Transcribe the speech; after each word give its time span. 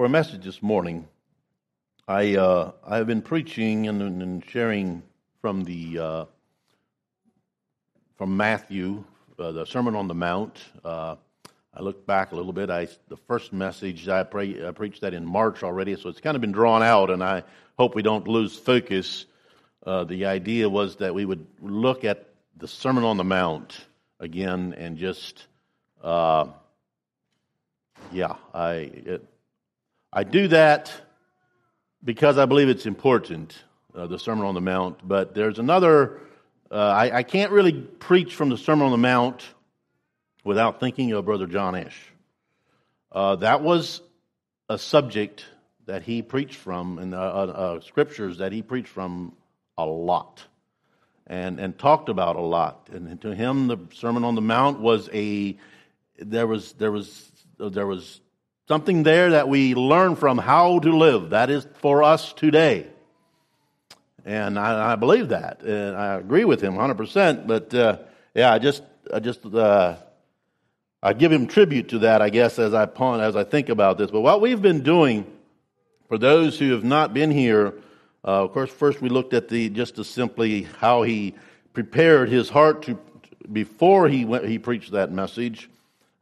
for 0.00 0.06
a 0.06 0.08
message 0.08 0.42
this 0.42 0.62
morning, 0.62 1.06
I 2.08 2.34
uh, 2.34 2.72
I 2.86 2.96
have 2.96 3.06
been 3.06 3.20
preaching 3.20 3.86
and, 3.86 4.00
and 4.00 4.42
sharing 4.46 5.02
from 5.42 5.62
the 5.64 5.98
uh, 5.98 6.24
from 8.16 8.34
Matthew, 8.34 9.04
uh, 9.38 9.52
the 9.52 9.66
Sermon 9.66 9.94
on 9.94 10.08
the 10.08 10.14
Mount. 10.14 10.58
Uh, 10.82 11.16
I 11.74 11.82
look 11.82 12.06
back 12.06 12.32
a 12.32 12.34
little 12.34 12.54
bit. 12.54 12.70
I 12.70 12.88
the 13.08 13.18
first 13.28 13.52
message 13.52 14.08
I, 14.08 14.22
pray, 14.22 14.66
I 14.66 14.70
preached 14.70 15.02
that 15.02 15.12
in 15.12 15.26
March 15.26 15.62
already, 15.62 15.94
so 15.96 16.08
it's 16.08 16.22
kind 16.22 16.34
of 16.34 16.40
been 16.40 16.52
drawn 16.52 16.82
out, 16.82 17.10
and 17.10 17.22
I 17.22 17.42
hope 17.78 17.94
we 17.94 18.00
don't 18.00 18.26
lose 18.26 18.56
focus. 18.56 19.26
Uh, 19.84 20.04
the 20.04 20.24
idea 20.24 20.70
was 20.70 20.96
that 20.96 21.14
we 21.14 21.26
would 21.26 21.46
look 21.60 22.06
at 22.06 22.26
the 22.56 22.68
Sermon 22.68 23.04
on 23.04 23.18
the 23.18 23.24
Mount 23.24 23.78
again 24.18 24.74
and 24.78 24.96
just 24.96 25.46
uh, 26.02 26.46
yeah, 28.12 28.36
I 28.54 28.72
it, 28.72 29.29
I 30.12 30.24
do 30.24 30.48
that 30.48 30.92
because 32.02 32.36
I 32.36 32.44
believe 32.46 32.68
it's 32.68 32.86
important, 32.86 33.56
uh, 33.94 34.08
the 34.08 34.18
Sermon 34.18 34.44
on 34.44 34.54
the 34.54 34.60
Mount. 34.60 35.06
But 35.06 35.34
there's 35.34 35.60
another, 35.60 36.18
uh, 36.70 36.74
I, 36.74 37.18
I, 37.18 37.22
can't 37.22 37.52
really 37.52 37.72
preach 37.72 38.34
from 38.34 38.48
the 38.48 38.56
Sermon 38.56 38.86
on 38.86 38.90
the 38.90 38.98
Mount 38.98 39.46
without 40.42 40.80
thinking 40.80 41.12
of 41.12 41.24
Brother 41.26 41.46
John 41.46 41.76
Esch. 41.76 41.96
Uh, 43.12 43.36
that 43.36 43.62
was 43.62 44.00
a 44.68 44.78
subject 44.78 45.44
that 45.86 46.02
he 46.02 46.22
preached 46.22 46.56
from, 46.56 46.98
and 46.98 47.14
uh, 47.14 47.18
uh, 47.18 47.80
scriptures 47.80 48.38
that 48.38 48.50
he 48.50 48.62
preached 48.62 48.88
from 48.88 49.36
a 49.78 49.86
lot. 49.86 50.44
And, 51.28 51.60
and 51.60 51.78
talked 51.78 52.08
about 52.08 52.34
a 52.34 52.40
lot. 52.40 52.88
And 52.90 53.20
to 53.20 53.32
him, 53.32 53.68
the 53.68 53.78
Sermon 53.94 54.24
on 54.24 54.34
the 54.34 54.40
Mount 54.40 54.80
was 54.80 55.08
a, 55.12 55.56
there 56.18 56.48
was, 56.48 56.72
there 56.72 56.90
was, 56.90 57.30
there 57.56 57.86
was 57.86 58.20
Something 58.70 59.02
there 59.02 59.30
that 59.30 59.48
we 59.48 59.74
learn 59.74 60.14
from 60.14 60.38
how 60.38 60.78
to 60.78 60.96
live. 60.96 61.30
That 61.30 61.50
is 61.50 61.66
for 61.78 62.04
us 62.04 62.32
today. 62.32 62.86
And 64.24 64.56
I, 64.56 64.92
I 64.92 64.94
believe 64.94 65.30
that. 65.30 65.62
And 65.62 65.96
I 65.96 66.14
agree 66.14 66.44
with 66.44 66.60
him 66.60 66.74
100%. 66.74 67.48
But 67.48 67.74
uh, 67.74 67.98
yeah, 68.32 68.52
I 68.52 68.60
just, 68.60 68.84
I 69.12 69.18
just, 69.18 69.44
uh, 69.44 69.96
I 71.02 71.14
give 71.14 71.32
him 71.32 71.48
tribute 71.48 71.88
to 71.88 71.98
that, 71.98 72.22
I 72.22 72.30
guess, 72.30 72.60
as 72.60 72.72
I 72.72 72.84
as 72.84 73.34
I 73.34 73.42
think 73.42 73.70
about 73.70 73.98
this. 73.98 74.12
But 74.12 74.20
what 74.20 74.40
we've 74.40 74.62
been 74.62 74.84
doing, 74.84 75.26
for 76.06 76.16
those 76.16 76.56
who 76.56 76.70
have 76.70 76.84
not 76.84 77.12
been 77.12 77.32
here, 77.32 77.74
uh, 78.24 78.44
of 78.44 78.52
course, 78.52 78.70
first 78.70 79.02
we 79.02 79.08
looked 79.08 79.34
at 79.34 79.48
the 79.48 79.68
just 79.68 79.98
as 79.98 80.06
simply 80.06 80.68
how 80.78 81.02
he 81.02 81.34
prepared 81.72 82.28
his 82.28 82.48
heart 82.48 82.82
to 82.82 82.96
before 83.52 84.08
he 84.08 84.24
went, 84.24 84.44
he 84.44 84.60
preached 84.60 84.92
that 84.92 85.10
message, 85.10 85.68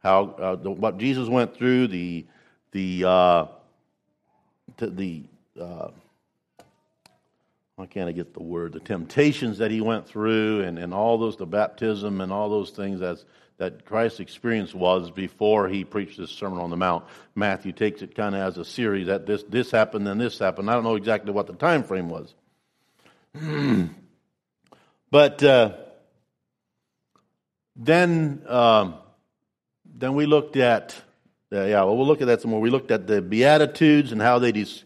how 0.01 0.29
uh, 0.31 0.55
the, 0.55 0.71
what 0.71 0.97
Jesus 0.97 1.29
went 1.29 1.55
through, 1.55 1.89
the 1.89 2.25
the 2.71 3.05
uh, 3.05 3.45
the 4.77 5.23
uh, 5.59 5.89
why 7.75 7.85
can't 7.85 8.09
I 8.09 8.11
get 8.11 8.33
the 8.33 8.43
word? 8.43 8.73
The 8.73 8.81
temptations 8.81 9.59
that 9.59 9.71
he 9.71 9.79
went 9.79 10.05
through, 10.05 10.63
and, 10.63 10.77
and 10.77 10.93
all 10.93 11.17
those, 11.17 11.37
the 11.37 11.45
baptism 11.45 12.19
and 12.19 12.29
all 12.29 12.49
those 12.49 12.71
things 12.71 12.99
that 12.99 13.23
that 13.57 13.85
Christ's 13.85 14.21
experience 14.21 14.73
was 14.73 15.11
before 15.11 15.67
he 15.67 15.83
preached 15.83 16.17
this 16.17 16.29
Sermon 16.29 16.59
on 16.59 16.69
the 16.69 16.77
Mount. 16.77 17.05
Matthew 17.35 17.73
takes 17.73 18.01
it 18.01 18.15
kind 18.15 18.33
of 18.33 18.41
as 18.41 18.57
a 18.57 18.65
series 18.65 19.07
that 19.07 19.25
this 19.25 19.43
this 19.43 19.71
happened, 19.71 20.07
then 20.07 20.17
this 20.17 20.39
happened. 20.39 20.69
I 20.69 20.73
don't 20.73 20.83
know 20.83 20.95
exactly 20.95 21.31
what 21.31 21.47
the 21.47 21.53
time 21.53 21.83
frame 21.83 22.09
was, 22.09 22.33
but 25.11 25.43
uh, 25.43 25.73
then 27.75 28.43
um, 28.47 28.95
then 29.85 30.15
we 30.15 30.25
looked 30.25 30.57
at 30.57 31.01
yeah, 31.51 31.65
yeah, 31.65 31.83
well, 31.83 31.97
we'll 31.97 32.05
look 32.05 32.21
at 32.21 32.27
that 32.27 32.41
some 32.41 32.51
more. 32.51 32.61
We 32.61 32.69
looked 32.69 32.91
at 32.91 33.07
the 33.07 33.21
Beatitudes 33.21 34.11
and 34.11 34.21
how 34.21 34.37
they, 34.37 34.51
des- 34.51 34.83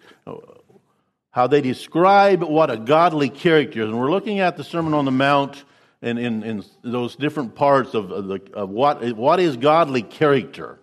how 1.31 1.47
they 1.47 1.59
describe 1.59 2.42
what 2.42 2.70
a 2.70 2.78
godly 2.78 3.30
character 3.30 3.81
is. 3.81 3.89
And 3.89 4.00
we're 4.00 4.11
looking 4.11 4.39
at 4.39 4.55
the 4.55 4.64
Sermon 4.64 4.94
on 4.94 5.03
the 5.03 5.11
Mount 5.11 5.66
and 6.02 6.17
in, 6.17 6.44
in 6.44 6.64
those 6.81 7.17
different 7.17 7.55
parts 7.55 7.93
of, 7.93 8.10
the, 8.10 8.39
of 8.54 8.70
what, 8.70 9.14
what 9.17 9.42
is 9.42 9.58
godly 9.58 10.04
character. 10.04 10.80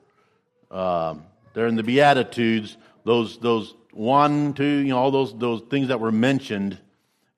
Um, 0.70 1.24
they're 1.54 1.66
in 1.66 1.76
the 1.76 1.82
Beatitudes, 1.82 2.76
those, 3.04 3.38
those 3.38 3.74
one, 3.92 4.52
two, 4.52 4.64
you 4.64 4.88
know, 4.88 4.98
all 4.98 5.10
those, 5.10 5.36
those 5.36 5.62
things 5.62 5.88
that 5.88 5.98
were 5.98 6.12
mentioned 6.12 6.78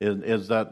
is, 0.01 0.21
is 0.21 0.47
that, 0.49 0.71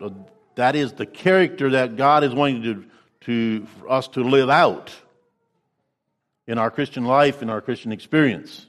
that 0.55 0.75
is 0.75 0.93
the 0.93 1.05
character 1.05 1.69
that 1.71 1.95
God 1.95 2.25
is 2.25 2.33
wanting 2.33 2.63
to, 2.63 2.85
to, 3.21 3.65
for 3.79 3.91
us 3.91 4.09
to 4.09 4.23
live 4.23 4.49
out 4.49 4.93
in 6.51 6.57
our 6.57 6.69
Christian 6.69 7.05
life, 7.05 7.41
in 7.41 7.49
our 7.49 7.61
Christian 7.61 7.93
experience. 7.93 8.65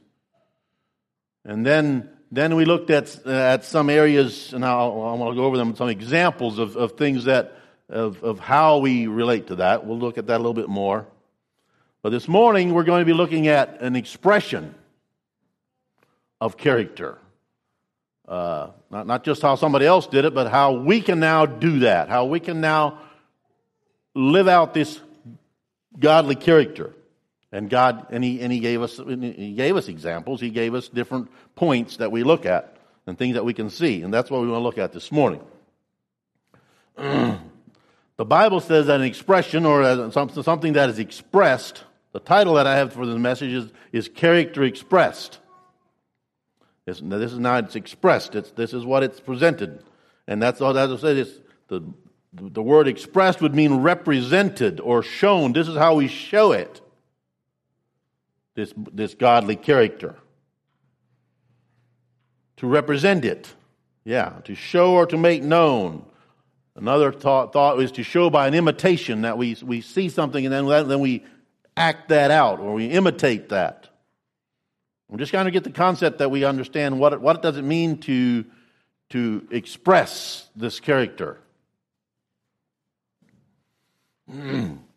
And 1.44 1.66
then, 1.66 2.08
then 2.30 2.54
we 2.54 2.64
looked 2.64 2.90
at, 2.90 3.26
at 3.26 3.64
some 3.64 3.90
areas, 3.90 4.52
and 4.52 4.64
I'll, 4.64 5.02
I 5.02 5.14
want 5.14 5.32
to 5.32 5.34
go 5.34 5.46
over 5.46 5.56
them, 5.56 5.74
some 5.74 5.88
examples 5.88 6.60
of, 6.60 6.76
of 6.76 6.92
things 6.92 7.24
that, 7.24 7.58
of, 7.88 8.22
of 8.22 8.38
how 8.38 8.78
we 8.78 9.08
relate 9.08 9.48
to 9.48 9.56
that. 9.56 9.84
We'll 9.84 9.98
look 9.98 10.16
at 10.16 10.28
that 10.28 10.36
a 10.36 10.38
little 10.38 10.54
bit 10.54 10.68
more. 10.68 11.08
But 12.02 12.10
this 12.10 12.28
morning, 12.28 12.72
we're 12.72 12.84
going 12.84 13.00
to 13.00 13.04
be 13.04 13.14
looking 13.14 13.48
at 13.48 13.82
an 13.82 13.96
expression 13.96 14.76
of 16.40 16.56
character. 16.56 17.18
Uh, 18.28 18.68
not, 18.92 19.08
not 19.08 19.24
just 19.24 19.42
how 19.42 19.56
somebody 19.56 19.86
else 19.86 20.06
did 20.06 20.24
it, 20.24 20.34
but 20.34 20.52
how 20.52 20.74
we 20.74 21.00
can 21.00 21.18
now 21.18 21.46
do 21.46 21.80
that, 21.80 22.08
how 22.08 22.26
we 22.26 22.38
can 22.38 22.60
now 22.60 23.00
live 24.14 24.46
out 24.46 24.72
this 24.72 25.00
godly 25.98 26.36
character. 26.36 26.94
And 27.52 27.68
God, 27.68 28.06
and 28.10 28.24
he, 28.24 28.40
and 28.40 28.50
he 28.50 28.60
gave 28.60 28.80
us, 28.80 28.96
he 28.96 29.52
gave 29.52 29.76
us 29.76 29.88
examples. 29.88 30.40
He 30.40 30.48
gave 30.48 30.74
us 30.74 30.88
different 30.88 31.30
points 31.54 31.98
that 31.98 32.10
we 32.10 32.22
look 32.22 32.46
at 32.46 32.78
and 33.06 33.18
things 33.18 33.34
that 33.34 33.44
we 33.44 33.52
can 33.52 33.68
see. 33.68 34.02
And 34.02 34.12
that's 34.12 34.30
what 34.30 34.40
we 34.40 34.48
want 34.48 34.60
to 34.60 34.64
look 34.64 34.78
at 34.78 34.92
this 34.92 35.12
morning. 35.12 35.42
the 36.96 38.24
Bible 38.24 38.60
says 38.60 38.86
that 38.86 39.00
an 39.00 39.06
expression 39.06 39.66
or 39.66 40.10
something 40.10 40.72
that 40.72 40.88
is 40.88 40.98
expressed, 40.98 41.84
the 42.12 42.20
title 42.20 42.54
that 42.54 42.66
I 42.66 42.76
have 42.76 42.94
for 42.94 43.04
this 43.04 43.18
message 43.18 43.52
is, 43.52 43.72
is 43.92 44.08
character 44.08 44.62
expressed. 44.62 45.38
This, 46.86 47.00
is 47.00 47.38
not 47.38 47.64
it's 47.64 47.76
expressed. 47.76 48.34
It's, 48.34 48.50
this 48.52 48.72
is 48.72 48.86
what 48.86 49.02
it's 49.02 49.20
presented. 49.20 49.84
And 50.26 50.42
that's 50.42 50.62
all 50.62 50.72
that 50.72 50.88
I 50.88 50.96
said. 50.96 51.18
It's 51.18 51.38
the, 51.68 51.82
the 52.32 52.62
word 52.62 52.88
expressed 52.88 53.42
would 53.42 53.54
mean 53.54 53.74
represented 53.74 54.80
or 54.80 55.02
shown. 55.02 55.52
This 55.52 55.68
is 55.68 55.76
how 55.76 55.96
we 55.96 56.08
show 56.08 56.52
it 56.52 56.80
this, 58.54 58.72
this 58.92 59.14
godly 59.14 59.56
character. 59.56 60.16
To 62.58 62.66
represent 62.66 63.24
it. 63.24 63.52
Yeah, 64.04 64.40
to 64.44 64.54
show 64.54 64.94
or 64.94 65.06
to 65.06 65.16
make 65.16 65.42
known. 65.42 66.04
Another 66.74 67.12
thought, 67.12 67.52
thought 67.52 67.80
is 67.80 67.92
to 67.92 68.02
show 68.02 68.30
by 68.30 68.48
an 68.48 68.54
imitation 68.54 69.22
that 69.22 69.36
we, 69.38 69.56
we 69.62 69.80
see 69.80 70.08
something 70.08 70.44
and 70.44 70.52
then, 70.52 70.88
then 70.88 71.00
we 71.00 71.24
act 71.76 72.08
that 72.08 72.30
out 72.30 72.60
or 72.60 72.74
we 72.74 72.86
imitate 72.86 73.50
that. 73.50 73.88
I'm 75.10 75.18
just 75.18 75.30
trying 75.30 75.44
to 75.44 75.50
get 75.50 75.64
the 75.64 75.70
concept 75.70 76.18
that 76.18 76.30
we 76.30 76.44
understand 76.44 76.98
what, 76.98 77.20
what 77.20 77.36
it 77.36 77.42
does 77.42 77.58
it 77.58 77.62
mean 77.62 77.98
to, 77.98 78.46
to 79.10 79.46
express 79.50 80.48
this 80.56 80.80
character. 80.80 81.38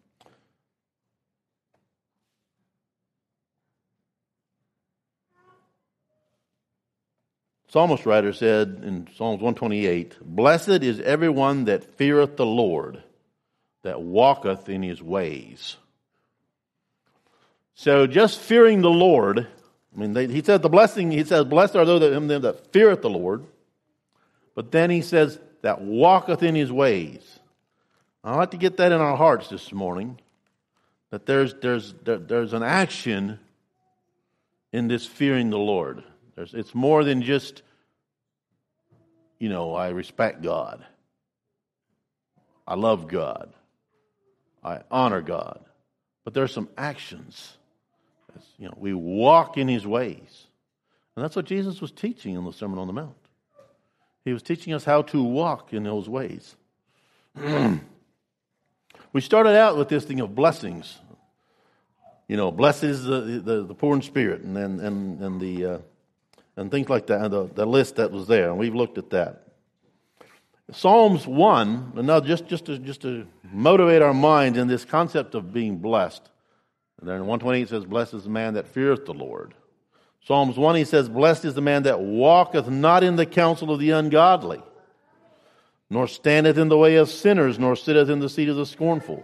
psalmist 7.75 8.05
writer 8.05 8.31
said 8.31 8.83
in 8.85 9.05
Psalms 9.17 9.41
128 9.41 10.15
Blessed 10.21 10.81
is 10.81 11.01
everyone 11.01 11.65
that 11.65 11.97
feareth 11.97 12.37
the 12.37 12.45
Lord, 12.45 13.03
that 13.83 14.01
walketh 14.01 14.69
in 14.69 14.81
his 14.81 15.03
ways. 15.03 15.75
So 17.73 18.07
just 18.07 18.39
fearing 18.39 18.81
the 18.81 18.89
Lord, 18.89 19.39
I 19.93 19.99
mean, 19.99 20.13
they, 20.13 20.27
he 20.27 20.41
said 20.41 20.61
the 20.61 20.69
blessing, 20.69 21.11
he 21.11 21.25
says, 21.25 21.43
Blessed 21.43 21.75
are 21.75 21.83
those 21.83 21.99
that, 21.99 22.11
them 22.11 22.27
that 22.29 22.71
feareth 22.71 23.01
the 23.01 23.09
Lord. 23.09 23.43
But 24.55 24.71
then 24.71 24.89
he 24.89 25.01
says, 25.01 25.37
that 25.61 25.81
walketh 25.81 26.43
in 26.43 26.55
his 26.55 26.71
ways. 26.71 27.39
I'd 28.23 28.37
like 28.37 28.51
to 28.51 28.57
get 28.57 28.77
that 28.77 28.93
in 28.93 29.01
our 29.01 29.17
hearts 29.17 29.49
this 29.49 29.73
morning. 29.73 30.17
That 31.09 31.25
there's, 31.25 31.53
there's, 31.55 31.93
there, 32.05 32.19
there's 32.19 32.53
an 32.53 32.63
action 32.63 33.37
in 34.71 34.87
this 34.87 35.05
fearing 35.05 35.49
the 35.49 35.57
Lord. 35.57 36.05
There's, 36.35 36.53
it's 36.53 36.75
more 36.75 37.03
than 37.03 37.21
just, 37.21 37.61
you 39.39 39.49
know, 39.49 39.73
I 39.73 39.89
respect 39.89 40.41
God. 40.41 40.85
I 42.67 42.75
love 42.75 43.07
God. 43.07 43.53
I 44.63 44.81
honor 44.91 45.21
God. 45.21 45.63
But 46.23 46.33
there's 46.33 46.51
some 46.51 46.69
actions. 46.77 47.57
It's, 48.35 48.45
you 48.57 48.67
know, 48.67 48.73
we 48.77 48.93
walk 48.93 49.57
in 49.57 49.67
His 49.67 49.85
ways. 49.85 50.47
And 51.15 51.23
that's 51.23 51.35
what 51.35 51.45
Jesus 51.45 51.79
was 51.79 51.91
teaching 51.91 52.35
in 52.35 52.43
the 52.43 52.51
Sermon 52.51 52.79
on 52.79 52.87
the 52.87 52.93
Mount. 52.93 53.15
He 54.25 54.33
was 54.33 54.41
teaching 54.41 54.73
us 54.73 54.83
how 54.83 55.03
to 55.03 55.23
walk 55.23 55.71
in 55.71 55.83
those 55.83 56.09
ways. 56.09 56.55
we 59.13 59.21
started 59.21 59.55
out 59.55 59.77
with 59.77 59.87
this 59.87 60.03
thing 60.03 60.19
of 60.19 60.33
blessings. 60.35 60.97
You 62.27 62.35
know, 62.35 62.51
blessed 62.51 62.85
is 62.85 63.03
the, 63.03 63.21
the, 63.21 63.63
the 63.63 63.75
poor 63.75 63.95
in 63.95 64.01
spirit 64.01 64.41
and, 64.41 64.57
and, 64.57 64.81
and, 64.81 65.21
and 65.21 65.39
the. 65.39 65.65
Uh, 65.65 65.77
and 66.57 66.71
things 66.71 66.89
like 66.89 67.07
that, 67.07 67.21
and 67.21 67.33
the, 67.33 67.49
the 67.53 67.65
list 67.65 67.97
that 67.97 68.11
was 68.11 68.27
there, 68.27 68.49
and 68.49 68.57
we've 68.57 68.75
looked 68.75 68.97
at 68.97 69.09
that. 69.11 69.45
Psalms 70.71 71.27
1, 71.27 71.93
now 71.95 72.19
just, 72.19 72.47
just, 72.47 72.65
to, 72.65 72.79
just 72.79 73.01
to 73.01 73.27
motivate 73.51 74.01
our 74.01 74.13
minds 74.13 74.57
in 74.57 74.67
this 74.67 74.83
concept 74.83 75.35
of 75.35 75.53
being 75.53 75.77
blessed. 75.77 76.27
And 76.99 77.07
then 77.07 77.17
in 77.17 77.27
128 77.27 77.69
says, 77.69 77.85
Blessed 77.85 78.15
is 78.15 78.23
the 78.23 78.29
man 78.29 78.55
that 78.55 78.67
feareth 78.67 79.05
the 79.05 79.13
Lord. 79.13 79.53
Psalms 80.25 80.57
1, 80.57 80.75
he 80.75 80.85
says, 80.85 81.07
Blessed 81.07 81.45
is 81.45 81.53
the 81.53 81.61
man 81.61 81.83
that 81.83 81.99
walketh 81.99 82.67
not 82.67 83.03
in 83.03 83.15
the 83.15 83.27
counsel 83.27 83.71
of 83.71 83.79
the 83.79 83.91
ungodly, 83.91 84.63
nor 85.89 86.07
standeth 86.07 86.57
in 86.57 86.67
the 86.67 86.77
way 86.77 86.95
of 86.95 87.09
sinners, 87.09 87.59
nor 87.59 87.75
sitteth 87.75 88.09
in 88.09 88.19
the 88.19 88.29
seat 88.29 88.49
of 88.49 88.55
the 88.55 88.65
scornful. 88.65 89.23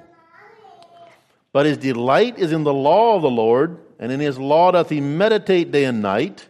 But 1.53 1.65
his 1.65 1.77
delight 1.77 2.37
is 2.37 2.51
in 2.51 2.63
the 2.63 2.73
law 2.73 3.15
of 3.15 3.23
the 3.23 3.31
Lord, 3.31 3.79
and 3.97 4.11
in 4.11 4.19
his 4.19 4.37
law 4.37 4.71
doth 4.71 4.89
he 4.89 5.01
meditate 5.01 5.71
day 5.71 5.85
and 5.85 6.03
night. 6.03 6.47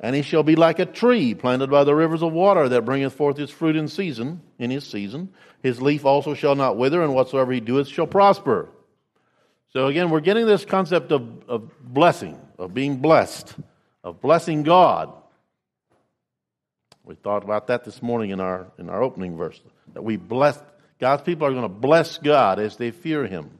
And 0.00 0.14
he 0.14 0.22
shall 0.22 0.44
be 0.44 0.54
like 0.54 0.78
a 0.78 0.86
tree 0.86 1.34
planted 1.34 1.70
by 1.70 1.84
the 1.84 1.94
rivers 1.94 2.22
of 2.22 2.32
water 2.32 2.68
that 2.68 2.84
bringeth 2.84 3.14
forth 3.14 3.36
his 3.36 3.50
fruit 3.50 3.74
in 3.74 3.88
season, 3.88 4.42
in 4.58 4.70
his 4.70 4.86
season. 4.86 5.30
His 5.62 5.82
leaf 5.82 6.04
also 6.04 6.34
shall 6.34 6.54
not 6.54 6.76
wither, 6.76 7.02
and 7.02 7.14
whatsoever 7.14 7.52
he 7.52 7.60
doeth 7.60 7.88
shall 7.88 8.06
prosper. 8.06 8.68
So 9.72 9.86
again, 9.86 10.10
we're 10.10 10.20
getting 10.20 10.46
this 10.46 10.64
concept 10.64 11.10
of, 11.10 11.42
of 11.48 11.70
blessing, 11.82 12.38
of 12.58 12.72
being 12.72 12.98
blessed, 12.98 13.54
of 14.04 14.20
blessing 14.20 14.62
God. 14.62 15.12
We 17.04 17.16
thought 17.16 17.42
about 17.42 17.66
that 17.66 17.84
this 17.84 18.02
morning 18.02 18.30
in 18.30 18.40
our 18.40 18.70
in 18.78 18.88
our 18.88 19.02
opening 19.02 19.36
verse. 19.36 19.60
That 19.94 20.04
we 20.04 20.16
bless 20.16 20.60
God's 21.00 21.22
people 21.22 21.46
are 21.46 21.50
going 21.50 21.62
to 21.62 21.68
bless 21.68 22.18
God 22.18 22.58
as 22.58 22.76
they 22.76 22.90
fear 22.90 23.26
him. 23.26 23.58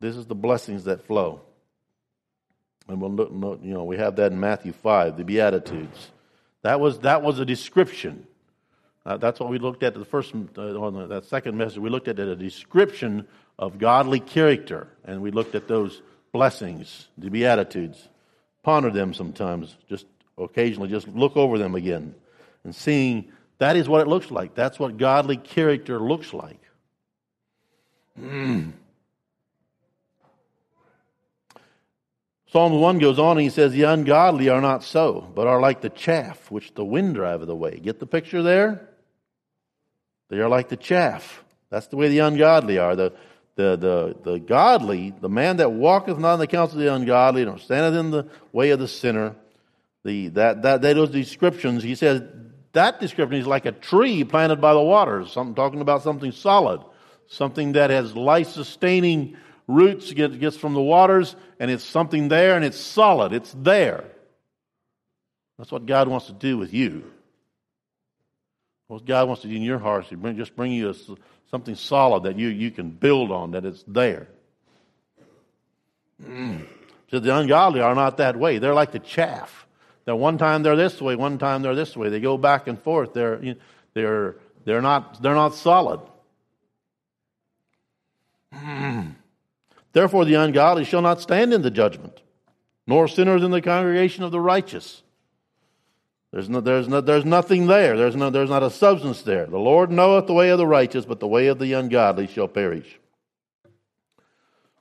This 0.00 0.16
is 0.16 0.26
the 0.26 0.34
blessings 0.34 0.84
that 0.84 1.06
flow. 1.06 1.42
And 2.88 3.00
we'll 3.00 3.12
look, 3.12 3.60
you 3.62 3.74
know, 3.74 3.84
we 3.84 3.98
have 3.98 4.16
that 4.16 4.32
in 4.32 4.40
Matthew 4.40 4.72
5, 4.72 5.16
the 5.16 5.24
Beatitudes. 5.24 6.10
That 6.62 6.80
was, 6.80 7.00
that 7.00 7.22
was 7.22 7.38
a 7.38 7.44
description. 7.44 8.26
Uh, 9.04 9.16
that's 9.16 9.40
what 9.40 9.50
we 9.50 9.58
looked 9.58 9.82
at 9.82 9.94
the 9.94 10.04
first, 10.04 10.34
uh, 10.34 10.62
on 10.80 11.08
that 11.08 11.24
second 11.26 11.56
message. 11.56 11.78
We 11.78 11.90
looked 11.90 12.08
at 12.08 12.18
a 12.18 12.34
description 12.34 13.26
of 13.58 13.78
godly 13.78 14.20
character, 14.20 14.88
and 15.04 15.20
we 15.20 15.30
looked 15.30 15.54
at 15.54 15.68
those 15.68 16.02
blessings, 16.32 17.08
the 17.16 17.30
Beatitudes. 17.30 18.08
Ponder 18.62 18.90
them 18.90 19.14
sometimes, 19.14 19.76
just 19.88 20.06
occasionally, 20.36 20.88
just 20.88 21.08
look 21.08 21.36
over 21.36 21.58
them 21.58 21.74
again, 21.74 22.14
and 22.64 22.74
seeing 22.74 23.32
that 23.58 23.76
is 23.76 23.88
what 23.88 24.00
it 24.00 24.08
looks 24.08 24.30
like. 24.30 24.54
That's 24.54 24.78
what 24.78 24.96
godly 24.96 25.36
character 25.36 25.98
looks 25.98 26.32
like. 26.32 26.60
Mm. 28.20 28.72
Psalm 32.50 32.80
1 32.80 32.98
goes 32.98 33.18
on 33.18 33.32
and 33.32 33.42
he 33.42 33.50
says, 33.50 33.72
The 33.72 33.82
ungodly 33.82 34.48
are 34.48 34.60
not 34.60 34.82
so, 34.82 35.30
but 35.34 35.46
are 35.46 35.60
like 35.60 35.82
the 35.82 35.90
chaff 35.90 36.50
which 36.50 36.74
the 36.74 36.84
wind 36.84 37.14
driveth 37.14 37.48
away. 37.48 37.78
Get 37.78 38.00
the 38.00 38.06
picture 38.06 38.42
there? 38.42 38.88
They 40.30 40.38
are 40.38 40.48
like 40.48 40.68
the 40.68 40.76
chaff. 40.76 41.44
That's 41.70 41.88
the 41.88 41.96
way 41.96 42.08
the 42.08 42.20
ungodly 42.20 42.78
are. 42.78 42.96
The, 42.96 43.12
the, 43.56 43.76
the, 43.76 44.16
the 44.30 44.38
godly, 44.38 45.12
the 45.20 45.28
man 45.28 45.58
that 45.58 45.72
walketh 45.72 46.18
not 46.18 46.34
in 46.34 46.40
the 46.40 46.46
counsel 46.46 46.78
of 46.78 46.84
the 46.84 46.94
ungodly, 46.94 47.44
nor 47.44 47.58
standeth 47.58 47.98
in 47.98 48.10
the 48.10 48.28
way 48.52 48.70
of 48.70 48.78
the 48.78 48.88
sinner, 48.88 49.34
the, 50.04 50.28
that, 50.28 50.62
that, 50.62 50.80
those 50.80 51.10
descriptions, 51.10 51.82
he 51.82 51.94
says, 51.96 52.22
that 52.72 53.00
description 53.00 53.40
is 53.40 53.46
like 53.46 53.66
a 53.66 53.72
tree 53.72 54.24
planted 54.24 54.60
by 54.60 54.72
the 54.72 54.80
waters, 54.80 55.32
something 55.32 55.54
talking 55.54 55.80
about 55.80 56.02
something 56.02 56.32
solid, 56.32 56.80
something 57.26 57.72
that 57.72 57.90
has 57.90 58.14
life 58.14 58.48
sustaining 58.48 59.36
roots 59.68 60.12
get, 60.12 60.40
gets 60.40 60.56
from 60.56 60.74
the 60.74 60.82
waters, 60.82 61.36
and 61.60 61.70
it's 61.70 61.84
something 61.84 62.26
there, 62.26 62.56
and 62.56 62.64
it's 62.64 62.80
solid. 62.80 63.32
It's 63.32 63.54
there. 63.56 64.04
That's 65.58 65.70
what 65.70 65.86
God 65.86 66.08
wants 66.08 66.26
to 66.26 66.32
do 66.32 66.58
with 66.58 66.74
you. 66.74 67.04
What 68.88 69.04
God 69.04 69.28
wants 69.28 69.42
to 69.42 69.48
do 69.48 69.54
in 69.54 69.62
your 69.62 69.78
heart 69.78 70.10
is 70.10 70.18
bring, 70.18 70.36
just 70.36 70.56
bring 70.56 70.72
you 70.72 70.90
a, 70.90 70.94
something 71.50 71.74
solid 71.74 72.22
that 72.22 72.38
you, 72.38 72.48
you 72.48 72.70
can 72.70 72.90
build 72.90 73.30
on, 73.30 73.52
that 73.52 73.64
it's 73.64 73.84
there. 73.86 74.26
So 77.10 77.18
the 77.18 77.34
ungodly 77.34 77.80
are 77.80 77.94
not 77.94 78.18
that 78.18 78.36
way. 78.36 78.58
They're 78.58 78.74
like 78.74 78.92
the 78.92 78.98
chaff. 78.98 79.66
That 80.04 80.16
one 80.16 80.36
time 80.36 80.62
they're 80.62 80.76
this 80.76 81.00
way, 81.00 81.16
one 81.16 81.38
time 81.38 81.62
they're 81.62 81.74
this 81.74 81.96
way. 81.96 82.10
They 82.10 82.20
go 82.20 82.36
back 82.36 82.66
and 82.66 82.78
forth. 82.78 83.14
They're, 83.14 83.56
they're, 83.94 84.36
they're, 84.66 84.82
not, 84.82 85.22
they're 85.22 85.34
not 85.34 85.54
solid. 85.54 86.00
Therefore, 89.98 90.24
the 90.24 90.34
ungodly 90.34 90.84
shall 90.84 91.02
not 91.02 91.20
stand 91.20 91.52
in 91.52 91.62
the 91.62 91.72
judgment, 91.72 92.22
nor 92.86 93.08
sinners 93.08 93.42
in 93.42 93.50
the 93.50 93.60
congregation 93.60 94.22
of 94.22 94.30
the 94.30 94.38
righteous. 94.38 95.02
There's, 96.30 96.48
no, 96.48 96.60
there's, 96.60 96.86
no, 96.86 97.00
there's 97.00 97.24
nothing 97.24 97.66
there. 97.66 97.96
There's, 97.96 98.14
no, 98.14 98.30
there's 98.30 98.48
not 98.48 98.62
a 98.62 98.70
substance 98.70 99.22
there. 99.22 99.46
The 99.46 99.58
Lord 99.58 99.90
knoweth 99.90 100.28
the 100.28 100.34
way 100.34 100.50
of 100.50 100.58
the 100.58 100.68
righteous, 100.68 101.04
but 101.04 101.18
the 101.18 101.26
way 101.26 101.48
of 101.48 101.58
the 101.58 101.72
ungodly 101.72 102.28
shall 102.28 102.46
perish. 102.46 102.86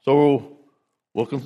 So 0.06 0.60
we'll, 1.16 1.40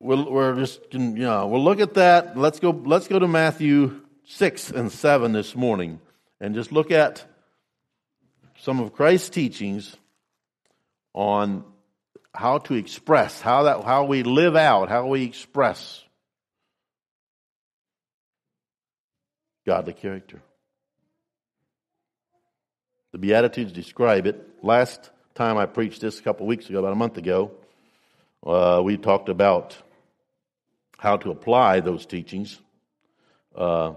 we'll, 0.00 0.32
we're 0.32 0.56
just 0.56 0.80
you 0.92 0.98
know 0.98 1.46
we'll 1.48 1.62
look 1.62 1.80
at 1.80 1.92
that. 1.94 2.38
Let's 2.38 2.58
go. 2.58 2.70
Let's 2.70 3.06
go 3.06 3.18
to 3.18 3.28
Matthew 3.28 4.00
six 4.24 4.70
and 4.70 4.90
seven 4.90 5.32
this 5.32 5.54
morning, 5.54 6.00
and 6.40 6.54
just 6.54 6.72
look 6.72 6.90
at 6.90 7.22
some 8.60 8.80
of 8.80 8.94
Christ's 8.94 9.28
teachings 9.28 9.94
on 11.12 11.64
how 12.34 12.58
to 12.58 12.74
express, 12.74 13.40
how, 13.40 13.62
that, 13.64 13.84
how 13.84 14.04
we 14.04 14.22
live 14.24 14.56
out, 14.56 14.88
how 14.88 15.06
we 15.06 15.22
express 15.22 16.02
godly 19.64 19.92
character. 19.92 20.42
The 23.12 23.18
Beatitudes 23.18 23.72
describe 23.72 24.26
it. 24.26 24.62
Last 24.62 25.10
time 25.34 25.56
I 25.56 25.66
preached 25.66 26.00
this 26.00 26.18
a 26.18 26.22
couple 26.22 26.46
weeks 26.46 26.68
ago, 26.68 26.80
about 26.80 26.92
a 26.92 26.96
month 26.96 27.16
ago, 27.16 27.52
uh, 28.44 28.82
we 28.84 28.96
talked 28.96 29.28
about 29.28 29.76
how 30.98 31.16
to 31.18 31.30
apply 31.30 31.80
those 31.80 32.06
teachings. 32.06 32.58
Uh, 33.54 33.94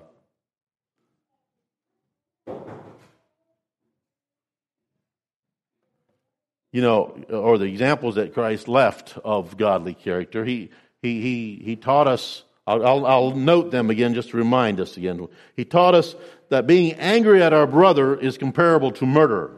you 6.71 6.81
know, 6.81 7.17
or 7.29 7.57
the 7.57 7.65
examples 7.65 8.15
that 8.15 8.33
Christ 8.33 8.67
left 8.67 9.17
of 9.23 9.57
godly 9.57 9.93
character. 9.93 10.43
He, 10.43 10.69
he, 11.01 11.21
he, 11.21 11.61
he 11.63 11.75
taught 11.75 12.07
us, 12.07 12.43
I'll, 12.65 13.05
I'll, 13.05 13.31
note 13.31 13.71
them 13.71 13.89
again 13.89 14.13
just 14.13 14.29
to 14.31 14.37
remind 14.37 14.79
us 14.79 14.97
again. 14.97 15.27
He 15.55 15.63
taught 15.63 15.95
us 15.95 16.15
that 16.49 16.67
being 16.67 16.93
angry 16.93 17.41
at 17.41 17.53
our 17.53 17.67
brother 17.67 18.15
is 18.19 18.37
comparable 18.37 18.91
to 18.91 19.05
murder. 19.05 19.51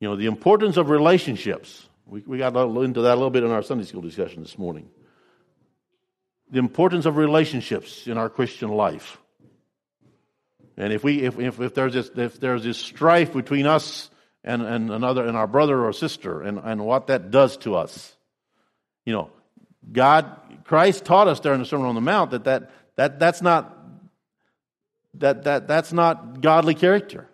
You 0.00 0.08
know, 0.08 0.16
the 0.16 0.26
importance 0.26 0.76
of 0.76 0.90
relationships. 0.90 1.86
We, 2.06 2.22
we 2.26 2.38
got 2.38 2.56
into 2.56 3.02
that 3.02 3.12
a 3.12 3.14
little 3.14 3.30
bit 3.30 3.44
in 3.44 3.50
our 3.50 3.62
Sunday 3.62 3.84
school 3.84 4.00
discussion 4.00 4.42
this 4.42 4.58
morning. 4.58 4.88
The 6.50 6.58
importance 6.58 7.06
of 7.06 7.16
relationships 7.16 8.08
in 8.08 8.18
our 8.18 8.28
Christian 8.28 8.70
life. 8.70 9.18
And 10.80 10.94
if 10.94 11.04
we 11.04 11.20
if, 11.20 11.38
if, 11.38 11.60
if 11.60 11.74
there's 11.74 11.92
this 11.92 12.10
if 12.16 12.40
there's 12.40 12.64
this 12.64 12.78
strife 12.78 13.34
between 13.34 13.66
us 13.66 14.08
and, 14.42 14.62
and 14.62 14.90
another 14.90 15.26
and 15.26 15.36
our 15.36 15.46
brother 15.46 15.84
or 15.84 15.92
sister 15.92 16.40
and, 16.40 16.58
and 16.58 16.82
what 16.82 17.08
that 17.08 17.30
does 17.30 17.58
to 17.58 17.74
us, 17.74 18.16
you 19.04 19.12
know, 19.12 19.30
God 19.92 20.34
Christ 20.64 21.04
taught 21.04 21.28
us 21.28 21.38
there 21.40 21.52
in 21.52 21.60
the 21.60 21.66
Sermon 21.66 21.86
on 21.86 21.94
the 21.94 22.00
Mount 22.00 22.30
that, 22.30 22.44
that, 22.44 22.70
that 22.96 23.18
that's 23.18 23.42
not 23.42 23.76
that, 25.18 25.44
that 25.44 25.68
that's 25.68 25.92
not 25.92 26.40
godly 26.40 26.74
character. 26.74 27.28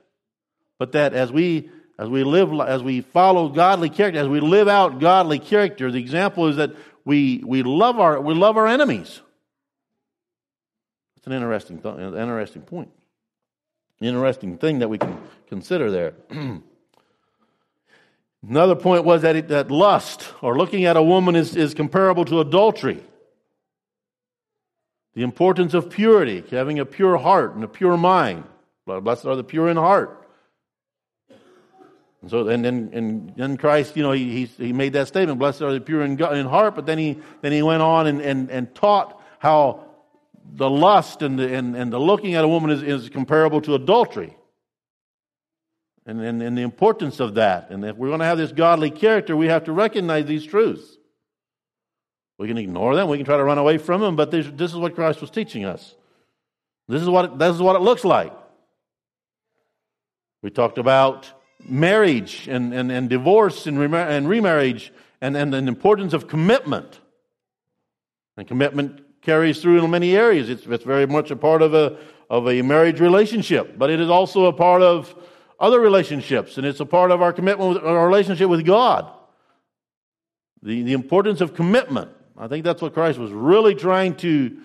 But 0.81 0.91
that 0.93 1.15
as 1.15 1.31
we 1.31 1.71
as 2.01 2.09
we 2.09 2.25
live 2.25 2.53
as 2.67 2.83
we 2.83 3.03
follow 3.03 3.49
godly 3.49 3.91
character, 3.91 4.19
as 4.19 4.29
we 4.29 4.41
live 4.41 4.67
out 4.67 4.99
godly 4.99 5.39
character, 5.39 5.93
the 5.93 6.01
example 6.01 6.49
is 6.49 6.57
that 6.57 6.73
we 7.05 7.45
we 7.47 7.63
love 7.63 8.01
our 8.01 8.21
we 8.21 8.35
love 8.35 8.57
our 8.57 8.67
enemies. 8.67 9.21
It's 11.17 11.29
an 11.29 11.33
interesting 11.33 11.79
th- 11.79 11.95
interesting 11.97 12.63
point. 12.63 12.91
Interesting 14.01 14.59
thing 14.59 14.81
that 14.81 14.89
we 14.89 14.99
can 14.99 15.19
consider 15.49 15.91
there. 15.91 16.15
Another 18.49 18.77
point 18.77 19.05
was 19.05 19.23
that, 19.23 19.37
it, 19.37 19.49
that 19.49 19.71
lust 19.71 20.33
or 20.43 20.57
looking 20.57 20.85
at 20.85 20.97
a 20.97 21.03
woman 21.03 21.35
is, 21.35 21.57
is 21.57 21.75
comparable 21.75 22.25
to 22.27 22.41
adultery. 22.41 23.03
The 25.15 25.23
importance 25.23 25.73
of 25.73 25.89
purity, 25.91 26.45
having 26.51 26.79
a 26.79 26.85
pure 26.85 27.17
heart 27.17 27.55
and 27.55 27.65
a 27.65 27.69
pure 27.69 27.97
mind. 27.97 28.45
Blessed 28.85 29.25
are 29.27 29.35
the 29.35 29.43
pure 29.43 29.69
in 29.69 29.77
heart. 29.77 30.29
And 32.21 32.31
so, 32.31 32.47
and 32.49 32.65
then, 32.65 32.91
and 32.93 33.33
then 33.37 33.57
Christ, 33.57 33.97
you 33.97 34.03
know, 34.03 34.13
he, 34.13 34.45
he, 34.45 34.73
made 34.73 34.93
that 34.93 35.09
statement, 35.09 35.39
blessed 35.39 35.63
are 35.63 35.73
the 35.73 35.81
pure 35.81 36.03
in, 36.03 36.21
in 36.23 36.47
heart, 36.47 36.75
but 36.75 36.85
then 36.87 36.99
he, 36.99 37.19
then 37.41 37.53
he 37.53 37.63
went 37.63 37.83
on 37.83 38.07
and, 38.07 38.21
and, 38.21 38.51
and 38.51 38.75
taught 38.75 39.21
how 39.39 39.85
the 40.55 40.71
lust 40.71 41.23
and 41.23 41.39
the, 41.39 41.55
and, 41.55 41.77
and 41.77 41.93
the 41.93 41.99
looking 41.99 42.35
at 42.35 42.45
a 42.45 42.49
woman 42.49 42.71
is, 42.71 42.83
is 42.83 43.09
comparable 43.09 43.61
to 43.63 43.75
adultery. 43.75 44.37
And, 46.07 46.21
and, 46.21 46.41
and 46.43 46.57
the 46.57 46.63
importance 46.63 47.19
of 47.19 47.35
that. 47.35 47.71
And 47.71 47.85
if 47.85 47.97
we're 47.97 48.09
going 48.09 48.21
to 48.21 48.27
have 48.27 48.39
this 48.39 48.53
godly 48.53 48.91
character, 48.91 49.37
we 49.37 49.49
have 49.49 49.65
to 49.65 49.73
recognize 49.73 50.27
these 50.27 50.45
truths. 50.45 50.97
We 52.39 52.47
can 52.47 52.59
ignore 52.59 52.95
them. 52.95 53.09
We 53.09 53.17
can 53.17 53.27
try 53.27 53.37
to 53.37 53.45
run 53.45 53.59
away 53.59 53.79
from 53.79 54.01
them, 54.01 54.15
but 54.15 54.31
this, 54.31 54.47
this 54.53 54.71
is 54.71 54.77
what 54.77 54.95
Christ 54.95 55.21
was 55.21 55.31
teaching 55.31 55.65
us. 55.65 55.95
This 56.89 57.03
is 57.03 57.09
what, 57.09 57.39
this 57.39 57.55
is 57.55 57.61
what 57.61 57.77
it 57.77 57.83
looks 57.83 58.05
like. 58.05 58.33
We 60.43 60.51
talked 60.51 60.79
about 60.79 61.33
marriage 61.67 62.47
and, 62.47 62.73
and, 62.73 62.93
and 62.93 63.09
divorce 63.09 63.67
and, 63.67 63.79
and 63.95 64.29
remarriage 64.29 64.93
and, 65.21 65.37
and 65.37 65.53
the 65.53 65.59
importance 65.59 66.13
of 66.13 66.29
commitment. 66.29 67.01
And 68.37 68.47
commitment 68.47 69.01
carries 69.27 69.61
through 69.61 69.85
in 69.85 69.91
many 69.91 70.17
areas. 70.17 70.49
It's, 70.49 70.65
it's 70.67 70.85
very 70.85 71.05
much 71.05 71.33
a 71.33 71.37
part 71.37 71.61
of 71.61 71.75
a, 71.75 71.99
of 72.31 72.49
a 72.49 72.63
marriage 72.63 73.01
relationship, 73.01 73.77
but 73.77 73.91
it 73.91 74.01
is 74.01 74.09
also 74.09 74.47
a 74.47 74.53
part 74.53 74.83
of 74.83 75.13
other 75.59 75.81
relationships, 75.81 76.57
and 76.57 76.67
it's 76.67 76.79
a 76.79 76.87
part 76.87 77.11
of 77.11 77.21
our 77.21 77.33
commitment, 77.33 77.75
with, 77.75 77.85
our 77.85 78.07
relationship 78.07 78.49
with 78.49 78.65
God. 78.65 79.13
The, 80.63 80.83
the 80.83 80.93
importance 80.93 81.41
of 81.41 81.55
commitment. 81.55 82.11
I 82.39 82.47
think 82.47 82.65
that's 82.65 82.81
what 82.81 82.95
Christ 82.95 83.19
was 83.19 83.33
really 83.33 83.75
trying 83.75 84.15
to, 84.17 84.57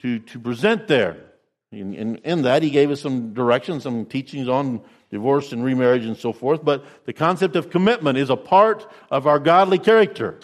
to, 0.00 0.18
to 0.18 0.38
present 0.40 0.88
there. 0.88 1.16
In, 1.70 1.94
in, 1.94 2.16
in 2.16 2.42
that, 2.42 2.62
he 2.62 2.70
gave 2.70 2.90
us 2.90 3.00
some 3.00 3.34
directions, 3.34 3.84
some 3.84 4.04
teachings 4.04 4.48
on 4.48 4.80
divorce 5.10 5.52
and 5.52 5.62
remarriage 5.62 6.04
and 6.04 6.16
so 6.16 6.32
forth, 6.32 6.64
but 6.64 6.84
the 7.06 7.12
concept 7.12 7.54
of 7.54 7.70
commitment 7.70 8.18
is 8.18 8.30
a 8.30 8.36
part 8.36 8.90
of 9.10 9.26
our 9.28 9.38
godly 9.38 9.78
character. 9.78 10.40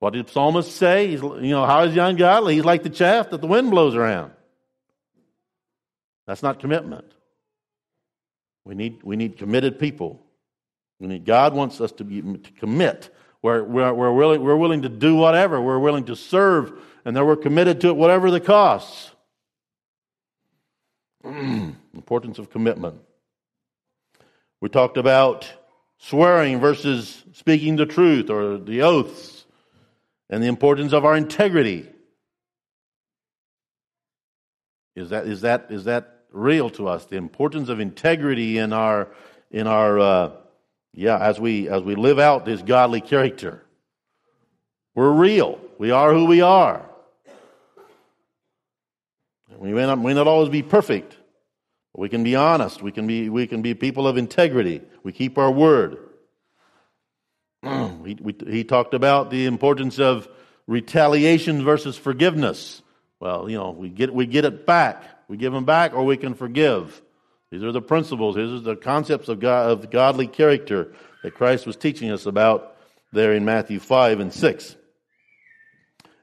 What 0.00 0.12
did 0.12 0.26
the 0.26 0.32
psalmist 0.32 0.76
say? 0.76 1.08
He's, 1.08 1.22
you 1.22 1.50
know, 1.50 1.66
how 1.66 1.82
is 1.82 1.94
he 1.94 1.98
ungodly? 1.98 2.54
He's 2.54 2.64
like 2.64 2.82
the 2.82 2.90
chaff 2.90 3.30
that 3.30 3.40
the 3.40 3.46
wind 3.46 3.70
blows 3.70 3.94
around. 3.94 4.32
That's 6.26 6.42
not 6.42 6.60
commitment. 6.60 7.10
We 8.64 8.74
need, 8.74 9.02
we 9.02 9.16
need 9.16 9.38
committed 9.38 9.78
people. 9.78 10.22
We 11.00 11.08
need, 11.08 11.24
God 11.24 11.54
wants 11.54 11.80
us 11.80 11.90
to, 11.92 12.04
be, 12.04 12.20
to 12.20 12.52
commit. 12.52 13.10
We're, 13.42 13.62
we're, 13.62 13.92
we're, 13.92 14.12
willing, 14.12 14.42
we're 14.42 14.56
willing 14.56 14.82
to 14.82 14.88
do 14.88 15.16
whatever. 15.16 15.60
We're 15.60 15.78
willing 15.78 16.04
to 16.04 16.16
serve, 16.16 16.72
and 17.04 17.16
then 17.16 17.24
we're 17.24 17.36
committed 17.36 17.80
to 17.80 17.88
it, 17.88 17.96
whatever 17.96 18.30
the 18.30 18.40
costs. 18.40 19.10
Importance 21.24 22.38
of 22.38 22.50
commitment. 22.50 23.00
We 24.60 24.68
talked 24.68 24.96
about 24.96 25.50
swearing 25.98 26.60
versus 26.60 27.24
speaking 27.32 27.76
the 27.76 27.86
truth 27.86 28.28
or 28.28 28.58
the 28.58 28.82
oaths 28.82 29.37
and 30.30 30.42
the 30.42 30.46
importance 30.46 30.92
of 30.92 31.04
our 31.04 31.16
integrity. 31.16 31.88
Is 34.94 35.10
that, 35.10 35.26
is 35.26 35.42
that, 35.42 35.66
is 35.70 35.84
that 35.84 36.24
real 36.32 36.70
to 36.70 36.88
us? 36.88 37.06
The 37.06 37.16
importance 37.16 37.68
of 37.68 37.80
integrity 37.80 38.58
in 38.58 38.72
our, 38.72 39.08
in 39.50 39.66
our, 39.66 39.98
uh, 39.98 40.30
yeah, 40.92 41.18
as 41.18 41.38
we, 41.38 41.68
as 41.68 41.82
we 41.82 41.94
live 41.94 42.18
out 42.18 42.44
this 42.44 42.60
godly 42.62 43.00
character. 43.00 43.62
We're 44.94 45.12
real. 45.12 45.60
We 45.78 45.92
are 45.92 46.12
who 46.12 46.24
we 46.24 46.40
are. 46.40 46.84
We 49.56 49.72
may 49.72 49.86
not, 49.86 50.00
may 50.00 50.14
not 50.14 50.26
always 50.26 50.48
be 50.48 50.62
perfect, 50.62 51.16
but 51.92 52.00
we 52.00 52.08
can 52.08 52.22
be 52.22 52.36
honest. 52.36 52.82
We 52.82 52.92
can 52.92 53.06
be, 53.06 53.28
we 53.28 53.46
can 53.46 53.62
be 53.62 53.74
people 53.74 54.06
of 54.06 54.16
integrity. 54.16 54.82
We 55.02 55.12
keep 55.12 55.38
our 55.38 55.50
word. 55.50 55.98
Mm. 57.64 58.06
he, 58.06 58.16
we, 58.20 58.36
he 58.46 58.64
talked 58.64 58.94
about 58.94 59.30
the 59.30 59.46
importance 59.46 59.98
of 59.98 60.28
retaliation 60.66 61.64
versus 61.64 61.96
forgiveness. 61.96 62.82
Well, 63.20 63.50
you 63.50 63.56
know, 63.56 63.70
we 63.70 63.88
get, 63.88 64.14
we 64.14 64.26
get 64.26 64.44
it 64.44 64.64
back. 64.64 65.02
We 65.28 65.36
give 65.36 65.52
them 65.52 65.64
back 65.64 65.94
or 65.94 66.04
we 66.04 66.16
can 66.16 66.34
forgive. 66.34 67.02
These 67.50 67.62
are 67.62 67.72
the 67.72 67.82
principles. 67.82 68.36
These 68.36 68.52
are 68.52 68.60
the 68.60 68.76
concepts 68.76 69.28
of, 69.28 69.40
God, 69.40 69.70
of 69.70 69.90
godly 69.90 70.26
character 70.26 70.92
that 71.22 71.34
Christ 71.34 71.66
was 71.66 71.76
teaching 71.76 72.10
us 72.10 72.26
about 72.26 72.76
there 73.12 73.32
in 73.32 73.44
Matthew 73.44 73.80
5 73.80 74.20
and 74.20 74.32
6. 74.32 74.76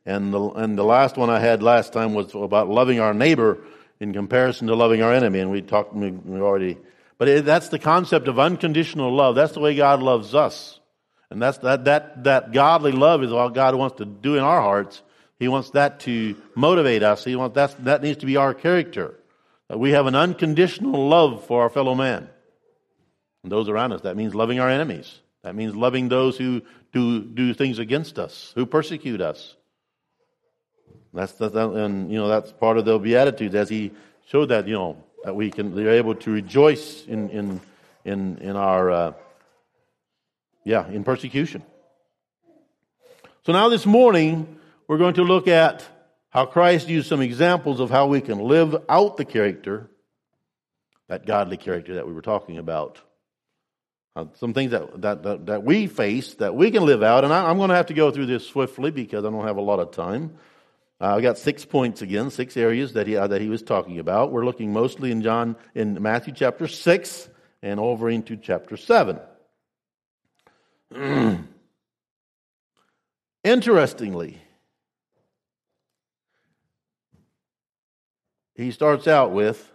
And 0.05 0.33
the, 0.33 0.41
and 0.51 0.77
the 0.77 0.83
last 0.83 1.17
one 1.17 1.29
I 1.29 1.39
had 1.39 1.63
last 1.63 1.91
time 1.91 2.13
was 2.13 2.33
about 2.35 2.69
loving 2.69 2.99
our 2.99 3.13
neighbor 3.13 3.57
in 3.99 4.13
comparison 4.13 4.67
to 4.67 4.75
loving 4.75 5.01
our 5.01 5.11
enemy. 5.11 5.39
And 5.39 5.49
we 5.49 5.61
talked, 5.61 5.95
we 5.95 6.11
already, 6.39 6.77
but 7.17 7.27
it, 7.27 7.45
that's 7.45 7.69
the 7.69 7.79
concept 7.79 8.27
of 8.27 8.37
unconditional 8.37 9.13
love. 9.13 9.35
That's 9.35 9.53
the 9.53 9.59
way 9.59 9.75
God 9.75 10.03
loves 10.03 10.35
us. 10.35 10.79
And 11.29 11.41
that's 11.41 11.57
that, 11.59 11.85
that, 11.85 12.23
that 12.23 12.51
godly 12.51 12.91
love 12.91 13.23
is 13.23 13.31
all 13.31 13.49
God 13.49 13.75
wants 13.75 13.97
to 13.97 14.05
do 14.05 14.35
in 14.35 14.43
our 14.43 14.61
hearts. 14.61 15.01
He 15.39 15.47
wants 15.47 15.71
that 15.71 15.99
to 16.01 16.35
motivate 16.55 17.03
us. 17.03 17.23
He 17.23 17.35
wants 17.35 17.55
that, 17.55 17.83
that 17.85 18.01
needs 18.01 18.19
to 18.19 18.25
be 18.25 18.37
our 18.37 18.53
character. 18.53 19.15
That 19.69 19.79
we 19.79 19.91
have 19.91 20.05
an 20.05 20.15
unconditional 20.15 21.07
love 21.07 21.45
for 21.45 21.63
our 21.63 21.69
fellow 21.69 21.95
man 21.95 22.29
and 23.43 23.51
those 23.51 23.69
around 23.69 23.93
us. 23.93 24.01
That 24.01 24.17
means 24.17 24.33
loving 24.33 24.59
our 24.59 24.69
enemies. 24.69 25.19
That 25.43 25.55
means 25.55 25.75
loving 25.75 26.09
those 26.09 26.37
who 26.37 26.63
do, 26.91 27.23
do 27.23 27.53
things 27.53 27.77
against 27.77 28.17
us, 28.17 28.51
who 28.55 28.65
persecute 28.65 29.21
us. 29.21 29.55
That's 31.13 31.33
the, 31.33 31.47
and 31.47 32.11
you 32.11 32.17
know 32.17 32.27
that's 32.27 32.51
part 32.51 32.77
of 32.77 32.83
the 32.83 32.99
beatitudes 32.99 33.55
as 33.55 33.69
he 33.69 33.91
showed 34.27 34.47
that 34.47 34.67
you 34.67 34.73
know 34.73 34.97
that 35.23 35.33
we 35.33 35.49
can 35.49 35.73
they're 35.73 35.91
able 35.91 36.15
to 36.15 36.31
rejoice 36.31 37.05
in 37.05 37.29
in 37.29 37.61
in 38.03 38.37
in 38.39 38.55
our 38.57 38.91
uh, 38.91 39.13
yeah 40.65 40.85
in 40.89 41.05
persecution. 41.05 41.63
So 43.45 43.53
now 43.53 43.69
this 43.69 43.85
morning 43.85 44.59
we're 44.87 44.97
going 44.97 45.13
to 45.13 45.23
look 45.23 45.47
at 45.47 45.87
how 46.29 46.45
Christ 46.45 46.89
used 46.89 47.07
some 47.07 47.21
examples 47.21 47.79
of 47.79 47.89
how 47.89 48.07
we 48.07 48.19
can 48.19 48.39
live 48.39 48.75
out 48.89 49.15
the 49.15 49.23
character, 49.23 49.89
that 51.07 51.25
godly 51.25 51.55
character 51.55 51.95
that 51.95 52.05
we 52.05 52.11
were 52.11 52.21
talking 52.21 52.57
about. 52.57 52.99
Uh, 54.17 54.25
some 54.33 54.53
things 54.53 54.71
that, 54.71 55.01
that, 55.01 55.23
that, 55.23 55.45
that, 55.45 55.63
we 55.63 55.87
face 55.87 56.33
that 56.35 56.55
we 56.55 56.71
can 56.71 56.85
live 56.85 57.03
out, 57.03 57.23
and 57.23 57.33
I, 57.33 57.49
am 57.49 57.57
going 57.57 57.69
to 57.69 57.75
have 57.75 57.87
to 57.87 57.93
go 57.93 58.11
through 58.11 58.25
this 58.25 58.47
swiftly 58.47 58.91
because 58.91 59.25
I 59.25 59.29
don't 59.29 59.45
have 59.45 59.57
a 59.57 59.61
lot 59.61 59.79
of 59.79 59.91
time. 59.91 60.37
Uh, 60.99 61.15
I 61.15 61.21
got 61.21 61.37
six 61.37 61.65
points 61.65 62.01
again, 62.01 62.31
six 62.31 62.55
areas 62.55 62.93
that 62.93 63.07
he 63.07 63.17
uh, 63.17 63.27
that 63.27 63.41
he 63.41 63.49
was 63.49 63.61
talking 63.61 63.99
about. 63.99 64.31
We're 64.31 64.45
looking 64.45 64.71
mostly 64.71 65.11
in 65.11 65.21
John 65.21 65.57
in 65.73 66.01
Matthew 66.01 66.33
chapter 66.33 66.67
six 66.69 67.29
and 67.61 67.79
over 67.79 68.09
into 68.09 68.37
chapter 68.37 68.77
seven. 68.77 69.19
Interestingly, 73.43 74.41
he 78.55 78.71
starts 78.71 79.07
out 79.07 79.31
with 79.31 79.71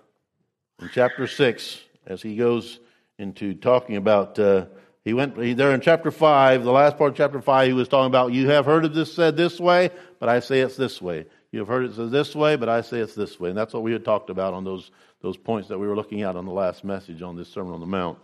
in 0.80 0.90
chapter 0.92 1.26
six 1.26 1.80
as 2.06 2.22
he 2.22 2.36
goes 2.36 2.80
into 3.18 3.54
talking 3.54 3.96
about. 3.96 4.38
Uh, 4.38 4.66
he 5.04 5.14
went 5.14 5.36
he, 5.38 5.54
there 5.54 5.72
in 5.72 5.80
chapter 5.80 6.10
5, 6.10 6.62
the 6.62 6.70
last 6.70 6.98
part 6.98 7.12
of 7.12 7.16
chapter 7.16 7.40
5, 7.40 7.66
he 7.66 7.72
was 7.72 7.88
talking 7.88 8.06
about, 8.06 8.32
You 8.32 8.50
have 8.50 8.66
heard 8.66 8.84
of 8.84 8.94
this 8.94 9.12
said 9.12 9.36
this 9.36 9.58
way, 9.58 9.90
but 10.18 10.28
I 10.28 10.40
say 10.40 10.60
it's 10.60 10.76
this 10.76 11.00
way. 11.00 11.26
You 11.52 11.58
have 11.60 11.68
heard 11.68 11.84
it 11.84 11.94
said 11.94 12.10
this 12.10 12.34
way, 12.34 12.56
but 12.56 12.68
I 12.68 12.82
say 12.82 13.00
it's 13.00 13.14
this 13.14 13.40
way. 13.40 13.48
And 13.48 13.58
that's 13.58 13.72
what 13.72 13.82
we 13.82 13.92
had 13.92 14.04
talked 14.04 14.30
about 14.30 14.52
on 14.52 14.62
those, 14.62 14.90
those 15.22 15.36
points 15.36 15.68
that 15.68 15.78
we 15.78 15.86
were 15.86 15.96
looking 15.96 16.22
at 16.22 16.36
on 16.36 16.44
the 16.44 16.52
last 16.52 16.84
message 16.84 17.22
on 17.22 17.34
this 17.34 17.48
Sermon 17.48 17.72
on 17.72 17.80
the 17.80 17.86
Mount. 17.86 18.18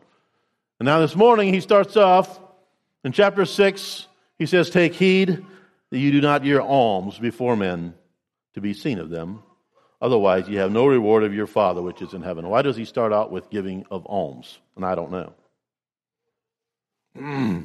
And 0.78 0.86
now 0.86 1.00
this 1.00 1.16
morning, 1.16 1.52
he 1.52 1.60
starts 1.60 1.96
off 1.96 2.38
in 3.06 3.12
chapter 3.12 3.44
6. 3.44 4.08
He 4.36 4.46
says, 4.46 4.68
Take 4.68 4.92
heed 4.92 5.46
that 5.90 5.98
you 5.98 6.10
do 6.10 6.20
not 6.20 6.42
give 6.42 6.60
alms 6.60 7.18
before 7.18 7.56
men 7.56 7.94
to 8.54 8.60
be 8.60 8.74
seen 8.74 8.98
of 8.98 9.10
them. 9.10 9.44
Otherwise, 10.02 10.48
you 10.48 10.58
have 10.58 10.72
no 10.72 10.86
reward 10.86 11.22
of 11.22 11.32
your 11.32 11.46
Father 11.46 11.80
which 11.80 12.02
is 12.02 12.12
in 12.12 12.20
heaven. 12.20 12.48
Why 12.48 12.62
does 12.62 12.76
he 12.76 12.84
start 12.84 13.12
out 13.12 13.30
with 13.30 13.48
giving 13.48 13.86
of 13.92 14.04
alms? 14.06 14.58
And 14.74 14.84
I 14.84 14.96
don't 14.96 15.12
know. 15.12 15.32
Hmm. 17.16 17.60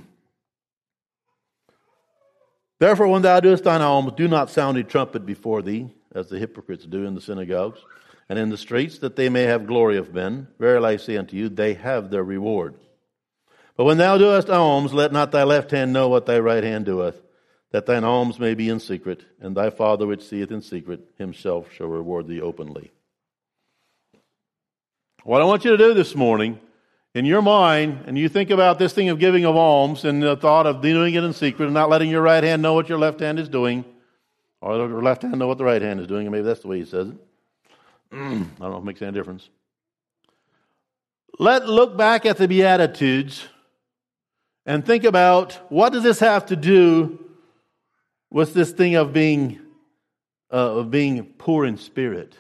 Therefore, 2.80 3.08
when 3.08 3.24
thou 3.24 3.40
doest 3.40 3.64
thine 3.64 3.82
alms, 3.82 4.14
do 4.16 4.28
not 4.28 4.52
sound 4.52 4.78
a 4.78 4.84
trumpet 4.84 5.26
before 5.26 5.64
thee, 5.64 5.90
as 6.14 6.30
the 6.30 6.38
hypocrites 6.38 6.86
do 6.86 7.06
in 7.06 7.16
the 7.16 7.22
synagogues 7.22 7.80
and 8.30 8.38
in 8.38 8.50
the 8.50 8.58
streets, 8.58 9.00
that 9.00 9.16
they 9.16 9.28
may 9.28 9.44
have 9.44 9.66
glory 9.66 9.98
of 9.98 10.14
men. 10.14 10.48
Verily 10.60 10.94
I 10.94 10.98
say 10.98 11.18
unto 11.18 11.36
you, 11.36 11.50
they 11.50 11.74
have 11.74 12.12
their 12.12 12.24
reward. 12.24 12.76
But 13.82 13.86
when 13.86 13.98
thou 13.98 14.20
doest 14.20 14.48
alms, 14.48 14.94
let 14.94 15.12
not 15.12 15.32
thy 15.32 15.42
left 15.42 15.72
hand 15.72 15.92
know 15.92 16.08
what 16.08 16.28
thy 16.28 16.38
right 16.38 16.64
hand 16.64 16.86
doeth, 16.86 17.20
that 17.72 17.88
thine 17.88 18.04
alms 18.04 18.38
may 18.38 18.54
be 18.54 18.70
in 18.70 18.80
secret, 18.80 19.24
and 19.40 19.58
thy 19.58 19.72
Father 19.72 20.06
which 20.06 20.22
seeth 20.22 20.52
in 20.52 20.62
secret 20.62 21.00
himself 21.18 21.74
shall 21.74 21.88
reward 21.88 22.28
thee 22.28 22.40
openly. 22.40 22.92
What 25.24 25.42
I 25.42 25.46
want 25.46 25.66
you 25.66 25.72
to 25.72 25.80
do 25.80 25.96
this 25.96 26.14
morning 26.14 26.60
in 27.16 27.26
your 27.26 27.42
mind 27.42 28.04
and 28.06 28.20
you 28.20 28.30
think 28.30 28.52
about 28.52 28.78
this 28.78 28.94
thing 28.94 29.10
of 29.10 29.18
giving 29.18 29.46
of 29.46 29.56
alms 29.56 30.06
and 30.06 30.22
the 30.22 30.38
thought 30.38 30.68
of 30.68 30.84
doing 30.84 31.16
it 31.16 31.24
in 31.24 31.34
secret 31.34 31.66
and 31.66 31.74
not 31.74 31.90
letting 31.90 32.12
your 32.12 32.22
right 32.22 32.44
hand 32.44 32.62
know 32.62 32.76
what 32.76 32.88
your 32.88 33.00
left 33.00 33.20
hand 33.20 33.40
is 33.40 33.50
doing, 33.50 33.84
or 34.62 34.78
your 34.78 35.02
left 35.02 35.24
hand 35.24 35.40
know 35.40 35.48
what 35.48 35.58
the 35.58 35.66
right 35.66 35.82
hand 35.82 36.00
is 36.00 36.06
doing, 36.06 36.28
and 36.28 36.32
maybe 36.32 36.46
that's 36.46 36.62
the 36.62 36.68
way 36.68 36.78
he 36.78 36.86
says 36.86 37.08
it. 37.08 37.16
I 38.12 38.16
don't 38.16 38.60
know 38.60 38.76
if 38.76 38.84
it 38.84 38.86
makes 38.86 39.02
any 39.02 39.14
difference. 39.14 39.50
Let 41.40 41.68
look 41.68 41.98
back 41.98 42.28
at 42.28 42.38
the 42.38 42.48
Beatitudes 42.48 43.48
and 44.66 44.86
think 44.86 45.04
about 45.04 45.54
what 45.70 45.94
does 45.94 46.04
this 46.04 46.20
have 46.20 46.48
to 46.48 46.56
do 46.56 47.20
with 48.30 48.54
this 48.54 48.72
thing 48.72 48.96
of 48.96 49.14
being 49.14 49.60
uh, 50.52 50.80
of 50.80 50.92
being 50.92 51.24
poor 51.38 51.66
in 51.66 51.78
spirit. 51.78 52.36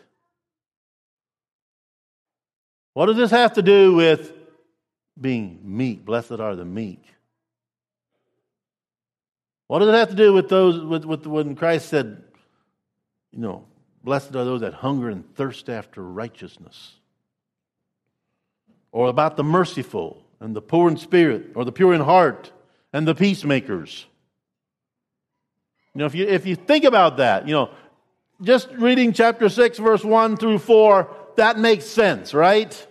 What 2.93 3.05
does 3.05 3.15
this 3.15 3.31
have 3.31 3.53
to 3.53 3.61
do 3.61 3.95
with 3.95 4.33
being 5.21 5.59
meek. 5.63 6.05
Blessed 6.05 6.39
are 6.39 6.55
the 6.55 6.65
meek. 6.65 7.03
What 9.67 9.79
does 9.79 9.89
it 9.89 9.93
have 9.93 10.09
to 10.09 10.15
do 10.15 10.33
with 10.33 10.49
those, 10.49 10.83
with, 10.83 11.05
with 11.05 11.25
when 11.25 11.55
Christ 11.55 11.87
said, 11.87 12.21
you 13.31 13.39
know, 13.39 13.65
blessed 14.03 14.35
are 14.35 14.43
those 14.43 14.61
that 14.61 14.73
hunger 14.73 15.09
and 15.09 15.33
thirst 15.35 15.69
after 15.69 16.03
righteousness? 16.03 16.95
Or 18.91 19.07
about 19.07 19.37
the 19.37 19.43
merciful 19.43 20.25
and 20.41 20.55
the 20.55 20.61
poor 20.61 20.89
in 20.89 20.97
spirit, 20.97 21.51
or 21.55 21.63
the 21.63 21.71
pure 21.71 21.93
in 21.93 22.01
heart 22.01 22.51
and 22.91 23.07
the 23.07 23.15
peacemakers. 23.15 24.05
You 25.93 25.99
know, 25.99 26.05
if 26.05 26.15
you, 26.15 26.25
if 26.25 26.45
you 26.45 26.55
think 26.55 26.83
about 26.83 27.17
that, 27.17 27.47
you 27.47 27.53
know, 27.53 27.69
just 28.41 28.67
reading 28.71 29.13
chapter 29.13 29.49
6, 29.49 29.77
verse 29.77 30.03
1 30.03 30.37
through 30.37 30.57
4, 30.57 31.15
that 31.37 31.59
makes 31.59 31.85
sense, 31.85 32.33
right? 32.33 32.87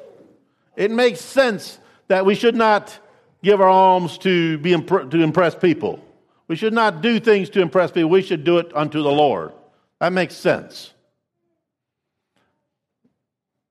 It 0.77 0.93
makes 0.93 1.21
sense 1.21 1.79
that 2.07 2.25
we 2.25 2.37
should 2.37 2.55
not 2.55 2.97
give 3.43 3.61
our 3.61 3.69
alms 3.69 4.19
to, 4.19 4.59
be 4.59 4.73
imp- 4.73 5.11
to 5.11 5.21
impress 5.21 5.55
people. 5.55 6.05
We 6.47 6.57
should 6.57 6.73
not 6.73 7.03
do 7.03 7.19
things 7.19 7.51
to 7.51 7.61
impress 7.61 7.91
people. 7.91 8.11
We 8.11 8.23
should 8.23 8.45
do 8.45 8.59
it 8.59 8.71
unto 8.77 9.03
the 9.03 9.11
Lord. 9.11 9.53
That 9.99 10.13
makes 10.13 10.37
sense. 10.37 10.93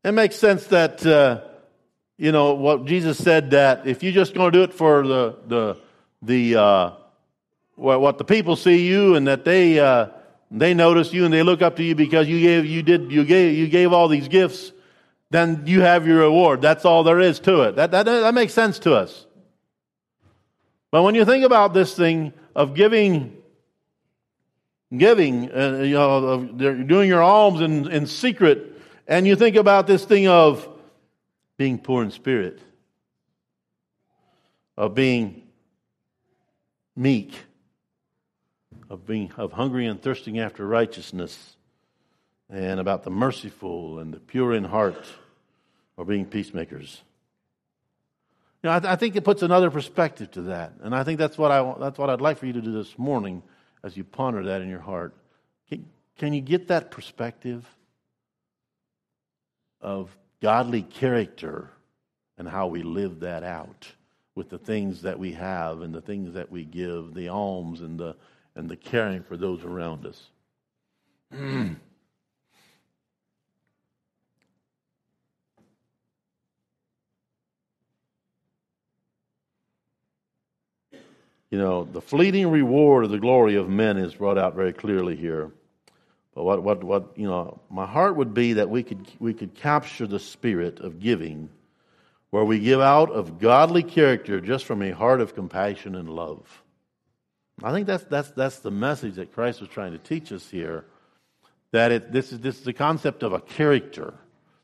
It 0.03 0.11
makes 0.11 0.35
sense 0.35 0.67
that, 0.67 1.05
uh, 1.05 1.41
you 2.19 2.33
know, 2.33 2.53
what 2.53 2.83
Jesus 2.83 3.17
said 3.17 3.51
that 3.51 3.87
if 3.87 4.03
you're 4.03 4.11
just 4.11 4.33
going 4.33 4.51
to 4.51 4.57
do 4.57 4.63
it 4.63 4.73
for 4.73 5.07
the, 5.07 5.37
the, 5.47 5.77
the, 6.21 6.61
uh, 6.61 6.91
what 7.75 8.17
the 8.17 8.25
people 8.25 8.57
see 8.57 8.85
you 8.85 9.15
and 9.15 9.25
that 9.25 9.45
they, 9.45 9.79
uh, 9.79 10.07
they 10.51 10.73
notice 10.73 11.13
you 11.13 11.23
and 11.23 11.33
they 11.33 11.43
look 11.43 11.61
up 11.61 11.77
to 11.77 11.83
you 11.83 11.95
because 11.95 12.27
you 12.27 12.41
gave, 12.41 12.65
you 12.65 12.83
did, 12.83 13.09
you 13.09 13.23
gave, 13.23 13.57
you 13.57 13.69
gave 13.69 13.93
all 13.93 14.09
these 14.09 14.27
gifts, 14.27 14.73
then 15.29 15.63
you 15.65 15.79
have 15.79 16.05
your 16.05 16.17
reward. 16.17 16.61
That's 16.61 16.83
all 16.83 17.03
there 17.03 17.21
is 17.21 17.39
to 17.41 17.61
it. 17.61 17.77
That, 17.77 17.91
that, 17.91 18.03
that 18.03 18.33
makes 18.33 18.53
sense 18.53 18.79
to 18.79 18.95
us. 18.95 19.25
But 20.91 21.03
when 21.03 21.15
you 21.15 21.23
think 21.23 21.45
about 21.45 21.73
this 21.73 21.95
thing 21.95 22.33
of 22.53 22.73
giving, 22.73 23.37
giving, 24.95 25.49
uh, 25.53 25.83
you 25.83 25.93
know, 25.93 26.43
doing 26.43 27.07
your 27.07 27.23
alms 27.23 27.61
in, 27.61 27.89
in 27.89 28.07
secret, 28.07 28.77
and 29.07 29.25
you 29.25 29.37
think 29.37 29.55
about 29.55 29.87
this 29.87 30.03
thing 30.03 30.27
of 30.27 30.67
being 31.59 31.77
poor 31.77 32.01
in 32.01 32.09
spirit, 32.09 32.61
of 34.77 34.95
being 34.95 35.43
meek, 36.95 37.33
of 38.89 39.05
being 39.05 39.29
of 39.35 39.51
hungry 39.51 39.85
and 39.85 40.01
thirsting 40.01 40.39
after 40.39 40.65
righteousness, 40.65 41.57
and 42.49 42.79
about 42.79 43.03
the 43.03 43.09
merciful 43.09 43.99
and 43.99 44.13
the 44.13 44.21
pure 44.21 44.53
in 44.53 44.63
heart, 44.63 45.05
or 45.97 46.05
being 46.05 46.25
peacemakers. 46.25 47.01
You 48.63 48.69
know, 48.69 48.75
I, 48.77 48.79
th- 48.79 48.91
I, 48.93 48.95
think 48.95 49.17
it 49.17 49.25
puts 49.25 49.43
another 49.43 49.69
perspective 49.69 50.31
to 50.31 50.43
that, 50.43 50.71
and 50.81 50.95
I 50.95 51.03
think 51.03 51.19
that's 51.19 51.37
what 51.37 51.51
I 51.51 51.75
that's 51.77 51.99
what 51.99 52.09
I'd 52.09 52.21
like 52.21 52.37
for 52.37 52.45
you 52.45 52.53
to 52.53 52.61
do 52.61 52.71
this 52.71 52.97
morning 52.97 53.43
as 53.83 53.97
you 53.97 54.05
ponder 54.05 54.45
that 54.45 54.61
in 54.61 54.69
your 54.69 54.79
heart. 54.79 55.13
Can, 55.67 55.85
can 56.17 56.31
you 56.31 56.39
get 56.39 56.69
that 56.69 56.89
perspective 56.89 57.65
of 59.81 60.09
godly 60.41 60.81
character 60.81 61.69
and 62.37 62.47
how 62.47 62.67
we 62.67 62.83
live 62.83 63.19
that 63.21 63.43
out 63.43 63.87
with 64.35 64.49
the 64.49 64.57
things 64.57 65.01
that 65.01 65.19
we 65.19 65.33
have 65.33 65.81
and 65.81 65.93
the 65.93 66.01
things 66.01 66.33
that 66.33 66.49
we 66.51 66.63
give, 66.63 67.13
the 67.13 67.29
alms 67.29 67.81
and 67.81 67.99
the 67.99 68.15
and 68.55 68.69
the 68.69 68.75
caring 68.75 69.23
for 69.23 69.37
those 69.37 69.63
around 69.63 70.05
us. 70.05 70.29
You 81.51 81.57
know, 81.57 81.83
the 81.83 82.01
fleeting 82.01 82.51
reward 82.51 83.05
of 83.05 83.09
the 83.11 83.17
glory 83.17 83.55
of 83.55 83.69
men 83.69 83.97
is 83.97 84.13
brought 84.13 84.37
out 84.37 84.53
very 84.53 84.71
clearly 84.71 85.15
here. 85.15 85.51
But 86.35 86.43
what, 86.43 86.63
what, 86.63 86.83
what, 86.83 87.17
you 87.17 87.27
know, 87.27 87.59
my 87.69 87.85
heart 87.85 88.15
would 88.15 88.33
be 88.33 88.53
that 88.53 88.69
we 88.69 88.83
could, 88.83 89.07
we 89.19 89.33
could 89.33 89.55
capture 89.55 90.07
the 90.07 90.19
spirit 90.19 90.79
of 90.79 90.99
giving 90.99 91.49
where 92.29 92.45
we 92.45 92.59
give 92.59 92.79
out 92.79 93.09
of 93.11 93.39
godly 93.39 93.83
character 93.83 94.39
just 94.39 94.65
from 94.65 94.81
a 94.81 94.91
heart 94.91 95.21
of 95.21 95.33
compassion 95.33 95.95
and 95.95 96.09
love. 96.09 96.63
I 97.63 97.71
think 97.71 97.87
that's, 97.87 98.03
that's, 98.05 98.31
that's 98.31 98.59
the 98.59 98.71
message 98.71 99.15
that 99.15 99.33
Christ 99.33 99.59
was 99.59 99.69
trying 99.69 99.91
to 99.93 99.97
teach 99.97 100.31
us 100.31 100.47
here. 100.49 100.85
That 101.71 101.91
it, 101.91 102.11
this, 102.11 102.31
is, 102.31 102.39
this 102.39 102.57
is 102.57 102.63
the 102.63 102.73
concept 102.73 103.23
of 103.23 103.33
a 103.33 103.41
character. 103.41 104.13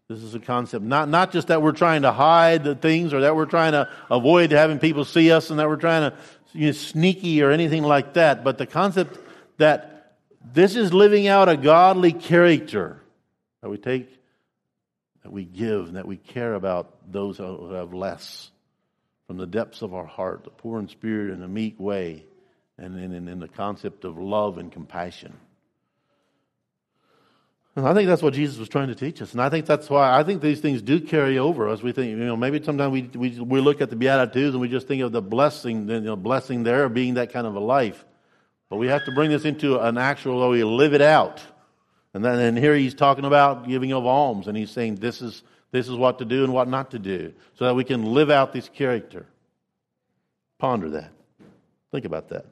This 0.08 0.22
is 0.22 0.36
a 0.36 0.40
concept, 0.40 0.86
not, 0.86 1.10
not 1.10 1.32
just 1.32 1.48
that 1.48 1.62
we're 1.62 1.72
trying 1.72 2.04
to 2.04 2.12
hide 2.12 2.64
the 2.64 2.76
things 2.76 3.14
or 3.14 3.22
that 3.22 3.36
we're 3.36 3.48
trying 3.48 3.72
to 3.72 3.90
avoid 4.10 4.52
having 4.52 4.78
people 4.78 5.04
see 5.04 5.32
us 5.32 5.50
and 5.50 5.60
that 5.60 5.68
we're 5.68 5.76
trying 5.78 6.12
to 6.12 6.18
you 6.54 6.68
know, 6.68 6.72
sneaky 6.72 7.42
or 7.42 7.50
anything 7.50 7.84
like 7.84 8.14
that, 8.14 8.44
but 8.44 8.60
the 8.60 8.68
concept 8.68 9.20
that 9.58 9.95
this 10.54 10.76
is 10.76 10.94
living 10.94 11.28
out 11.28 11.50
a 11.50 11.58
godly 11.58 12.14
character 12.14 13.02
that 13.62 13.70
we 13.70 13.78
take, 13.78 14.10
that 15.24 15.32
we 15.32 15.44
give, 15.44 15.88
and 15.88 15.96
that 15.96 16.08
we 16.08 16.18
care 16.18 16.54
about 16.54 17.12
those 17.12 17.38
who 17.38 17.74
have 17.74 17.94
less 17.94 18.52
from 19.28 19.38
the 19.38 19.48
depths 19.48 19.82
of 19.82 19.94
our 19.94 20.06
heart, 20.06 20.44
the 20.44 20.52
poor 20.52 20.80
in 20.80 20.88
spirit 20.88 21.34
in 21.34 21.42
a 21.42 21.48
meek 21.48 21.80
way, 21.80 22.26
and 22.78 22.98
in, 23.00 23.28
in 23.28 23.40
the 23.40 23.48
concept 23.48 24.06
of 24.06 24.18
love 24.18 24.58
and 24.58 24.72
compassion. 24.72 25.34
And 27.76 27.86
I 27.86 27.94
think 27.94 28.08
that's 28.08 28.22
what 28.22 28.34
Jesus 28.34 28.58
was 28.58 28.70
trying 28.70 28.88
to 28.88 28.96
teach 28.96 29.22
us. 29.22 29.34
And 29.34 29.42
I 29.42 29.50
think 29.50 29.66
that's 29.66 29.90
why 29.90 30.18
I 30.18 30.24
think 30.24 30.42
these 30.42 30.62
things 30.62 30.82
do 30.82 31.02
carry 31.02 31.38
over 31.38 31.68
us. 31.68 31.84
We 31.84 31.92
think, 31.92 32.12
you 32.12 32.18
know, 32.18 32.38
maybe 32.38 32.64
sometimes 32.64 32.94
we, 32.94 33.02
we, 33.02 33.38
we 33.40 33.60
look 33.60 33.82
at 33.82 33.90
the 33.90 33.98
Beatitudes 33.98 34.54
and 34.54 34.62
we 34.62 34.70
just 34.70 34.88
think 34.88 35.02
of 35.02 35.12
the 35.12 35.22
blessing, 35.22 35.86
the 35.86 35.96
you 35.96 36.02
know, 36.02 36.16
blessing 36.16 36.64
there 36.64 36.88
being 36.88 37.16
that 37.16 37.34
kind 37.34 37.46
of 37.46 37.56
a 37.56 37.60
life. 37.60 38.06
But 38.70 38.78
we 38.78 38.88
have 38.88 39.06
to 39.06 39.12
bring 39.12 39.30
this 39.30 39.46
into 39.46 39.80
an 39.80 39.98
actual, 39.98 40.50
we 40.50 40.64
live 40.64 40.94
it 40.94 41.02
out. 41.02 41.42
And 42.14 42.24
then 42.24 42.40
and 42.40 42.58
here 42.58 42.76
he's 42.76 42.94
talking 42.94 43.26
about 43.26 43.68
giving 43.68 43.92
of 43.92 44.06
alms, 44.06 44.48
and 44.48 44.58
he's 44.58 44.72
saying 44.72 44.96
this 44.96 45.22
is, 45.22 45.44
this 45.72 45.88
is 45.88 45.96
what 45.96 46.20
to 46.20 46.26
do 46.26 46.44
and 46.44 46.54
what 46.54 46.68
not 46.68 46.92
to 46.92 47.00
do, 47.00 47.34
so 47.56 47.66
that 47.66 47.76
we 47.76 47.84
can 47.84 48.14
live 48.14 48.30
out 48.30 48.54
this 48.54 48.70
character. 48.70 49.26
Ponder 50.58 50.90
that. 50.92 51.12
Think 51.92 52.06
about 52.06 52.30
that. 52.30 52.46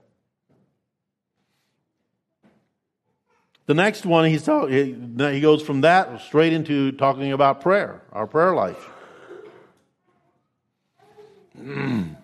The 3.65 3.73
next 3.73 4.05
one, 4.05 4.25
he's 4.25 4.43
talk, 4.43 4.69
he 4.69 5.39
goes 5.39 5.63
from 5.63 5.81
that 5.81 6.21
straight 6.21 6.51
into 6.51 6.91
talking 6.91 7.31
about 7.31 7.61
prayer, 7.61 8.01
our 8.11 8.27
prayer 8.27 8.53
life. 8.53 8.89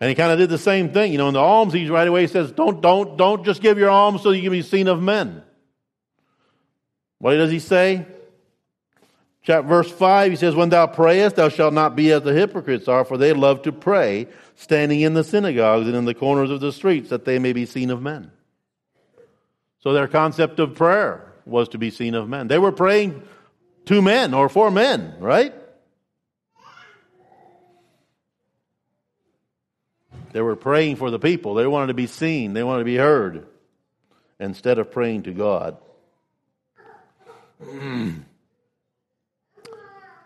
And 0.00 0.08
he 0.08 0.14
kind 0.14 0.30
of 0.30 0.38
did 0.38 0.50
the 0.50 0.58
same 0.58 0.92
thing. 0.92 1.12
You 1.12 1.18
know, 1.18 1.28
in 1.28 1.34
the 1.34 1.40
alms, 1.40 1.72
he 1.72 1.88
right 1.88 2.06
away 2.06 2.26
says, 2.26 2.52
don't, 2.52 2.80
don't, 2.80 3.16
don't 3.16 3.44
just 3.44 3.62
give 3.62 3.78
your 3.78 3.90
alms 3.90 4.22
so 4.22 4.30
you 4.30 4.42
can 4.42 4.52
be 4.52 4.62
seen 4.62 4.88
of 4.88 5.02
men. 5.02 5.42
What 7.18 7.36
does 7.36 7.50
he 7.50 7.58
say? 7.58 8.06
Chapter, 9.42 9.68
verse 9.68 9.90
5, 9.90 10.32
he 10.32 10.36
says, 10.36 10.54
When 10.54 10.68
thou 10.68 10.86
prayest, 10.86 11.36
thou 11.36 11.48
shalt 11.48 11.72
not 11.72 11.96
be 11.96 12.12
as 12.12 12.22
the 12.22 12.32
hypocrites 12.32 12.88
are, 12.88 13.04
for 13.04 13.16
they 13.16 13.32
love 13.32 13.62
to 13.62 13.72
pray 13.72 14.26
standing 14.56 15.00
in 15.00 15.14
the 15.14 15.24
synagogues 15.24 15.86
and 15.86 15.96
in 15.96 16.04
the 16.04 16.14
corners 16.14 16.50
of 16.50 16.60
the 16.60 16.72
streets, 16.72 17.10
that 17.10 17.24
they 17.24 17.38
may 17.38 17.52
be 17.52 17.64
seen 17.64 17.90
of 17.90 18.02
men. 18.02 18.32
So 19.78 19.92
their 19.92 20.08
concept 20.08 20.58
of 20.58 20.74
prayer 20.74 21.32
was 21.44 21.68
to 21.70 21.78
be 21.78 21.90
seen 21.90 22.14
of 22.14 22.28
men. 22.28 22.48
They 22.48 22.58
were 22.58 22.72
praying 22.72 23.22
to 23.86 24.02
men 24.02 24.34
or 24.34 24.48
for 24.48 24.70
men, 24.70 25.14
right? 25.20 25.54
They 30.36 30.42
were 30.42 30.54
praying 30.54 30.96
for 30.96 31.10
the 31.10 31.18
people. 31.18 31.54
They 31.54 31.66
wanted 31.66 31.86
to 31.86 31.94
be 31.94 32.06
seen, 32.06 32.52
they 32.52 32.62
wanted 32.62 32.80
to 32.80 32.84
be 32.84 32.98
heard, 32.98 33.46
instead 34.38 34.78
of 34.78 34.90
praying 34.90 35.22
to 35.22 35.32
God. 35.32 35.78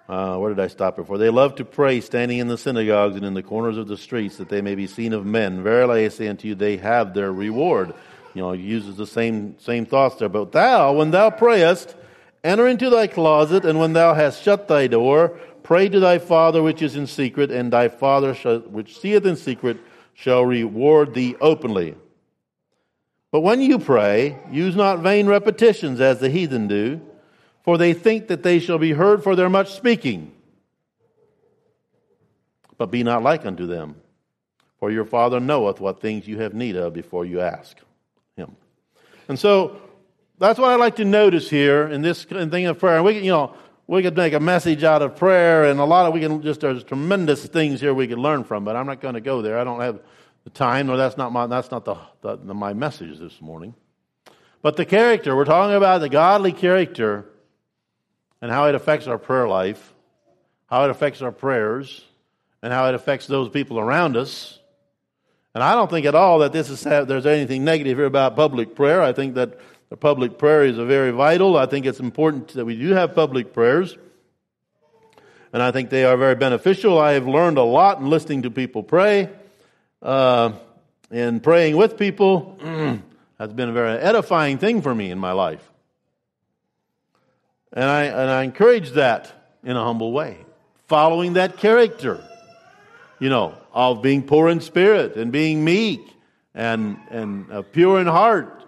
Uh, 0.09 0.37
where 0.39 0.53
did 0.53 0.59
I 0.59 0.67
stop 0.67 0.97
before? 0.97 1.19
They 1.19 1.31
love 1.31 1.55
to 1.55 1.65
pray 1.65 2.01
standing 2.01 2.39
in 2.39 2.49
the 2.49 2.59
synagogues 2.59 3.15
and 3.15 3.25
in 3.25 3.35
the 3.35 3.45
corners 3.45 3.77
of 3.77 3.87
the 3.87 3.97
streets 3.97 4.39
that 4.39 4.49
they 4.49 4.61
may 4.61 4.75
be 4.75 4.89
seen 4.89 5.13
of 5.13 5.25
men. 5.25 5.63
Verily 5.63 6.05
I 6.05 6.09
say 6.09 6.27
unto 6.27 6.49
you, 6.49 6.57
they 6.57 6.79
have 6.79 7.15
their 7.15 7.33
reward. 7.33 7.95
You 8.35 8.43
know, 8.43 8.51
he 8.51 8.61
uses 8.61 8.97
the 8.97 9.07
same, 9.07 9.57
same 9.61 9.87
thoughts 9.87 10.17
there. 10.17 10.29
But 10.29 10.51
thou, 10.51 10.95
when 10.95 11.13
thou 11.13 11.31
prayest, 11.31 11.95
enter 12.43 12.67
into 12.67 12.91
thy 12.91 13.07
closet, 13.07 13.65
and 13.65 13.79
when 13.79 13.93
thou 13.93 14.15
hast 14.15 14.43
shut 14.43 14.67
thy 14.67 14.89
door, 14.89 15.39
pray 15.63 15.89
to 15.89 16.01
thy 16.01 16.19
Father 16.19 16.61
which 16.61 16.83
is 16.83 16.97
in 16.97 17.07
secret, 17.07 17.53
and 17.53 17.73
thy 17.73 17.87
Father 17.87 18.35
which 18.35 18.99
seeth 18.99 19.25
in 19.25 19.37
secret 19.37 19.79
shall 20.21 20.45
reward 20.45 21.15
thee 21.15 21.37
openly. 21.41 21.95
But 23.33 23.41
when 23.41 23.61
you 23.61 23.79
pray, 23.79 24.39
use 24.51 24.75
not 24.75 25.01
vain 25.01 25.27
repetitions 25.27 26.01
as 26.01 26.21
the 26.21 26.31
heathen 26.31 26.69
do 26.69 27.01
for 27.63 27.79
they 27.79 27.93
think 27.93 28.29
that 28.29 28.43
they 28.43 28.59
shall 28.59 28.79
be 28.79 28.93
heard 28.93 29.23
for 29.23 29.37
their 29.37 29.49
much 29.49 29.73
speaking. 29.73 30.33
But 32.79 32.91
be 32.91 33.03
not 33.03 33.23
like 33.23 33.45
unto 33.45 33.67
them, 33.67 33.97
for 34.79 34.91
your 34.91 35.05
Father 35.05 35.39
knoweth 35.39 35.81
what 35.81 36.01
things 36.01 36.27
you 36.27 36.39
have 36.39 36.55
need 36.55 36.77
of 36.77 36.95
before 36.95 37.27
you 37.27 37.41
ask 37.41 37.77
Him. 38.37 38.57
And 39.29 39.39
so 39.39 39.81
that's 40.39 40.59
what 40.59 40.71
I 40.71 40.77
like 40.77 40.97
to 40.97 41.05
notice 41.05 41.51
here 41.51 41.87
in 41.87 42.01
this 42.01 42.25
thing 42.25 42.67
of 42.67 42.79
prayer. 42.79 42.97
And 42.97 43.05
we, 43.05 43.19
you 43.19 43.31
know, 43.31 43.55
we 43.91 44.03
could 44.03 44.17
make 44.17 44.35
a 44.35 44.41
message 44.41 44.85
out 44.85 45.03
of 45.03 45.17
prayer, 45.17 45.65
and 45.65 45.81
a 45.81 45.85
lot 45.85 46.07
of 46.07 46.15
we 46.15 46.21
can 46.21 46.43
just 46.43 46.61
there's 46.61 46.85
tremendous 46.85 47.45
things 47.47 47.81
here 47.81 47.93
we 47.93 48.07
could 48.07 48.21
learn 48.21 48.45
from. 48.45 48.65
But 48.65 48.77
I'm 48.77 48.87
not 48.87 49.01
going 49.01 49.15
to 49.15 49.21
go 49.21 49.43
there. 49.43 49.59
I 49.59 49.65
don't 49.65 49.81
have 49.81 49.99
the 50.45 50.51
time, 50.51 50.89
or 50.89 50.97
that's 50.97 51.17
not 51.17 51.33
my 51.33 51.49
that's 51.49 51.73
not 51.73 51.85
the, 51.85 51.97
the, 52.21 52.37
the 52.37 52.55
my 52.55 52.73
message 52.73 53.19
this 53.19 53.41
morning. 53.41 53.75
But 54.63 54.77
the 54.77 54.85
character 54.85 55.35
we're 55.35 55.45
talking 55.45 55.75
about 55.75 56.01
the 56.03 56.09
godly 56.09 56.53
character 56.53 57.25
and 58.41 58.53
how 58.53 58.69
it 58.69 58.77
affects 58.77 59.09
our 59.09 59.19
prayer 59.19 59.49
life, 59.49 59.93
how 60.67 60.85
it 60.85 60.91
affects 60.91 61.21
our 61.21 61.33
prayers, 61.33 62.05
and 62.63 62.73
how 62.73 62.89
it 62.89 62.95
affects 62.95 63.27
those 63.27 63.49
people 63.49 63.81
around 63.81 64.17
us. 64.17 64.61
And 65.53 65.65
I 65.65 65.75
don't 65.75 65.91
think 65.91 66.07
at 66.07 66.15
all 66.15 66.39
that 66.39 66.53
this 66.53 66.71
is 66.71 66.81
there's 66.83 67.27
anything 67.27 67.65
negative 67.65 67.99
here 67.99 68.07
about 68.07 68.37
public 68.37 68.77
prayer. 68.77 69.03
I 69.03 69.13
think 69.13 69.35
that 69.35 69.59
the 69.91 69.97
public 69.97 70.39
prayer 70.39 70.65
is 70.65 70.79
a 70.79 70.85
very 70.85 71.11
vital. 71.11 71.57
I 71.57 71.67
think 71.67 71.85
it's 71.85 71.99
important 71.99 72.55
that 72.55 72.65
we 72.65 72.77
do 72.77 72.91
have 72.91 73.15
public 73.15 73.53
prayers. 73.53 73.99
And 75.53 75.61
I 75.61 75.73
think 75.73 75.91
they 75.91 76.05
are 76.05 76.17
very 76.17 76.37
beneficial. 76.37 76.97
I 76.97 77.13
have 77.13 77.27
learned 77.27 77.59
a 77.59 77.65
lot 77.65 77.99
in 77.99 78.09
listening 78.09 78.43
to 78.43 78.53
people 78.53 78.85
pray. 78.85 79.29
Uh, 80.01 80.53
and 81.11 81.43
praying 81.43 81.77
with 81.77 81.99
people 81.99 82.57
has 83.39 83.53
been 83.53 83.69
a 83.69 83.73
very 83.73 83.99
edifying 83.99 84.59
thing 84.59 84.81
for 84.81 84.95
me 84.95 85.11
in 85.11 85.19
my 85.19 85.33
life. 85.33 85.69
And 87.73 87.85
I, 87.85 88.05
and 88.05 88.31
I 88.31 88.45
encourage 88.45 88.91
that 88.93 89.59
in 89.65 89.77
a 89.77 89.83
humble 89.83 90.13
way, 90.13 90.39
following 90.87 91.33
that 91.33 91.57
character, 91.57 92.23
you 93.19 93.29
know, 93.29 93.57
of 93.73 94.03
being 94.03 94.23
poor 94.23 94.49
in 94.49 94.61
spirit 94.61 95.17
and 95.17 95.33
being 95.33 95.65
meek 95.65 96.01
and, 96.55 96.97
and 97.11 97.51
uh, 97.51 97.63
pure 97.63 98.01
in 98.01 98.07
heart 98.07 98.60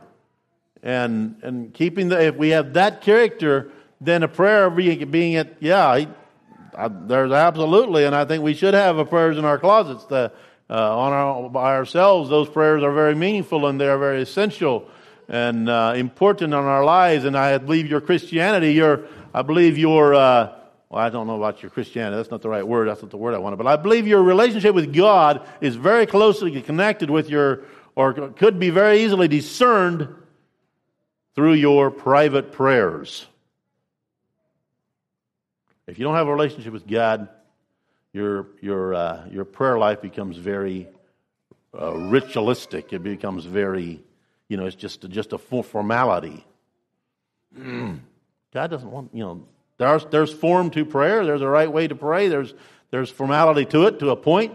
and 0.83 1.37
and 1.43 1.73
keeping 1.73 2.09
the 2.09 2.21
if 2.21 2.37
we 2.37 2.51
have 2.51 2.75
that 2.75 3.03
character, 3.03 3.71
then 4.01 4.23
a 4.23 4.29
prayer 4.29 4.71
being 4.71 5.11
being 5.11 5.33
it 5.35 5.57
yeah, 5.61 6.07
I, 6.77 6.89
there's 6.89 7.33
absolutely, 7.33 8.05
and 8.05 8.15
I 8.15 8.25
think 8.25 8.43
we 8.43 8.55
should 8.55 8.75
have 8.75 8.99
a 8.99 9.05
prayers 9.05 9.39
in 9.39 9.45
our 9.45 9.59
closets. 9.59 10.05
The, 10.07 10.33
uh, 10.71 10.99
on 10.99 11.13
our 11.13 11.51
by 11.51 11.75
ourselves, 11.75 12.31
those 12.31 12.49
prayers 12.49 12.83
are 12.83 12.93
very 12.93 13.15
meaningful 13.15 13.67
and 13.67 13.81
they 13.81 13.89
are 13.89 13.99
very 13.99 14.23
essential 14.23 14.89
and 15.29 15.69
uh, 15.69 15.93
important 15.95 16.55
in 16.55 16.59
our 16.59 16.85
lives. 16.85 17.25
And 17.25 17.37
I 17.37 17.59
believe 17.59 17.87
your 17.87 18.01
Christianity, 18.01 18.73
your 18.73 19.07
I 19.35 19.43
believe 19.43 19.77
your 19.77 20.15
uh, 20.15 20.53
well, 20.89 21.03
I 21.03 21.09
don't 21.09 21.27
know 21.27 21.37
about 21.37 21.63
your 21.63 21.71
Christianity. 21.71 22.17
That's 22.17 22.31
not 22.31 22.43
the 22.43 22.49
right 22.49 22.67
word. 22.67 22.89
That's 22.89 23.03
not 23.03 23.11
the 23.11 23.17
word 23.17 23.35
I 23.35 23.39
wanted. 23.39 23.57
But 23.57 23.67
I 23.67 23.77
believe 23.77 24.07
your 24.07 24.23
relationship 24.23 24.75
with 24.75 24.95
God 24.95 25.47
is 25.61 25.75
very 25.75 26.07
closely 26.07 26.61
connected 26.61 27.09
with 27.09 27.31
your, 27.31 27.65
or 27.95 28.13
could 28.13 28.59
be 28.59 28.69
very 28.69 29.03
easily 29.03 29.27
discerned 29.27 30.15
through 31.35 31.55
your 31.55 31.91
private 31.91 32.53
prayers. 32.53 33.27
If 35.87 35.99
you 35.99 36.05
don't 36.05 36.15
have 36.15 36.29
a 36.29 36.33
relationship 36.33 36.73
with 36.73 36.87
God, 36.87 37.29
your, 38.13 38.47
your, 38.61 38.95
uh, 38.95 39.27
your 39.31 39.45
prayer 39.45 39.79
life 39.79 40.01
becomes 40.01 40.37
very 40.37 40.89
uh, 41.79 41.95
ritualistic. 41.95 42.93
It 42.93 43.03
becomes 43.03 43.45
very, 43.45 44.03
you 44.49 44.57
know, 44.57 44.67
it's 44.67 44.77
just, 44.77 45.09
just 45.09 45.33
a 45.33 45.39
formality. 45.39 46.45
God 47.57 48.01
doesn't 48.53 48.91
want, 48.91 49.11
you 49.15 49.25
know, 49.25 49.47
there's, 49.79 50.05
there's 50.07 50.33
form 50.33 50.71
to 50.71 50.85
prayer. 50.85 51.25
There's 51.25 51.41
a 51.41 51.49
right 51.49 51.71
way 51.71 51.89
to 51.89 51.95
pray. 51.95 52.29
There's, 52.29 52.55
there's 52.91 53.11
formality 53.11 53.65
to 53.67 53.87
it 53.87 53.99
to 54.01 54.11
a 54.11 54.17
point. 54.17 54.53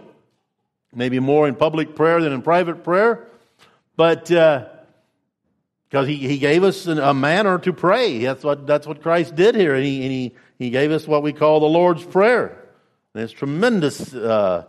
Maybe 0.94 1.20
more 1.20 1.48
in 1.48 1.56
public 1.56 1.96
prayer 1.96 2.22
than 2.22 2.32
in 2.32 2.42
private 2.42 2.84
prayer. 2.84 3.28
But 3.96 4.32
uh, 4.32 4.68
because 5.90 6.08
he, 6.08 6.16
he 6.16 6.38
gave 6.38 6.64
us 6.64 6.86
a 6.86 7.14
manner 7.14 7.58
to 7.60 7.72
pray. 7.72 8.20
That's 8.20 8.44
what, 8.44 8.68
that's 8.68 8.86
what 8.86 9.02
Christ 9.02 9.36
did 9.36 9.56
here. 9.56 9.74
And 9.74 9.86
he, 9.86 10.02
and 10.04 10.12
he, 10.12 10.36
he 10.60 10.70
gave 10.70 10.92
us 10.92 11.08
what 11.08 11.24
we 11.24 11.32
call 11.32 11.62
the 11.62 11.68
Lord's 11.68 12.04
Prayer. 12.04 12.62
And 13.14 13.24
it's 13.24 13.32
tremendous 13.32 14.14
uh, 14.14 14.66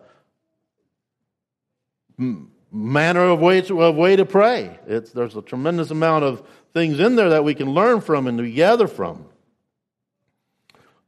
manner 2.71 3.21
of 3.21 3.41
way, 3.41 3.63
to, 3.63 3.83
of 3.83 3.97
way 3.97 4.15
to 4.15 4.25
pray. 4.25 4.79
It's, 4.87 5.11
there's 5.11 5.35
a 5.35 5.43
tremendous 5.43 5.91
amount 5.91 6.25
of 6.25 6.47
things 6.73 7.01
in 7.01 7.17
there 7.17 7.31
that 7.31 7.43
we 7.43 7.55
can 7.55 7.71
learn 7.71 8.01
from 8.01 8.29
and 8.29 8.55
gather 8.55 8.87
from. 8.87 9.25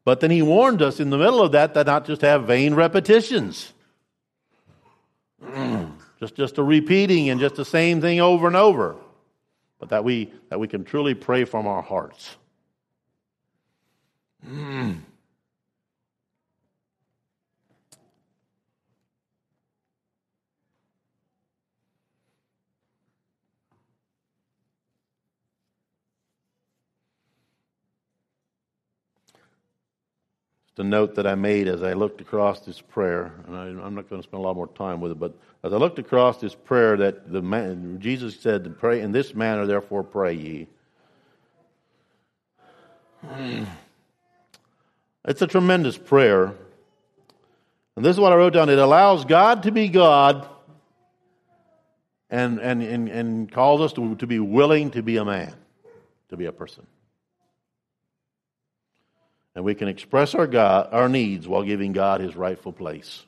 But 0.05 0.19
then 0.19 0.33
he 0.33 0.43
warned 0.43 0.83
us 0.83 0.99
in 0.99 1.11
the 1.11 1.19
middle 1.19 1.41
of 1.41 1.53
that 1.53 1.75
that 1.75 1.87
not 1.87 2.05
just 2.05 2.23
have 2.23 2.47
vain 2.47 2.75
repetitions. 2.75 3.73
just, 6.19 6.35
just 6.35 6.59
a 6.59 6.65
repeating 6.65 7.29
and 7.29 7.39
just 7.39 7.55
the 7.55 7.65
same 7.65 8.01
thing 8.01 8.21
over 8.21 8.49
and 8.49 8.57
over 8.57 8.97
but 9.81 9.89
that 9.89 10.05
we, 10.05 10.33
that 10.51 10.61
we 10.61 10.69
can 10.69 10.85
truly 10.85 11.15
pray 11.15 11.45
from 11.45 11.67
our 11.67 11.83
hearts. 11.83 12.37
Mm. 14.47 15.01
A 30.81 30.83
note 30.83 31.15
that 31.17 31.27
I 31.27 31.35
made 31.35 31.69
as 31.69 31.83
I 31.83 31.93
looked 31.93 32.23
across 32.23 32.61
this 32.61 32.81
prayer, 32.81 33.35
and 33.47 33.55
I, 33.55 33.67
am 33.67 33.95
not 33.95 34.09
going 34.09 34.23
to 34.23 34.27
spend 34.27 34.43
a 34.43 34.47
lot 34.47 34.57
more 34.57 34.67
time 34.69 35.03
with 35.03 35.13
it, 35.13 35.21
but 35.21 35.35
as 35.63 35.75
I 35.75 35.77
looked 35.77 35.99
across 35.99 36.39
this 36.39 36.55
prayer 36.55 36.97
that 36.97 37.31
the 37.31 37.43
man, 37.43 38.01
Jesus 38.01 38.41
said 38.41 38.65
to 38.65 38.71
pray 38.71 39.03
in 39.03 39.13
this 39.13 39.35
manner, 39.35 39.67
therefore 39.67 40.03
pray 40.03 40.33
ye. 40.33 40.67
It's 45.27 45.43
a 45.43 45.47
tremendous 45.47 45.99
prayer. 45.99 46.55
And 47.95 48.03
this 48.03 48.17
is 48.17 48.21
what 48.21 48.33
I 48.33 48.37
wrote 48.37 48.55
down. 48.55 48.71
It 48.71 48.79
allows 48.79 49.27
God 49.27 49.65
to 49.65 49.71
be 49.71 49.89
God 49.89 50.49
and, 52.31 52.59
and, 52.59 52.83
and, 52.83 53.07
and 53.11 53.53
calls 53.53 53.83
us 53.83 53.93
to, 53.93 54.15
to 54.15 54.27
be 54.27 54.39
willing 54.39 54.93
to 54.93 55.03
be 55.03 55.19
a 55.19 55.25
man, 55.27 55.55
to 56.31 56.39
be 56.39 56.47
a 56.47 56.53
person. 56.53 56.87
And 59.61 59.67
we 59.67 59.75
can 59.75 59.89
express 59.89 60.35
our, 60.35 60.47
God, 60.47 60.89
our 60.91 61.07
needs 61.07 61.47
while 61.47 61.63
giving 61.63 61.93
God 61.93 62.23
his 62.23 62.35
rightful 62.35 62.73
place. 62.73 63.27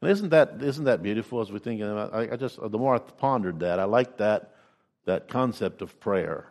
And 0.00 0.10
isn't 0.10 0.30
that, 0.30 0.56
isn't 0.60 0.86
that 0.86 1.00
beautiful 1.00 1.40
as 1.40 1.48
thinking 1.48 1.82
about 1.82 2.12
I, 2.12 2.32
I 2.32 2.36
just, 2.36 2.58
the 2.60 2.76
more 2.76 2.96
I 2.96 2.98
pondered 2.98 3.60
that, 3.60 3.78
I 3.78 3.84
like 3.84 4.16
that, 4.16 4.56
that 5.04 5.28
concept 5.28 5.80
of 5.80 6.00
prayer. 6.00 6.48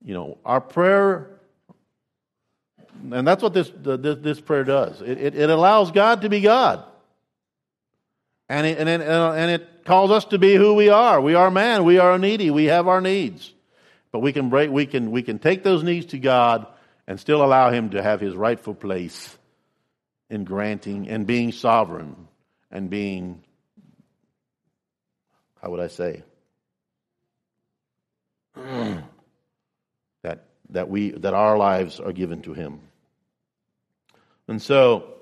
You 0.00 0.14
know, 0.14 0.38
our 0.44 0.60
prayer, 0.60 1.28
and 3.10 3.26
that's 3.26 3.42
what 3.42 3.52
this, 3.52 3.72
this, 3.74 4.18
this 4.20 4.40
prayer 4.40 4.62
does. 4.62 5.02
It, 5.02 5.18
it, 5.18 5.34
it, 5.34 5.50
allows 5.50 5.90
God 5.90 6.22
to 6.22 6.28
be 6.28 6.40
God. 6.40 6.84
And 8.48 8.64
it, 8.64 8.78
and, 8.78 8.88
it, 8.88 9.00
and 9.00 9.50
it 9.50 9.84
calls 9.84 10.12
us 10.12 10.24
to 10.26 10.38
be 10.38 10.54
who 10.54 10.74
we 10.74 10.88
are. 10.88 11.20
We 11.20 11.34
are 11.34 11.50
man. 11.50 11.82
We 11.82 11.98
are 11.98 12.16
needy. 12.16 12.52
We 12.52 12.66
have 12.66 12.86
our 12.86 13.00
needs. 13.00 13.52
But 14.12 14.20
we 14.20 14.32
can, 14.32 14.50
break, 14.50 14.70
we 14.70 14.86
can, 14.86 15.10
we 15.10 15.22
can 15.22 15.40
take 15.40 15.64
those 15.64 15.82
needs 15.82 16.06
to 16.06 16.20
God 16.20 16.68
and 17.06 17.20
still 17.20 17.44
allow 17.44 17.70
Him 17.70 17.90
to 17.90 18.02
have 18.02 18.20
His 18.20 18.34
rightful 18.34 18.74
place 18.74 19.36
in 20.28 20.44
granting 20.44 21.08
and 21.08 21.26
being 21.26 21.52
sovereign 21.52 22.28
and 22.70 22.90
being, 22.90 23.42
how 25.62 25.70
would 25.70 25.80
I 25.80 25.88
say, 25.88 26.22
that, 28.54 30.44
that, 30.70 30.88
we, 30.88 31.10
that 31.10 31.34
our 31.34 31.56
lives 31.56 32.00
are 32.00 32.12
given 32.12 32.42
to 32.42 32.54
Him. 32.54 32.80
And 34.48 34.60
so 34.60 35.16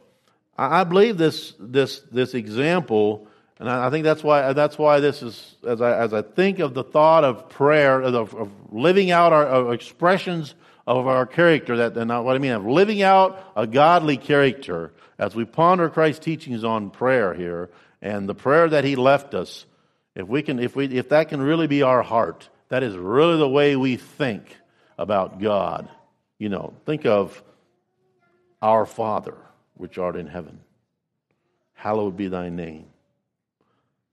I 0.56 0.84
believe 0.84 1.18
this, 1.18 1.54
this, 1.58 2.00
this 2.12 2.34
example, 2.34 3.26
and 3.58 3.68
I 3.68 3.90
think 3.90 4.04
that's 4.04 4.22
why, 4.22 4.52
that's 4.52 4.78
why 4.78 5.00
this 5.00 5.22
is, 5.22 5.56
as 5.66 5.80
I, 5.80 5.98
as 5.98 6.14
I 6.14 6.22
think 6.22 6.60
of 6.60 6.74
the 6.74 6.84
thought 6.84 7.24
of 7.24 7.48
prayer, 7.48 8.00
of, 8.00 8.34
of 8.34 8.50
living 8.70 9.10
out 9.10 9.32
our 9.32 9.72
expressions 9.72 10.54
of 10.86 11.06
our 11.06 11.26
character, 11.26 11.76
that, 11.76 11.96
and 11.96 12.10
what 12.24 12.36
I 12.36 12.38
mean, 12.38 12.52
of 12.52 12.66
living 12.66 13.02
out 13.02 13.52
a 13.56 13.66
godly 13.66 14.16
character, 14.16 14.92
as 15.18 15.34
we 15.34 15.44
ponder 15.44 15.88
Christ's 15.88 16.24
teachings 16.24 16.64
on 16.64 16.90
prayer 16.90 17.34
here 17.34 17.70
and 18.02 18.28
the 18.28 18.34
prayer 18.34 18.68
that 18.68 18.84
he 18.84 18.96
left 18.96 19.34
us, 19.34 19.64
if 20.14 20.26
we 20.26 20.42
can, 20.42 20.58
if 20.58 20.76
we, 20.76 20.86
if 20.86 21.08
that 21.08 21.28
can 21.28 21.40
really 21.40 21.66
be 21.66 21.82
our 21.82 22.02
heart, 22.02 22.48
that 22.68 22.82
is 22.82 22.96
really 22.96 23.38
the 23.38 23.48
way 23.48 23.76
we 23.76 23.96
think 23.96 24.56
about 24.98 25.40
God. 25.40 25.88
You 26.38 26.48
know, 26.48 26.74
think 26.84 27.06
of 27.06 27.42
our 28.60 28.86
Father, 28.86 29.36
which 29.76 29.98
art 29.98 30.16
in 30.16 30.26
heaven. 30.26 30.60
Hallowed 31.74 32.16
be 32.16 32.28
thy 32.28 32.48
name. 32.48 32.86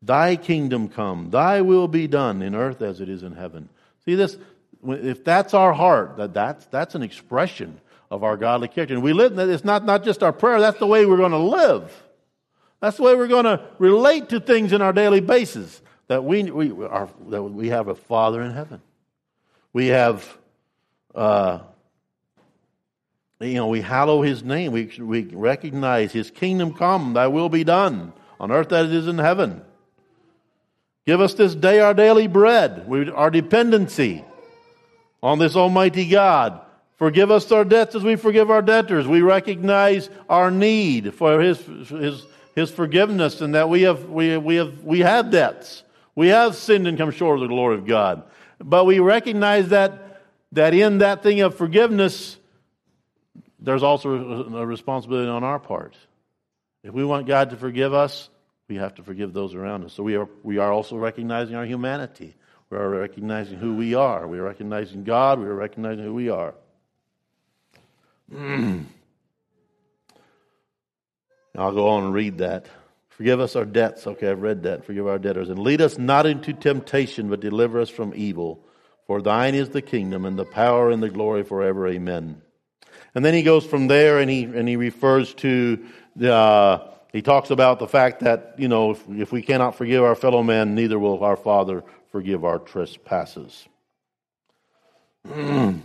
Thy 0.02 0.36
kingdom 0.36 0.90
come, 0.90 1.30
thy 1.30 1.62
will 1.62 1.88
be 1.88 2.08
done 2.08 2.42
in 2.42 2.56
earth 2.56 2.82
as 2.82 3.02
it 3.02 3.10
is 3.10 3.22
in 3.24 3.34
heaven. 3.34 3.70
See 4.06 4.16
this, 4.16 4.38
if 4.88 5.24
that's 5.24 5.54
our 5.54 5.74
heart, 5.74 6.18
that 6.18 6.34
that's, 6.34 6.66
that's 6.68 6.96
an 6.96 7.04
expression 7.04 7.80
of 8.10 8.24
our 8.24 8.38
godly 8.38 8.68
character. 8.68 8.94
And 8.94 9.04
we 9.04 9.14
live, 9.14 9.38
it's 9.38 9.64
not, 9.64 9.86
not 9.86 10.04
just 10.04 10.24
our 10.24 10.34
prayer, 10.34 10.60
that's 10.60 10.80
the 10.80 10.88
way 10.88 11.06
we're 11.06 11.18
going 11.18 11.32
to 11.32 11.38
live. 11.38 12.04
That's 12.82 12.98
the 12.98 13.04
way 13.04 13.16
we're 13.16 13.28
going 13.28 13.46
to 13.46 13.64
relate 13.78 14.30
to 14.30 14.40
things 14.40 14.74
in 14.74 14.82
our 14.82 14.92
daily 14.92 15.22
basis. 15.22 15.82
That 16.08 16.26
we, 16.26 16.44
we, 16.44 16.72
are, 16.86 17.08
that 17.30 17.42
we 17.42 17.70
have 17.70 17.88
a 17.88 17.96
Father 17.96 18.42
in 18.42 18.52
heaven. 18.52 18.82
We 19.72 19.88
have, 19.88 20.38
uh, 21.16 21.60
you 23.40 23.54
know, 23.54 23.68
we 23.68 23.80
hallow 23.80 24.22
his 24.22 24.44
name. 24.44 24.74
We, 24.74 24.92
we 25.00 25.24
recognize 25.24 26.12
his 26.12 26.30
kingdom 26.32 26.74
come, 26.74 27.14
thy 27.14 27.28
will 27.28 27.50
be 27.50 27.64
done 27.64 28.12
on 28.40 28.52
earth 28.52 28.74
as 28.74 28.90
it 28.90 28.96
is 28.96 29.08
in 29.08 29.20
heaven. 29.20 29.62
Give 31.06 31.22
us 31.22 31.34
this 31.36 31.56
day 31.56 31.80
our 31.80 31.94
daily 31.94 32.28
bread, 32.28 32.88
we, 32.88 33.10
our 33.10 33.32
dependency 33.32 34.26
on 35.22 35.40
this 35.40 35.56
Almighty 35.56 36.08
God. 36.08 36.62
Forgive 36.98 37.32
us 37.32 37.52
our 37.52 37.66
debts 37.66 37.96
as 37.96 38.04
we 38.04 38.16
forgive 38.16 38.52
our 38.52 38.62
debtors. 38.62 39.08
We 39.08 39.22
recognize 39.22 40.10
our 40.30 40.52
need 40.52 41.16
for 41.16 41.40
His, 41.40 41.60
His, 41.90 42.26
His 42.56 42.70
forgiveness 42.70 43.42
and 43.42 43.56
that 43.56 43.70
we 43.70 43.84
have, 43.84 44.10
we, 44.10 44.38
we 44.38 44.56
have, 44.58 44.84
we 44.84 45.00
have 45.00 45.32
debts. 45.32 45.84
We 46.16 46.28
have 46.28 46.56
sinned 46.56 46.88
and 46.88 46.98
come 46.98 47.12
short 47.12 47.38
of 47.38 47.42
the 47.42 47.48
glory 47.48 47.76
of 47.76 47.86
God. 47.86 48.24
But 48.60 48.86
we 48.86 49.00
recognize 49.00 49.70
that, 49.70 50.22
that 50.52 50.74
in 50.74 51.00
that 51.00 51.24
thing 51.24 51.42
of 51.42 51.56
forgiveness, 51.56 52.38
there's 53.60 53.84
also 53.84 54.10
a 54.56 54.66
responsibility 54.66 55.30
on 55.30 55.44
our 55.44 55.60
part. 55.60 55.96
If 56.84 56.94
we 56.94 57.04
want 57.04 57.28
God 57.28 57.52
to 57.52 57.58
forgive 57.58 57.94
us, 57.94 58.30
we 58.68 58.76
have 58.76 58.96
to 58.96 59.04
forgive 59.04 59.34
those 59.34 59.54
around 59.54 59.86
us. 59.86 59.94
So 59.94 60.04
we 60.04 60.16
are, 60.16 60.28
we 60.44 60.58
are 60.58 60.72
also 60.72 60.98
recognizing 60.98 61.56
our 61.56 61.66
humanity. 61.66 62.36
We 62.72 62.78
are 62.78 62.90
recognizing 62.90 63.58
who 63.58 63.76
we 63.76 63.96
are. 63.96 64.26
We 64.26 64.40
are 64.40 64.44
recognizing 64.44 65.04
God. 65.04 65.40
We 65.40 65.46
are 65.46 65.54
recognizing 65.54 66.06
who 66.06 66.14
we 66.14 66.30
are. 66.30 66.54
I'll 71.58 71.74
go 71.74 71.90
on 71.90 72.06
and 72.06 72.14
read 72.14 72.38
that. 72.38 72.68
Forgive 73.10 73.42
us 73.42 73.58
our 73.58 73.66
debts. 73.66 74.08
Okay, 74.08 74.30
I've 74.30 74.42
read 74.42 74.64
that. 74.64 74.86
Forgive 74.86 75.06
our 75.06 75.20
debtors. 75.20 75.50
And 75.50 75.60
lead 75.60 75.82
us 75.82 75.98
not 75.98 76.26
into 76.26 76.54
temptation, 76.54 77.30
but 77.30 77.42
deliver 77.42 77.82
us 77.82 77.90
from 77.90 78.14
evil. 78.16 78.64
For 79.06 79.22
thine 79.22 79.54
is 79.54 79.68
the 79.70 79.82
kingdom 79.82 80.24
and 80.24 80.40
the 80.40 80.46
power 80.46 80.92
and 80.92 81.04
the 81.04 81.10
glory 81.10 81.44
forever. 81.44 81.90
Amen. 81.90 82.42
And 83.14 83.26
then 83.26 83.34
he 83.34 83.44
goes 83.44 83.66
from 83.66 83.88
there 83.88 84.20
and 84.20 84.32
he, 84.32 84.44
and 84.44 84.70
he 84.70 84.78
refers 84.78 85.34
to 85.36 85.86
the, 86.16 86.34
uh, 86.34 86.88
he 87.12 87.22
talks 87.22 87.50
about 87.50 87.80
the 87.80 87.88
fact 87.88 88.22
that, 88.22 88.56
you 88.58 88.70
know, 88.70 88.92
if, 88.92 89.04
if 89.10 89.32
we 89.34 89.42
cannot 89.42 89.76
forgive 89.76 90.06
our 90.06 90.16
fellow 90.16 90.42
men, 90.42 90.74
neither 90.74 90.98
will 90.98 91.22
our 91.22 91.36
Father 91.36 91.84
forgive 92.12 92.46
our 92.46 92.60
trespasses. 92.60 93.68
the 95.24 95.82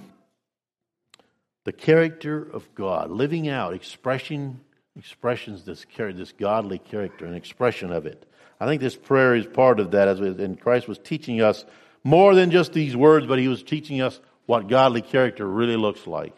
character 1.77 2.43
of 2.43 2.75
God, 2.75 3.11
living 3.11 3.49
out, 3.49 3.75
expressing 3.75 4.61
expressions 4.97 5.65
this 5.65 5.85
this 5.97 6.33
godly 6.33 6.79
character, 6.79 7.27
an 7.27 7.35
expression 7.35 7.93
of 7.93 8.07
it. 8.07 8.25
I 8.59 8.67
think 8.67 8.81
this 8.81 8.97
prayer 8.97 9.35
is 9.35 9.47
part 9.47 9.81
of 9.81 9.91
that, 9.91 10.09
as 10.09 10.21
and 10.21 10.61
Christ 10.61 10.89
was 10.89 10.99
teaching 10.99 11.43
us 11.43 11.65
more 12.03 12.35
than 12.35 12.51
just 12.51 12.73
these 12.73 12.97
words, 12.97 13.27
but 13.27 13.39
He 13.39 13.49
was 13.49 13.63
teaching 13.63 14.01
us 14.01 14.19
what 14.47 14.69
godly 14.69 15.03
character 15.03 15.47
really 15.47 15.77
looks 15.77 16.07
like, 16.07 16.35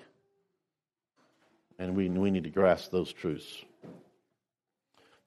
and 1.79 1.95
we 1.95 2.09
we 2.09 2.31
need 2.31 2.45
to 2.45 2.51
grasp 2.51 2.91
those 2.91 3.13
truths. 3.13 3.65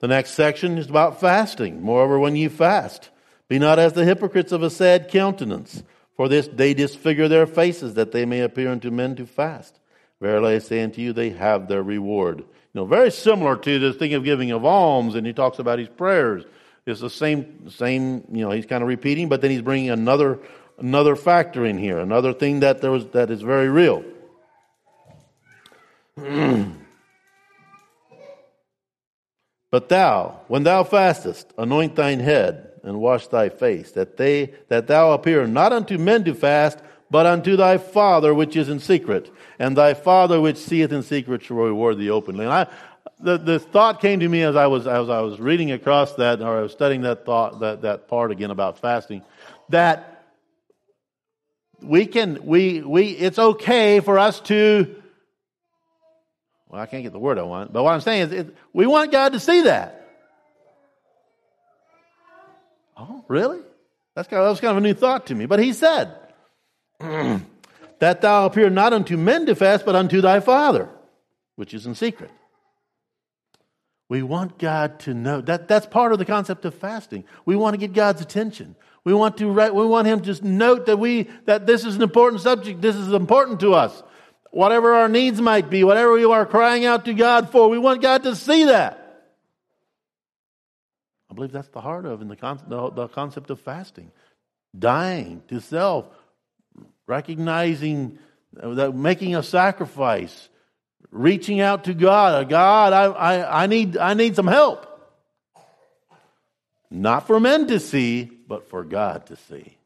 The 0.00 0.08
next 0.08 0.32
section 0.32 0.78
is 0.78 0.90
about 0.90 1.20
fasting. 1.20 1.80
Moreover, 1.80 2.18
when 2.18 2.34
you 2.34 2.50
fast, 2.50 3.10
be 3.52 3.58
not 3.58 3.78
as 3.78 3.92
the 3.92 4.06
hypocrites 4.06 4.50
of 4.50 4.62
a 4.62 4.70
sad 4.70 5.10
countenance, 5.10 5.82
for 6.16 6.26
this 6.26 6.48
they 6.48 6.72
disfigure 6.72 7.28
their 7.28 7.46
faces, 7.46 7.92
that 7.94 8.10
they 8.10 8.24
may 8.24 8.40
appear 8.40 8.70
unto 8.70 8.90
men 8.90 9.14
to 9.16 9.26
fast. 9.26 9.78
Verily 10.22 10.54
I 10.54 10.58
say 10.58 10.82
unto 10.82 11.02
you, 11.02 11.12
they 11.12 11.28
have 11.28 11.68
their 11.68 11.82
reward. 11.82 12.38
You 12.38 12.46
know, 12.72 12.86
very 12.86 13.10
similar 13.10 13.56
to 13.56 13.78
this 13.78 13.96
thing 13.96 14.14
of 14.14 14.24
giving 14.24 14.52
of 14.52 14.64
alms, 14.64 15.16
and 15.16 15.26
he 15.26 15.34
talks 15.34 15.58
about 15.58 15.78
his 15.78 15.90
prayers. 15.90 16.46
It's 16.86 17.02
the 17.02 17.10
same, 17.10 17.68
same. 17.68 18.26
You 18.32 18.46
know, 18.46 18.52
he's 18.52 18.64
kind 18.64 18.82
of 18.82 18.88
repeating, 18.88 19.28
but 19.28 19.42
then 19.42 19.50
he's 19.50 19.60
bringing 19.60 19.90
another, 19.90 20.38
another 20.78 21.14
factor 21.14 21.66
in 21.66 21.76
here, 21.76 21.98
another 21.98 22.32
thing 22.32 22.60
that 22.60 22.80
there 22.80 22.90
was 22.90 23.04
that 23.08 23.30
is 23.30 23.42
very 23.42 23.68
real. 23.68 24.02
But 29.70 29.88
thou, 29.88 30.40
when 30.48 30.64
thou 30.64 30.84
fastest, 30.84 31.50
anoint 31.56 31.96
thine 31.96 32.20
head 32.20 32.71
and 32.82 33.00
wash 33.00 33.28
thy 33.28 33.48
face, 33.48 33.92
that 33.92 34.16
they 34.16 34.52
that 34.68 34.86
thou 34.86 35.12
appear 35.12 35.46
not 35.46 35.72
unto 35.72 35.98
men 35.98 36.24
to 36.24 36.34
fast, 36.34 36.78
but 37.10 37.26
unto 37.26 37.56
thy 37.56 37.78
Father 37.78 38.34
which 38.34 38.56
is 38.56 38.68
in 38.68 38.80
secret, 38.80 39.30
and 39.58 39.76
thy 39.76 39.94
Father 39.94 40.40
which 40.40 40.56
seeth 40.56 40.92
in 40.92 41.02
secret 41.02 41.42
shall 41.42 41.58
reward 41.58 41.98
thee 41.98 42.10
openly. 42.10 42.44
And 42.44 42.52
I, 42.52 42.66
the, 43.20 43.38
the 43.38 43.58
thought 43.58 44.00
came 44.00 44.20
to 44.20 44.28
me 44.28 44.42
as 44.42 44.56
I 44.56 44.66
was 44.66 44.86
as 44.86 45.08
I 45.08 45.20
was 45.20 45.38
reading 45.38 45.70
across 45.70 46.14
that, 46.14 46.40
or 46.40 46.58
I 46.58 46.62
was 46.62 46.72
studying 46.72 47.02
that 47.02 47.24
thought 47.24 47.60
that, 47.60 47.82
that 47.82 48.08
part 48.08 48.30
again 48.30 48.50
about 48.50 48.78
fasting, 48.78 49.22
that 49.68 50.24
we 51.80 52.06
can 52.06 52.44
we 52.44 52.80
we 52.80 53.10
it's 53.10 53.38
okay 53.38 54.00
for 54.00 54.18
us 54.18 54.40
to 54.40 54.96
well, 56.72 56.80
I 56.80 56.86
can't 56.86 57.02
get 57.02 57.12
the 57.12 57.18
word 57.18 57.38
I 57.38 57.42
want, 57.42 57.72
but 57.72 57.82
what 57.82 57.92
I'm 57.92 58.00
saying 58.00 58.22
is, 58.22 58.32
it, 58.32 58.56
we 58.72 58.86
want 58.86 59.12
God 59.12 59.34
to 59.34 59.40
see 59.40 59.62
that. 59.62 60.01
Oh, 63.10 63.24
really? 63.28 63.60
That's 64.14 64.28
kind 64.28 64.40
of, 64.40 64.46
that 64.46 64.50
was 64.50 64.60
kind 64.60 64.72
of 64.72 64.76
a 64.78 64.86
new 64.86 64.94
thought 64.94 65.26
to 65.26 65.34
me. 65.34 65.46
But 65.46 65.58
he 65.58 65.72
said, 65.72 66.14
that 67.00 68.20
thou 68.20 68.46
appear 68.46 68.70
not 68.70 68.92
unto 68.92 69.16
men 69.16 69.46
to 69.46 69.54
fast, 69.54 69.84
but 69.84 69.96
unto 69.96 70.20
thy 70.20 70.40
Father, 70.40 70.88
which 71.56 71.74
is 71.74 71.86
in 71.86 71.94
secret. 71.94 72.30
We 74.08 74.22
want 74.22 74.58
God 74.58 75.00
to 75.00 75.14
know 75.14 75.40
that 75.40 75.68
that's 75.68 75.86
part 75.86 76.12
of 76.12 76.18
the 76.18 76.26
concept 76.26 76.64
of 76.64 76.74
fasting. 76.74 77.24
We 77.46 77.56
want 77.56 77.74
to 77.74 77.78
get 77.78 77.94
God's 77.94 78.20
attention. 78.20 78.76
We 79.04 79.14
want 79.14 79.38
to 79.38 79.50
we 79.50 79.86
want 79.86 80.06
Him 80.06 80.20
to 80.20 80.24
just 80.24 80.42
note 80.42 80.86
that 80.86 80.98
we 80.98 81.30
that 81.46 81.66
this 81.66 81.84
is 81.84 81.96
an 81.96 82.02
important 82.02 82.42
subject. 82.42 82.82
This 82.82 82.94
is 82.94 83.12
important 83.12 83.60
to 83.60 83.72
us 83.72 84.02
whatever 84.52 84.94
our 84.94 85.08
needs 85.08 85.40
might 85.40 85.68
be, 85.68 85.82
whatever 85.82 86.12
we 86.12 86.24
are 86.24 86.46
crying 86.46 86.84
out 86.84 87.06
to 87.06 87.14
God 87.14 87.50
for, 87.50 87.68
we 87.68 87.78
want 87.78 88.00
God 88.00 88.22
to 88.24 88.36
see 88.36 88.64
that. 88.64 89.01
I 91.32 91.34
believe 91.34 91.50
that's 91.50 91.68
the 91.68 91.80
heart 91.80 92.04
of 92.04 92.20
in 92.20 92.28
the, 92.28 92.36
con- 92.36 92.60
the, 92.68 92.90
the 92.90 93.08
concept 93.08 93.48
of 93.48 93.58
fasting. 93.58 94.12
Dying 94.78 95.42
to 95.48 95.62
self, 95.62 96.04
recognizing 97.06 98.18
that 98.52 98.94
making 98.94 99.34
a 99.34 99.42
sacrifice, 99.42 100.50
reaching 101.10 101.62
out 101.62 101.84
to 101.84 101.94
God. 101.94 102.50
God, 102.50 102.92
I, 102.92 103.04
I, 103.04 103.62
I, 103.62 103.66
need, 103.66 103.96
I 103.96 104.12
need 104.12 104.36
some 104.36 104.46
help. 104.46 104.86
Not 106.90 107.26
for 107.26 107.40
men 107.40 107.66
to 107.68 107.80
see, 107.80 108.24
but 108.24 108.68
for 108.68 108.84
God 108.84 109.24
to 109.28 109.36
see. 109.36 109.78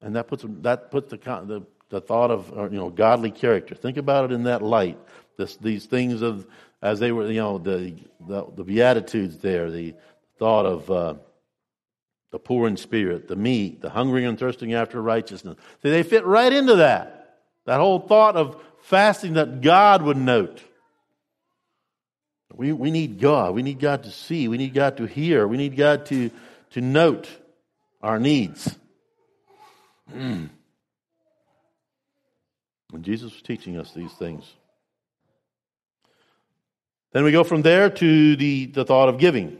And 0.00 0.14
that 0.14 0.28
puts, 0.28 0.44
that 0.60 0.92
puts 0.92 1.10
the, 1.10 1.16
the 1.16 1.66
the 1.88 2.00
thought 2.00 2.30
of 2.30 2.56
uh, 2.56 2.64
you 2.64 2.78
know 2.78 2.90
godly 2.90 3.30
character. 3.30 3.74
Think 3.74 3.96
about 3.96 4.30
it 4.30 4.34
in 4.34 4.44
that 4.44 4.62
light. 4.62 4.98
This, 5.36 5.56
these 5.56 5.86
things 5.86 6.22
of 6.22 6.46
as 6.82 7.00
they 7.00 7.12
were 7.12 7.30
you 7.30 7.40
know 7.40 7.58
the 7.58 7.94
the, 8.26 8.46
the 8.56 8.64
beatitudes 8.64 9.38
there, 9.38 9.70
the 9.70 9.94
thought 10.38 10.66
of 10.66 10.90
uh, 10.90 11.14
the 12.30 12.38
poor 12.38 12.68
in 12.68 12.76
spirit, 12.76 13.28
the 13.28 13.36
meek, 13.36 13.80
the 13.80 13.90
hungry 13.90 14.24
and 14.24 14.38
thirsting 14.38 14.74
after 14.74 15.00
righteousness. 15.00 15.56
See, 15.82 15.90
they 15.90 16.02
fit 16.02 16.24
right 16.24 16.52
into 16.52 16.76
that. 16.76 17.38
That 17.64 17.78
whole 17.80 17.98
thought 17.98 18.36
of 18.36 18.62
fasting 18.82 19.34
that 19.34 19.60
God 19.60 20.02
would 20.02 20.16
note. 20.16 20.62
We, 22.54 22.72
we 22.72 22.90
need 22.90 23.20
God. 23.20 23.54
We 23.54 23.62
need 23.62 23.80
God 23.80 24.04
to 24.04 24.10
see. 24.10 24.48
We 24.48 24.56
need 24.56 24.72
God 24.72 24.96
to 24.98 25.06
hear. 25.06 25.46
We 25.46 25.56
need 25.56 25.76
God 25.76 26.06
to, 26.06 26.30
to 26.70 26.80
note 26.80 27.28
our 28.02 28.18
needs. 28.18 28.76
And 32.92 33.04
Jesus 33.04 33.32
was 33.32 33.42
teaching 33.42 33.76
us 33.78 33.92
these 33.92 34.12
things. 34.12 34.44
Then 37.16 37.24
we 37.24 37.32
go 37.32 37.44
from 37.44 37.62
there 37.62 37.88
to 37.88 38.36
the, 38.36 38.66
the 38.66 38.84
thought 38.84 39.08
of 39.08 39.16
giving. 39.16 39.56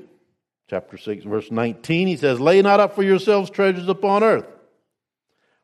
Chapter 0.69 0.99
6, 0.99 1.25
verse 1.25 1.51
19, 1.51 2.07
he 2.07 2.14
says, 2.19 2.38
Lay 2.38 2.61
not 2.61 2.81
up 2.81 2.95
for 2.95 3.03
yourselves 3.03 3.49
treasures 3.49 3.88
upon 3.88 4.23
earth, 4.23 4.45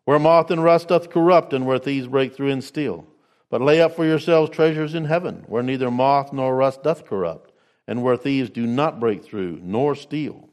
where 0.06 0.18
moth 0.18 0.50
and 0.50 0.64
rust 0.64 0.88
doth 0.88 1.10
corrupt, 1.10 1.52
and 1.52 1.66
where 1.66 1.78
thieves 1.78 2.06
break 2.06 2.34
through 2.34 2.48
and 2.48 2.64
steal. 2.64 3.06
But 3.50 3.60
lay 3.60 3.82
up 3.82 3.94
for 3.94 4.06
yourselves 4.06 4.48
treasures 4.48 4.94
in 4.94 5.04
heaven, 5.04 5.44
where 5.48 5.62
neither 5.62 5.90
moth 5.90 6.32
nor 6.32 6.56
rust 6.56 6.82
doth 6.82 7.04
corrupt, 7.04 7.52
and 7.86 8.02
where 8.02 8.16
thieves 8.16 8.48
do 8.48 8.66
not 8.66 8.98
break 8.98 9.22
through 9.22 9.60
nor 9.62 9.94
steal. 9.94 10.48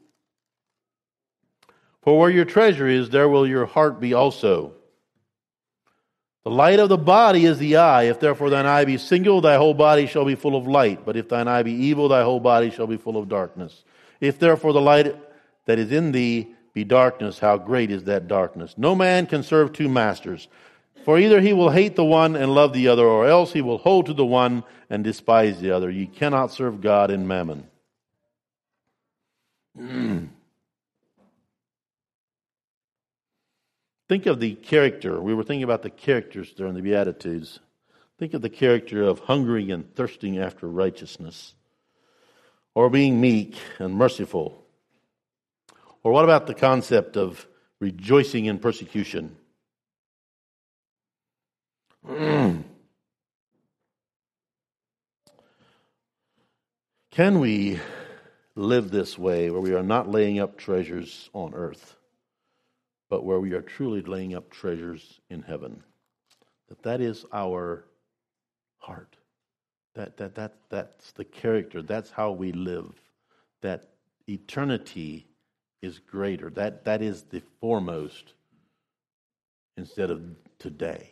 For 2.02 2.18
where 2.18 2.28
your 2.28 2.44
treasure 2.44 2.86
is, 2.86 3.08
there 3.08 3.30
will 3.30 3.46
your 3.46 3.64
heart 3.64 3.98
be 3.98 4.12
also. 4.12 4.74
The 6.44 6.50
light 6.50 6.78
of 6.78 6.88
the 6.88 6.96
body 6.96 7.44
is 7.44 7.58
the 7.58 7.76
eye. 7.76 8.04
If 8.04 8.18
therefore 8.18 8.48
thine 8.48 8.64
eye 8.64 8.86
be 8.86 8.96
single, 8.96 9.40
thy 9.40 9.56
whole 9.56 9.74
body 9.74 10.06
shall 10.06 10.24
be 10.24 10.34
full 10.34 10.56
of 10.56 10.66
light. 10.66 11.04
But 11.04 11.16
if 11.16 11.28
thine 11.28 11.48
eye 11.48 11.62
be 11.62 11.72
evil, 11.72 12.08
thy 12.08 12.22
whole 12.22 12.40
body 12.40 12.70
shall 12.70 12.86
be 12.86 12.96
full 12.96 13.18
of 13.18 13.28
darkness. 13.28 13.84
If 14.20 14.38
therefore 14.38 14.72
the 14.72 14.80
light 14.80 15.14
that 15.66 15.78
is 15.78 15.92
in 15.92 16.12
thee 16.12 16.54
be 16.72 16.84
darkness, 16.84 17.38
how 17.38 17.58
great 17.58 17.90
is 17.90 18.04
that 18.04 18.26
darkness? 18.26 18.74
No 18.78 18.94
man 18.94 19.26
can 19.26 19.42
serve 19.42 19.72
two 19.72 19.88
masters. 19.88 20.48
For 21.04 21.18
either 21.18 21.40
he 21.40 21.52
will 21.52 21.70
hate 21.70 21.96
the 21.96 22.04
one 22.04 22.36
and 22.36 22.54
love 22.54 22.72
the 22.72 22.88
other, 22.88 23.06
or 23.06 23.26
else 23.26 23.52
he 23.52 23.60
will 23.60 23.78
hold 23.78 24.06
to 24.06 24.14
the 24.14 24.24
one 24.24 24.64
and 24.88 25.04
despise 25.04 25.60
the 25.60 25.70
other. 25.72 25.90
Ye 25.90 26.06
cannot 26.06 26.52
serve 26.52 26.80
God 26.80 27.10
and 27.10 27.28
mammon. 27.28 27.66
Think 34.10 34.26
of 34.26 34.40
the 34.40 34.56
character. 34.56 35.20
We 35.20 35.34
were 35.34 35.44
thinking 35.44 35.62
about 35.62 35.82
the 35.82 35.88
characters 35.88 36.52
during 36.52 36.74
the 36.74 36.82
Beatitudes. 36.82 37.60
Think 38.18 38.34
of 38.34 38.42
the 38.42 38.50
character 38.50 39.04
of 39.04 39.20
hungering 39.20 39.70
and 39.70 39.94
thirsting 39.94 40.36
after 40.36 40.66
righteousness, 40.66 41.54
or 42.74 42.90
being 42.90 43.20
meek 43.20 43.56
and 43.78 43.94
merciful. 43.94 44.66
Or 46.02 46.10
what 46.10 46.24
about 46.24 46.48
the 46.48 46.54
concept 46.54 47.16
of 47.16 47.46
rejoicing 47.78 48.46
in 48.46 48.58
persecution? 48.58 49.36
Can 57.12 57.38
we 57.38 57.78
live 58.56 58.90
this 58.90 59.16
way 59.16 59.50
where 59.50 59.60
we 59.60 59.72
are 59.72 59.84
not 59.84 60.10
laying 60.10 60.40
up 60.40 60.58
treasures 60.58 61.30
on 61.32 61.54
earth, 61.54 61.94
but 63.10 63.24
where 63.24 63.40
we 63.40 63.52
are 63.52 63.60
truly 63.60 64.00
laying 64.00 64.34
up 64.34 64.50
treasures 64.50 65.20
in 65.28 65.42
heaven? 65.42 65.82
That 66.68 66.82
that 66.84 67.00
is 67.00 67.26
our 67.32 67.84
heart. 68.78 69.16
That, 69.94 70.16
that, 70.18 70.36
that, 70.36 70.54
that's 70.70 71.12
the 71.12 71.24
character. 71.24 71.82
That's 71.82 72.10
how 72.10 72.30
we 72.30 72.52
live. 72.52 72.92
That 73.60 73.90
eternity 74.28 75.26
is 75.82 75.98
greater. 75.98 76.48
That, 76.50 76.84
that 76.84 77.02
is 77.02 77.22
the 77.24 77.42
foremost 77.60 78.32
instead 79.76 80.10
of 80.10 80.22
today. 80.58 81.10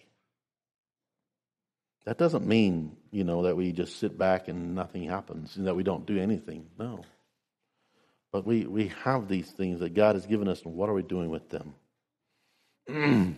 That 2.04 2.18
doesn't 2.18 2.46
mean, 2.46 2.96
you 3.10 3.24
know, 3.24 3.42
that 3.42 3.56
we 3.56 3.72
just 3.72 3.98
sit 3.98 4.16
back 4.16 4.48
and 4.48 4.74
nothing 4.74 5.02
happens 5.04 5.56
and 5.56 5.66
that 5.66 5.74
we 5.74 5.82
don't 5.82 6.06
do 6.06 6.18
anything. 6.18 6.66
No. 6.78 7.04
But 8.30 8.46
we, 8.46 8.66
we 8.66 8.92
have 9.04 9.26
these 9.26 9.50
things 9.50 9.80
that 9.80 9.94
God 9.94 10.14
has 10.14 10.26
given 10.26 10.48
us, 10.48 10.62
and 10.62 10.74
what 10.74 10.88
are 10.88 10.94
we 10.94 11.02
doing 11.02 11.30
with 11.30 11.48
them? 11.48 11.74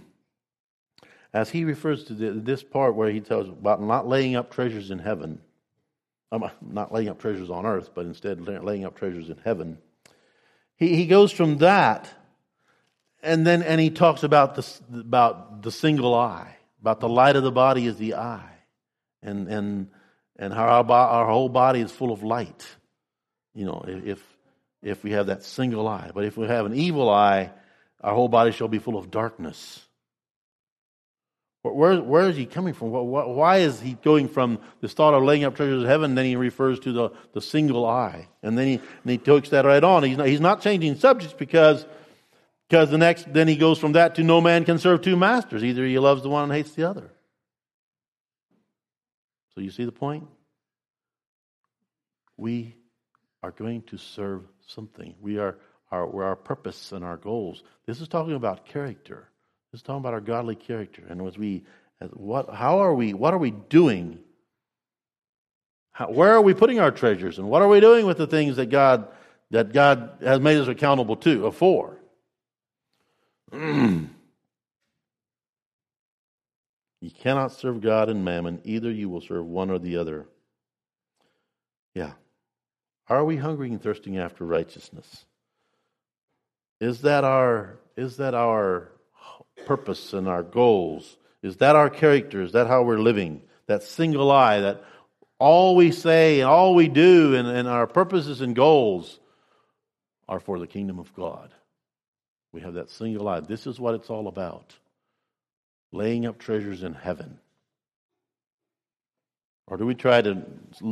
As 1.32 1.50
he 1.50 1.64
refers 1.64 2.04
to 2.04 2.14
this 2.14 2.62
part 2.62 2.94
where 2.96 3.10
he 3.10 3.20
tells 3.20 3.48
about 3.48 3.80
not 3.80 4.08
laying 4.08 4.34
up 4.34 4.50
treasures 4.50 4.90
in 4.90 4.98
heaven, 4.98 5.40
um, 6.32 6.50
not 6.60 6.92
laying 6.92 7.08
up 7.08 7.20
treasures 7.20 7.50
on 7.50 7.66
earth, 7.66 7.90
but 7.94 8.04
instead 8.04 8.40
laying 8.40 8.84
up 8.84 8.96
treasures 8.96 9.30
in 9.30 9.38
heaven, 9.44 9.78
he, 10.76 10.96
he 10.96 11.06
goes 11.06 11.30
from 11.30 11.58
that 11.58 12.12
and 13.22 13.46
then 13.46 13.62
and 13.62 13.80
he 13.80 13.90
talks 13.90 14.22
about 14.22 14.54
the, 14.54 14.66
about 14.92 15.62
the 15.62 15.70
single 15.70 16.14
eye, 16.14 16.56
about 16.80 17.00
the 17.00 17.08
light 17.08 17.36
of 17.36 17.42
the 17.42 17.52
body 17.52 17.86
is 17.86 17.96
the 17.96 18.14
eye 18.14 18.50
and 19.22 19.48
and 19.48 19.88
and 20.36 20.54
how 20.54 20.66
our, 20.66 20.90
our 20.90 21.26
whole 21.26 21.48
body 21.48 21.80
is 21.80 21.92
full 21.92 22.12
of 22.12 22.22
light. 22.22 22.66
You 23.54 23.66
know, 23.66 23.84
if 23.86 24.22
if 24.82 25.04
we 25.04 25.12
have 25.12 25.26
that 25.26 25.42
single 25.42 25.86
eye, 25.86 26.10
but 26.14 26.24
if 26.24 26.36
we 26.36 26.46
have 26.46 26.66
an 26.66 26.74
evil 26.74 27.10
eye, 27.10 27.50
our 28.00 28.14
whole 28.14 28.28
body 28.28 28.52
shall 28.52 28.68
be 28.68 28.78
full 28.78 28.96
of 28.96 29.10
darkness. 29.10 29.84
Where, 31.62 32.00
where 32.00 32.28
is 32.28 32.36
he 32.36 32.46
coming 32.46 32.72
from? 32.72 32.90
Why 32.90 33.58
is 33.58 33.80
he 33.80 33.92
going 33.92 34.28
from 34.28 34.60
this 34.80 34.94
thought 34.94 35.12
of 35.12 35.22
laying 35.22 35.44
up 35.44 35.56
treasures 35.56 35.82
in 35.82 35.88
heaven, 35.88 36.14
then 36.14 36.24
he 36.24 36.36
refers 36.36 36.80
to 36.80 36.92
the, 36.92 37.10
the 37.34 37.42
single 37.42 37.84
eye? 37.84 38.28
And 38.42 38.56
then 38.56 38.66
he, 38.66 38.74
and 38.74 39.10
he 39.10 39.18
takes 39.18 39.50
that 39.50 39.66
right 39.66 39.84
on. 39.84 40.02
He's 40.02 40.16
not, 40.16 40.26
he's 40.26 40.40
not 40.40 40.62
changing 40.62 40.96
subjects 40.96 41.34
because, 41.38 41.84
because 42.66 42.88
the 42.88 42.96
next, 42.96 43.30
then 43.30 43.46
he 43.46 43.56
goes 43.56 43.78
from 43.78 43.92
that 43.92 44.14
to 44.14 44.24
no 44.24 44.40
man 44.40 44.64
can 44.64 44.78
serve 44.78 45.02
two 45.02 45.16
masters. 45.16 45.62
Either 45.62 45.84
he 45.84 45.98
loves 45.98 46.22
the 46.22 46.30
one 46.30 46.44
and 46.44 46.52
hates 46.52 46.72
the 46.72 46.88
other. 46.88 47.10
So 49.54 49.60
you 49.60 49.70
see 49.70 49.84
the 49.84 49.92
point? 49.92 50.26
We 52.38 52.74
are 53.42 53.50
going 53.50 53.82
to 53.82 53.98
serve 53.98 54.44
something. 54.66 55.14
We 55.20 55.38
are 55.38 55.58
our, 55.90 56.24
our 56.24 56.37
purpose 56.37 56.92
and 56.92 57.05
our 57.05 57.16
goals. 57.16 57.62
This 57.87 58.00
is 58.00 58.09
talking 58.09 58.35
about 58.35 58.66
character. 58.66 59.29
This 59.72 59.81
is 59.81 59.83
talking 59.83 60.00
about 60.00 60.14
our 60.14 60.20
godly 60.20 60.57
character. 60.57 61.03
And 61.09 61.26
as 61.26 61.37
we, 61.37 61.64
as 62.00 62.11
what, 62.11 62.50
how 62.50 62.81
are 62.81 62.94
we, 62.94 63.12
what 63.14 63.35
are 63.35 63.38
we 63.38 63.50
doing? 63.50 64.18
How, 65.92 66.11
where 66.11 66.33
are 66.33 66.42
we 66.42 66.55
putting 66.55 66.81
our 66.81 66.90
treasures? 66.90 67.38
And 67.38 67.48
what 67.48 67.62
are 67.62 67.68
we 67.68 67.81
doing 67.81 68.07
with 68.07 68.18
the 68.18 68.26
things 68.26 68.57
that 68.57 68.66
God, 68.66 69.09
that 69.50 69.72
God 69.72 70.18
has 70.22 70.40
made 70.40 70.59
us 70.59 70.68
accountable 70.68 71.16
to, 71.16 71.46
or 71.46 71.53
for? 71.53 71.98
Mm. 73.53 74.09
You 77.00 77.11
cannot 77.11 77.53
serve 77.53 77.81
God 77.81 78.09
and 78.09 78.24
mammon. 78.24 78.61
Either 78.64 78.90
you 78.90 79.09
will 79.09 79.20
serve 79.20 79.46
one 79.46 79.70
or 79.70 79.79
the 79.79 79.96
other. 79.96 80.26
Yeah. 81.94 82.12
Are 83.09 83.24
we 83.24 83.37
hungry 83.37 83.70
and 83.70 83.83
thirsting 83.83 84.18
after 84.18 84.44
righteousness? 84.44 85.24
Is 86.81 87.03
that 87.03 87.25
our 87.25 87.79
is 87.97 88.16
that 88.16 88.35
our 88.35 88.88
purpose 89.66 90.12
and 90.12 90.27
our 90.27 90.43
goals? 90.43 91.16
Is 91.43 91.59
that 91.59 91.77
our 91.77 91.90
character? 91.90 92.43
Is 92.43 92.53
that 92.53 92.66
how 92.66 92.83
we're 92.83 92.99
living? 92.99 93.43
That 93.66 93.83
single 93.83 94.31
eye, 94.31 94.61
that 94.61 94.83
all 95.38 95.77
we 95.77 95.93
say 95.93 96.40
and 96.40 96.49
all 96.49 96.75
we 96.75 96.88
do 96.88 97.35
and, 97.35 97.47
and 97.49 97.69
our 97.69 97.87
purposes 97.87 98.40
and 98.40 98.55
goals 98.55 99.19
are 100.29 100.40
for 100.40 100.59
the 100.59 100.66
kingdom 100.66 100.99
of 100.99 101.14
God. 101.14 101.51
We 102.53 102.62
have 102.62 102.75
that 102.75 102.90
single 102.90 103.29
eye. 103.29 103.40
This 103.40 103.66
is 103.66 103.79
what 103.79 103.95
it's 103.95 104.11
all 104.11 104.29
about 104.29 104.75
laying 105.93 106.27
up 106.27 106.38
treasures 106.38 106.83
in 106.83 106.95
heaven? 106.95 107.38
Or 109.66 109.77
do 109.77 109.87
we 109.87 109.95
try 109.95 110.21
to 110.23 110.43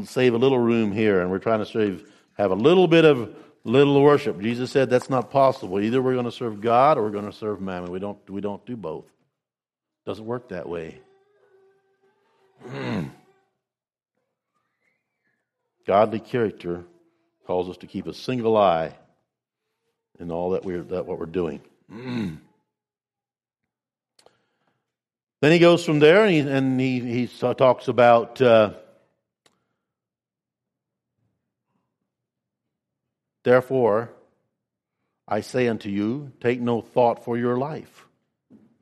save 0.05 0.35
a 0.35 0.39
little 0.39 0.59
room 0.59 0.93
here 0.93 1.21
and 1.21 1.31
we're 1.31 1.39
trying 1.39 1.61
to 1.61 1.67
save, 1.67 2.09
have 2.37 2.51
a 2.51 2.57
little 2.57 2.87
bit 2.87 3.05
of 3.05 3.35
little 3.69 4.03
worship? 4.03 4.41
Jesus 4.41 4.71
said 4.71 4.91
that's 4.91 5.11
not 5.11 5.31
possible. 5.31 5.81
Either 5.81 6.03
we're 6.03 6.15
going 6.15 6.25
to 6.25 6.33
serve 6.33 6.61
God 6.61 6.99
or 6.99 7.03
we're 7.03 7.11
going 7.11 7.31
to 7.31 7.37
serve 7.37 7.61
mammon. 7.61 7.91
We 7.91 7.99
don't, 7.99 8.19
we 8.31 8.41
don't 8.41 8.65
do 8.67 8.77
both. 8.77 9.05
Doesn't 10.07 10.25
work 10.25 10.49
that 10.49 10.69
way. 10.69 11.01
Godly 15.87 16.21
character 16.21 16.85
calls 17.47 17.69
us 17.69 17.77
to 17.79 17.87
keep 17.87 18.07
a 18.07 18.15
single 18.15 18.57
eye 18.57 18.95
in 20.19 20.31
all 20.31 20.51
that 20.51 20.65
we're 20.65 20.83
that 20.83 21.07
what 21.07 21.19
we're 21.19 21.27
doing. 21.27 21.61
Then 25.41 25.53
he 25.53 25.61
goes 25.61 25.85
from 25.85 26.01
there 26.01 26.25
and 26.25 26.33
he, 26.33 26.41
and 26.41 26.81
he, 26.81 26.99
he 26.99 27.27
talks 27.29 27.87
about 27.87 28.43
uh, 28.43 28.73
Therefore, 33.43 34.11
I 35.27 35.41
say 35.41 35.69
unto 35.69 35.89
you, 35.89 36.33
take 36.41 36.61
no 36.61 36.81
thought 36.81 37.25
for 37.25 37.37
your 37.37 37.59
life, 37.59 38.07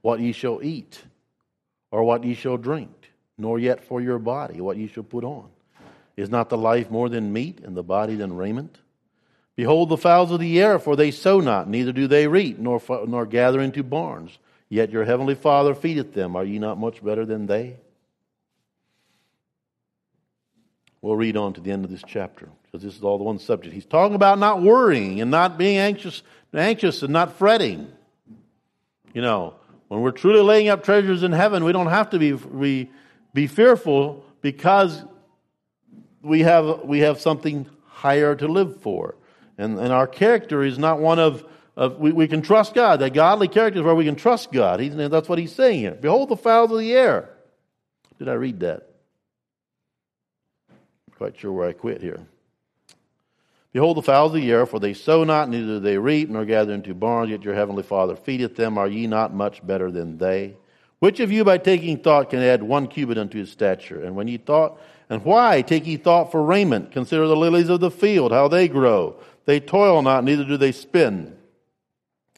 what 0.00 0.20
ye 0.20 0.32
shall 0.32 0.62
eat, 0.62 1.02
or 1.90 2.04
what 2.04 2.24
ye 2.24 2.34
shall 2.34 2.56
drink, 2.56 3.12
nor 3.36 3.58
yet 3.58 3.84
for 3.84 4.00
your 4.00 4.18
body, 4.18 4.60
what 4.60 4.76
ye 4.76 4.86
shall 4.86 5.02
put 5.02 5.24
on. 5.24 5.48
Is 6.16 6.30
not 6.30 6.48
the 6.48 6.58
life 6.58 6.90
more 6.90 7.08
than 7.08 7.32
meat, 7.32 7.60
and 7.60 7.76
the 7.76 7.82
body 7.82 8.14
than 8.14 8.36
raiment? 8.36 8.78
Behold 9.54 9.88
the 9.88 9.96
fowls 9.96 10.30
of 10.30 10.40
the 10.40 10.60
air, 10.60 10.78
for 10.78 10.96
they 10.96 11.10
sow 11.10 11.40
not, 11.40 11.68
neither 11.68 11.92
do 11.92 12.06
they 12.06 12.26
reap, 12.26 12.58
nor, 12.58 12.80
nor 13.06 13.26
gather 13.26 13.60
into 13.60 13.82
barns 13.82 14.38
Yet 14.68 14.90
your 14.90 15.04
heavenly 15.04 15.34
Father 15.34 15.74
feedeth 15.74 16.12
them. 16.12 16.34
Are 16.34 16.44
ye 16.44 16.58
not 16.58 16.78
much 16.78 17.04
better 17.04 17.24
than 17.24 17.46
they? 17.46 17.76
We'll 21.00 21.16
read 21.16 21.36
on 21.36 21.52
to 21.54 21.60
the 21.60 21.70
end 21.70 21.84
of 21.84 21.90
this 21.90 22.02
chapter 22.04 22.48
because 22.76 22.92
this 22.92 22.98
is 22.98 23.04
all 23.04 23.16
the 23.16 23.24
one 23.24 23.38
subject. 23.38 23.74
He's 23.74 23.86
talking 23.86 24.14
about 24.14 24.38
not 24.38 24.60
worrying 24.60 25.22
and 25.22 25.30
not 25.30 25.56
being 25.56 25.78
anxious, 25.78 26.22
anxious 26.52 27.02
and 27.02 27.10
not 27.10 27.38
fretting. 27.38 27.90
You 29.14 29.22
know, 29.22 29.54
when 29.88 30.02
we're 30.02 30.10
truly 30.10 30.40
laying 30.40 30.68
up 30.68 30.84
treasures 30.84 31.22
in 31.22 31.32
heaven, 31.32 31.64
we 31.64 31.72
don't 31.72 31.86
have 31.86 32.10
to 32.10 32.18
be, 32.18 32.34
we, 32.34 32.90
be 33.32 33.46
fearful 33.46 34.26
because 34.42 35.02
we 36.20 36.40
have, 36.40 36.82
we 36.84 36.98
have 36.98 37.18
something 37.18 37.66
higher 37.86 38.34
to 38.34 38.46
live 38.46 38.82
for. 38.82 39.14
And, 39.56 39.78
and 39.78 39.90
our 39.90 40.06
character 40.06 40.62
is 40.62 40.78
not 40.78 41.00
one 41.00 41.18
of 41.18 41.46
of 41.78 41.98
we, 41.98 42.10
we 42.10 42.26
can 42.26 42.40
trust 42.40 42.72
God. 42.72 43.00
That 43.00 43.12
godly 43.12 43.48
character 43.48 43.80
is 43.80 43.84
where 43.84 43.94
we 43.94 44.06
can 44.06 44.16
trust 44.16 44.50
God. 44.50 44.80
He's, 44.80 44.96
that's 44.96 45.28
what 45.28 45.38
he's 45.38 45.54
saying 45.54 45.80
here. 45.80 45.90
Behold 45.90 46.30
the 46.30 46.36
fowls 46.36 46.72
of 46.72 46.78
the 46.78 46.94
air. 46.94 47.28
Did 48.18 48.30
I 48.30 48.32
read 48.32 48.60
that? 48.60 48.88
Quite 51.18 51.38
sure 51.38 51.52
where 51.52 51.68
I 51.68 51.74
quit 51.74 52.00
here. 52.00 52.26
Behold 53.76 53.98
the 53.98 54.02
fowls 54.02 54.34
of 54.34 54.40
the 54.40 54.50
air, 54.50 54.64
for 54.64 54.80
they 54.80 54.94
sow 54.94 55.22
not, 55.22 55.50
neither 55.50 55.66
do 55.66 55.80
they 55.80 55.98
reap, 55.98 56.30
nor 56.30 56.46
gather 56.46 56.72
into 56.72 56.94
barns, 56.94 57.28
yet 57.28 57.42
your 57.42 57.52
heavenly 57.52 57.82
Father 57.82 58.16
feedeth 58.16 58.56
them. 58.56 58.78
Are 58.78 58.88
ye 58.88 59.06
not 59.06 59.34
much 59.34 59.66
better 59.66 59.90
than 59.90 60.16
they? 60.16 60.56
Which 60.98 61.20
of 61.20 61.30
you 61.30 61.44
by 61.44 61.58
taking 61.58 61.98
thought 61.98 62.30
can 62.30 62.38
add 62.38 62.62
one 62.62 62.86
cubit 62.86 63.18
unto 63.18 63.36
his 63.36 63.52
stature? 63.52 64.02
And 64.02 64.16
when 64.16 64.28
ye 64.28 64.38
thought, 64.38 64.80
and 65.10 65.22
why 65.26 65.60
take 65.60 65.86
ye 65.86 65.98
thought 65.98 66.32
for 66.32 66.42
raiment? 66.42 66.90
Consider 66.90 67.26
the 67.26 67.36
lilies 67.36 67.68
of 67.68 67.80
the 67.80 67.90
field, 67.90 68.32
how 68.32 68.48
they 68.48 68.66
grow. 68.66 69.20
They 69.44 69.60
toil 69.60 70.00
not, 70.00 70.24
neither 70.24 70.44
do 70.44 70.56
they 70.56 70.72
spin. 70.72 71.36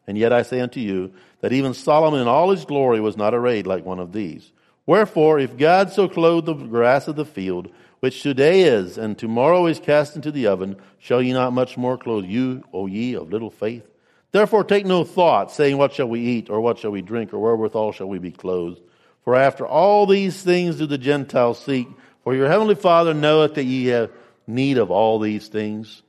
And 0.08 0.18
yet 0.18 0.32
I 0.32 0.42
say 0.42 0.58
unto 0.58 0.80
you 0.80 1.12
that 1.40 1.52
even 1.52 1.72
Solomon 1.72 2.20
in 2.20 2.26
all 2.26 2.50
his 2.50 2.64
glory 2.64 3.00
was 3.00 3.16
not 3.16 3.32
arrayed 3.32 3.64
like 3.68 3.84
one 3.84 4.00
of 4.00 4.12
these. 4.12 4.50
Wherefore, 4.86 5.38
if 5.38 5.56
God 5.56 5.92
so 5.92 6.08
clothe 6.08 6.46
the 6.46 6.54
grass 6.54 7.06
of 7.06 7.14
the 7.14 7.24
field, 7.24 7.70
which 8.00 8.22
today 8.22 8.62
is, 8.62 8.98
and 8.98 9.18
tomorrow 9.18 9.66
is 9.66 9.80
cast 9.80 10.16
into 10.16 10.30
the 10.30 10.46
oven, 10.46 10.76
shall 10.98 11.20
ye 11.20 11.32
not 11.32 11.52
much 11.52 11.76
more 11.76 11.98
clothe 11.98 12.24
you, 12.24 12.62
O 12.72 12.86
ye 12.86 13.14
of 13.14 13.30
little 13.30 13.50
faith? 13.50 13.84
Therefore 14.30 14.64
take 14.64 14.86
no 14.86 15.04
thought, 15.04 15.50
saying, 15.50 15.78
What 15.78 15.92
shall 15.92 16.08
we 16.08 16.20
eat, 16.20 16.50
or 16.50 16.60
what 16.60 16.78
shall 16.78 16.90
we 16.90 17.02
drink, 17.02 17.32
or 17.32 17.38
wherewithal 17.38 17.92
shall 17.92 18.08
we 18.08 18.18
be 18.18 18.30
clothed? 18.30 18.80
For 19.24 19.34
after 19.34 19.66
all 19.66 20.06
these 20.06 20.42
things 20.42 20.76
do 20.76 20.86
the 20.86 20.98
Gentiles 20.98 21.58
seek. 21.58 21.88
For 22.24 22.34
your 22.34 22.48
heavenly 22.48 22.74
Father 22.74 23.14
knoweth 23.14 23.54
that 23.54 23.64
ye 23.64 23.86
have 23.86 24.10
need 24.46 24.78
of 24.78 24.90
all 24.90 25.18
these 25.18 25.48
things. 25.48 26.02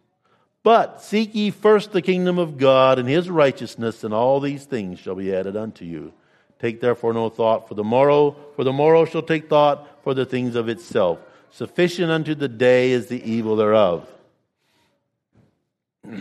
But 0.64 1.02
seek 1.02 1.34
ye 1.34 1.52
first 1.52 1.92
the 1.92 2.02
kingdom 2.02 2.38
of 2.38 2.58
God 2.58 3.00
and 3.00 3.08
his 3.08 3.30
righteousness, 3.30 4.04
and 4.04 4.14
all 4.14 4.40
these 4.40 4.66
things 4.66 5.00
shall 5.00 5.16
be 5.16 5.34
added 5.34 5.56
unto 5.56 5.86
you. 5.86 6.14
Take 6.60 6.82
therefore 6.82 7.14
no 7.14 7.30
thought 7.30 7.70
for 7.70 7.76
the 7.76 7.84
morrow, 7.84 8.36
for 8.56 8.66
the 8.66 8.74
morrow 8.74 9.06
shall 9.06 9.22
take 9.22 9.50
thought 9.50 9.88
for 10.04 10.14
the 10.14 10.26
things 10.26 10.56
of 10.56 10.68
itself. 10.68 11.20
Sufficient 11.52 12.12
unto 12.12 12.36
the 12.36 12.48
day 12.48 12.92
is 12.92 13.08
the 13.08 13.22
evil 13.24 13.56
thereof. 13.56 14.08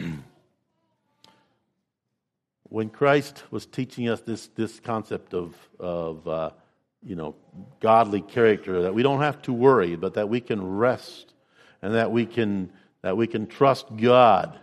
when 2.69 2.89
Christ 2.91 3.43
was 3.51 3.67
teaching 3.67 4.09
us 4.09 4.21
this, 4.23 4.49
this 4.49 4.81
concept 4.81 5.35
of, 5.35 5.55
of 5.79 6.27
uh, 6.27 6.51
you 7.03 7.17
know, 7.17 7.35
godly 7.81 8.21
character, 8.21 8.83
that 8.83 8.95
we 8.95 9.03
don't 9.03 9.21
have 9.21 9.41
to 9.43 9.53
worry, 9.53 9.97
but 9.97 10.15
that 10.15 10.29
we 10.29 10.41
can 10.41 10.77
rest 10.77 11.33
and 11.83 11.95
that 11.95 12.11
we 12.11 12.27
can, 12.27 12.71
that 13.03 13.17
we 13.17 13.27
can 13.27 13.47
trust 13.47 13.87
God 13.97 14.59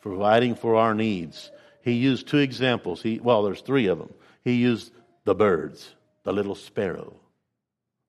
providing 0.00 0.54
for 0.54 0.76
our 0.76 0.94
needs. 0.94 1.50
He 1.82 1.92
used 1.92 2.28
two 2.28 2.38
examples. 2.38 3.02
He, 3.02 3.20
well, 3.20 3.42
there's 3.42 3.60
three 3.60 3.86
of 3.86 3.98
them. 3.98 4.12
He 4.42 4.54
used 4.54 4.92
the 5.24 5.34
birds, 5.34 5.94
the 6.24 6.32
little 6.32 6.54
sparrow. 6.54 7.14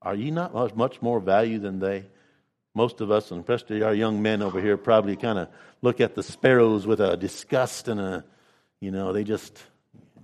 Are 0.05 0.15
ye 0.15 0.31
not 0.31 0.77
much 0.77 1.01
more 1.01 1.19
value 1.19 1.59
than 1.59 1.79
they? 1.79 2.05
Most 2.73 3.01
of 3.01 3.11
us, 3.11 3.31
and 3.31 3.41
especially 3.41 3.83
our 3.83 3.93
young 3.93 4.21
men 4.21 4.41
over 4.41 4.61
here, 4.61 4.77
probably 4.77 5.15
kind 5.17 5.39
of 5.39 5.49
look 5.81 5.99
at 5.99 6.15
the 6.15 6.23
sparrows 6.23 6.85
with 6.85 7.01
a 7.01 7.17
disgust 7.17 7.87
and 7.87 7.99
a, 7.99 8.23
you 8.79 8.91
know, 8.91 9.11
they 9.11 9.23
just, 9.23 9.61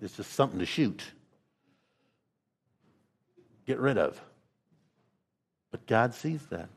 it's 0.02 0.16
just 0.16 0.34
something 0.34 0.60
to 0.60 0.66
shoot 0.66 1.04
get 3.72 3.80
rid 3.80 3.98
of. 3.98 4.22
But 5.72 5.88
God 5.88 6.14
sees 6.14 6.46
that. 6.48 6.68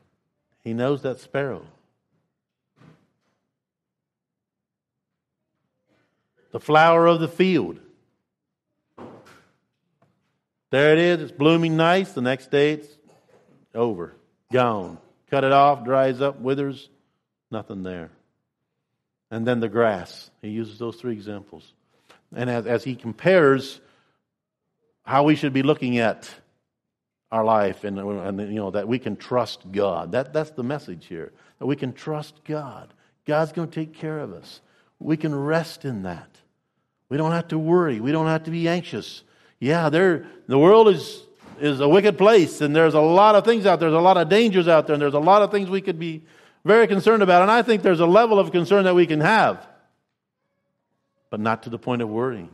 He 0.63 0.73
knows 0.73 1.01
that 1.01 1.19
sparrow. 1.19 1.65
The 6.51 6.59
flower 6.61 7.05
of 7.05 7.19
the 7.19 7.27
field. 7.27 7.79
There 10.75 10.91
it 10.91 10.99
is. 10.99 11.21
It's 11.21 11.31
blooming 11.31 11.77
nice. 11.77 12.11
The 12.11 12.21
next 12.21 12.51
day 12.51 12.73
it's 12.73 12.89
over, 13.73 14.13
gone. 14.51 14.97
Cut 15.31 15.45
it 15.45 15.53
off, 15.53 15.85
dries 15.85 16.19
up, 16.19 16.41
withers, 16.41 16.89
nothing 17.49 17.81
there. 17.81 18.11
And 19.31 19.47
then 19.47 19.61
the 19.61 19.69
grass. 19.69 20.29
He 20.41 20.49
uses 20.49 20.77
those 20.77 20.97
three 20.97 21.13
examples. 21.13 21.71
And 22.35 22.49
as, 22.49 22.67
as 22.67 22.83
he 22.83 22.97
compares 22.97 23.79
how 25.03 25.23
we 25.23 25.37
should 25.37 25.53
be 25.53 25.63
looking 25.63 25.99
at 25.99 26.29
our 27.31 27.45
life 27.45 27.85
and, 27.85 27.97
and 27.97 28.39
you 28.41 28.55
know 28.55 28.71
that 28.71 28.85
we 28.85 28.99
can 28.99 29.15
trust 29.15 29.71
God. 29.71 30.11
That, 30.11 30.33
that's 30.33 30.51
the 30.51 30.63
message 30.63 31.05
here. 31.05 31.31
That 31.59 31.67
we 31.67 31.77
can 31.77 31.93
trust 31.93 32.43
God. 32.43 32.93
God's 33.25 33.53
going 33.53 33.69
to 33.69 33.73
take 33.73 33.93
care 33.93 34.19
of 34.19 34.33
us. 34.33 34.59
We 34.99 35.15
can 35.15 35.33
rest 35.33 35.85
in 35.85 36.03
that. 36.03 36.35
We 37.07 37.15
don't 37.15 37.31
have 37.31 37.47
to 37.47 37.57
worry. 37.57 38.01
We 38.01 38.11
don't 38.11 38.27
have 38.27 38.43
to 38.43 38.51
be 38.51 38.67
anxious. 38.67 39.23
Yeah, 39.65 39.89
the 39.89 40.59
world 40.59 40.89
is 40.89 41.23
is 41.59 41.79
a 41.79 41.89
wicked 41.89 42.19
place 42.19 42.61
and 42.61 42.75
there's 42.75 42.93
a 42.93 42.99
lot 42.99 43.33
of 43.33 43.45
things 43.45 43.65
out 43.65 43.79
there. 43.79 43.89
There's 43.89 43.99
a 43.99 44.03
lot 44.03 44.17
of 44.17 44.29
dangers 44.29 44.67
out 44.67 44.85
there 44.85 44.93
and 44.93 45.01
there's 45.01 45.15
a 45.15 45.19
lot 45.19 45.41
of 45.41 45.49
things 45.49 45.71
we 45.71 45.81
could 45.81 45.97
be 45.97 46.21
very 46.63 46.85
concerned 46.85 47.23
about. 47.23 47.41
And 47.41 47.49
I 47.49 47.63
think 47.63 47.81
there's 47.81 47.99
a 47.99 48.05
level 48.05 48.37
of 48.37 48.51
concern 48.51 48.83
that 48.83 48.93
we 48.93 49.07
can 49.07 49.21
have. 49.21 49.65
But 51.31 51.39
not 51.39 51.63
to 51.63 51.71
the 51.71 51.79
point 51.79 52.03
of 52.03 52.09
worrying. 52.09 52.51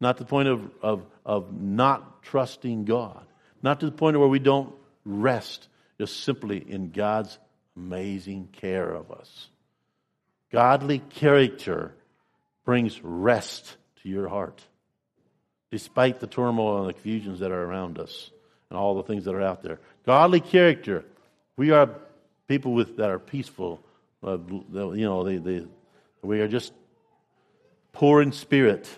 Not 0.00 0.18
to 0.18 0.22
the 0.22 0.28
point 0.28 0.48
of, 0.48 0.70
of, 0.82 1.06
of 1.26 1.52
not 1.52 2.22
trusting 2.22 2.84
God. 2.84 3.26
Not 3.60 3.80
to 3.80 3.86
the 3.86 3.92
point 3.92 4.16
where 4.16 4.28
we 4.28 4.38
don't 4.38 4.72
rest 5.04 5.66
just 5.98 6.22
simply 6.22 6.58
in 6.58 6.90
God's 6.92 7.36
amazing 7.76 8.50
care 8.52 8.88
of 8.88 9.10
us. 9.10 9.48
Godly 10.52 11.00
character 11.00 11.92
brings 12.64 13.02
rest 13.02 13.76
to 14.02 14.08
your 14.08 14.28
heart, 14.28 14.62
despite 15.74 16.20
the 16.20 16.26
turmoil 16.28 16.78
and 16.78 16.88
the 16.88 16.92
confusions 16.92 17.40
that 17.40 17.50
are 17.50 17.64
around 17.64 17.98
us 17.98 18.30
and 18.70 18.78
all 18.78 18.94
the 18.94 19.02
things 19.02 19.24
that 19.24 19.34
are 19.34 19.42
out 19.42 19.60
there. 19.64 19.80
Godly 20.06 20.38
character, 20.38 21.04
we 21.56 21.72
are 21.72 21.90
people 22.46 22.74
with, 22.74 22.98
that 22.98 23.10
are 23.10 23.18
peaceful. 23.18 23.80
Uh, 24.22 24.38
you 24.48 25.04
know, 25.04 25.24
they, 25.24 25.38
they, 25.38 25.66
we 26.22 26.40
are 26.40 26.46
just 26.46 26.72
poor 27.90 28.22
in 28.22 28.30
spirit. 28.30 28.88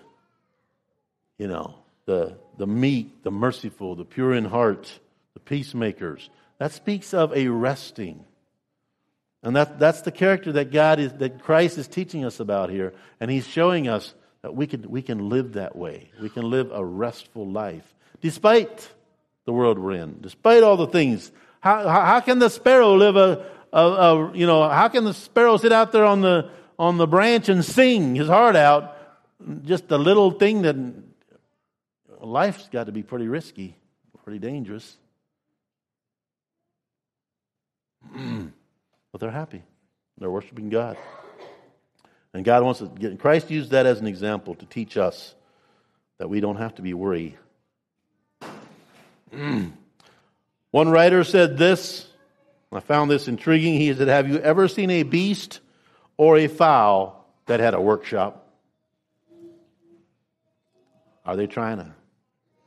You 1.39 1.47
know, 1.47 1.77
the, 2.05 2.37
the 2.59 2.66
meek, 2.66 3.22
the 3.22 3.31
merciful, 3.31 3.95
the 3.95 4.05
pure 4.05 4.35
in 4.35 4.45
heart, 4.45 5.01
the 5.33 5.41
peacemakers. 5.41 6.29
That 6.59 6.72
speaks 6.72 7.14
of 7.14 7.35
a 7.35 7.49
resting. 7.49 8.22
And 9.43 9.57
that, 9.57 9.79
that's 9.79 10.03
the 10.03 10.12
character 10.12 10.53
that 10.53 10.72
God 10.72 10.99
is, 10.99 11.14
that 11.14 11.43
Christ 11.43 11.79
is 11.79 11.89
teaching 11.89 12.27
us 12.27 12.39
about 12.39 12.68
here. 12.68 12.93
And 13.18 13.31
he's 13.31 13.47
showing 13.47 13.89
us 13.89 14.12
Uh, 14.47 14.53
we 14.53 14.66
can, 14.66 14.88
we 14.88 15.03
can 15.03 15.28
live 15.28 15.55
that 15.55 15.76
way. 15.76 16.11
We 16.20 16.28
can 16.28 16.49
live 16.51 16.70
a 16.72 16.84
restful 16.84 17.47
life. 17.47 17.94
Despite 18.20 18.88
the 19.44 19.53
world 19.53 19.78
we're 19.78 19.92
in, 19.92 20.20
despite 20.20 20.62
all 20.62 20.76
the 20.76 20.86
things. 20.86 21.30
How, 21.61 21.88
how, 21.88 22.01
how 22.03 22.20
can 22.20 22.38
the 22.38 22.51
sparrow 22.51 22.94
live 22.94 23.16
a, 23.16 23.47
a, 23.72 23.80
a, 23.80 24.36
you 24.36 24.47
know, 24.47 24.68
how 24.68 24.88
can 24.88 25.05
the 25.05 25.14
sparrow 25.14 25.57
sit 25.57 25.72
out 25.72 25.92
there 25.92 26.05
on 26.05 26.20
the, 26.20 26.51
on 26.78 26.99
the 26.99 27.07
branch 27.07 27.49
and 27.49 27.64
sing 27.64 28.14
his 28.14 28.28
heart 28.28 28.57
out? 28.57 28.97
Just 29.64 29.90
a 29.90 29.99
little 29.99 30.30
thing 30.32 30.62
that 30.62 30.76
life's 32.20 32.68
got 32.68 32.86
to 32.86 32.92
be 32.92 33.03
pretty 33.03 33.28
risky, 33.28 33.76
pretty 34.24 34.38
dangerous. 34.38 34.97
but 38.12 39.20
they're 39.20 39.30
happy. 39.30 39.62
They're 40.18 40.30
worshiping 40.30 40.70
God. 40.70 40.97
And 42.37 42.45
God 42.45 42.62
wants 42.62 42.80
to 42.80 42.87
get, 42.89 43.18
Christ 43.18 43.51
used 43.51 43.70
that 43.70 43.87
as 43.87 43.99
an 43.99 44.07
example 44.07 44.55
to 44.57 44.66
teach 44.66 44.99
us 44.99 45.34
that 46.18 46.28
we 46.28 46.41
don't 46.41 46.57
have 46.57 46.74
to 46.74 46.82
be 46.82 46.93
worried. 46.93 47.34
Mm. 49.32 49.72
One 50.70 50.91
writer 50.91 51.24
said 51.24 51.57
this, 51.57 52.07
I 52.70 52.80
found 52.80 53.11
this 53.11 53.26
intriguing. 53.26 53.80
He 53.80 53.95
said, 53.95 54.09
Have 54.09 54.28
you 54.28 54.37
ever 54.37 54.68
seen 54.68 54.91
a 54.91 55.03
beast 55.03 55.61
or 56.18 56.37
a 56.37 56.47
fowl 56.47 57.26
that 57.47 57.59
had 57.61 57.72
a 57.72 57.80
workshop? 57.80 58.47
Are 61.24 61.37
they 61.37 61.47
trying 61.47 61.78
to 61.78 61.91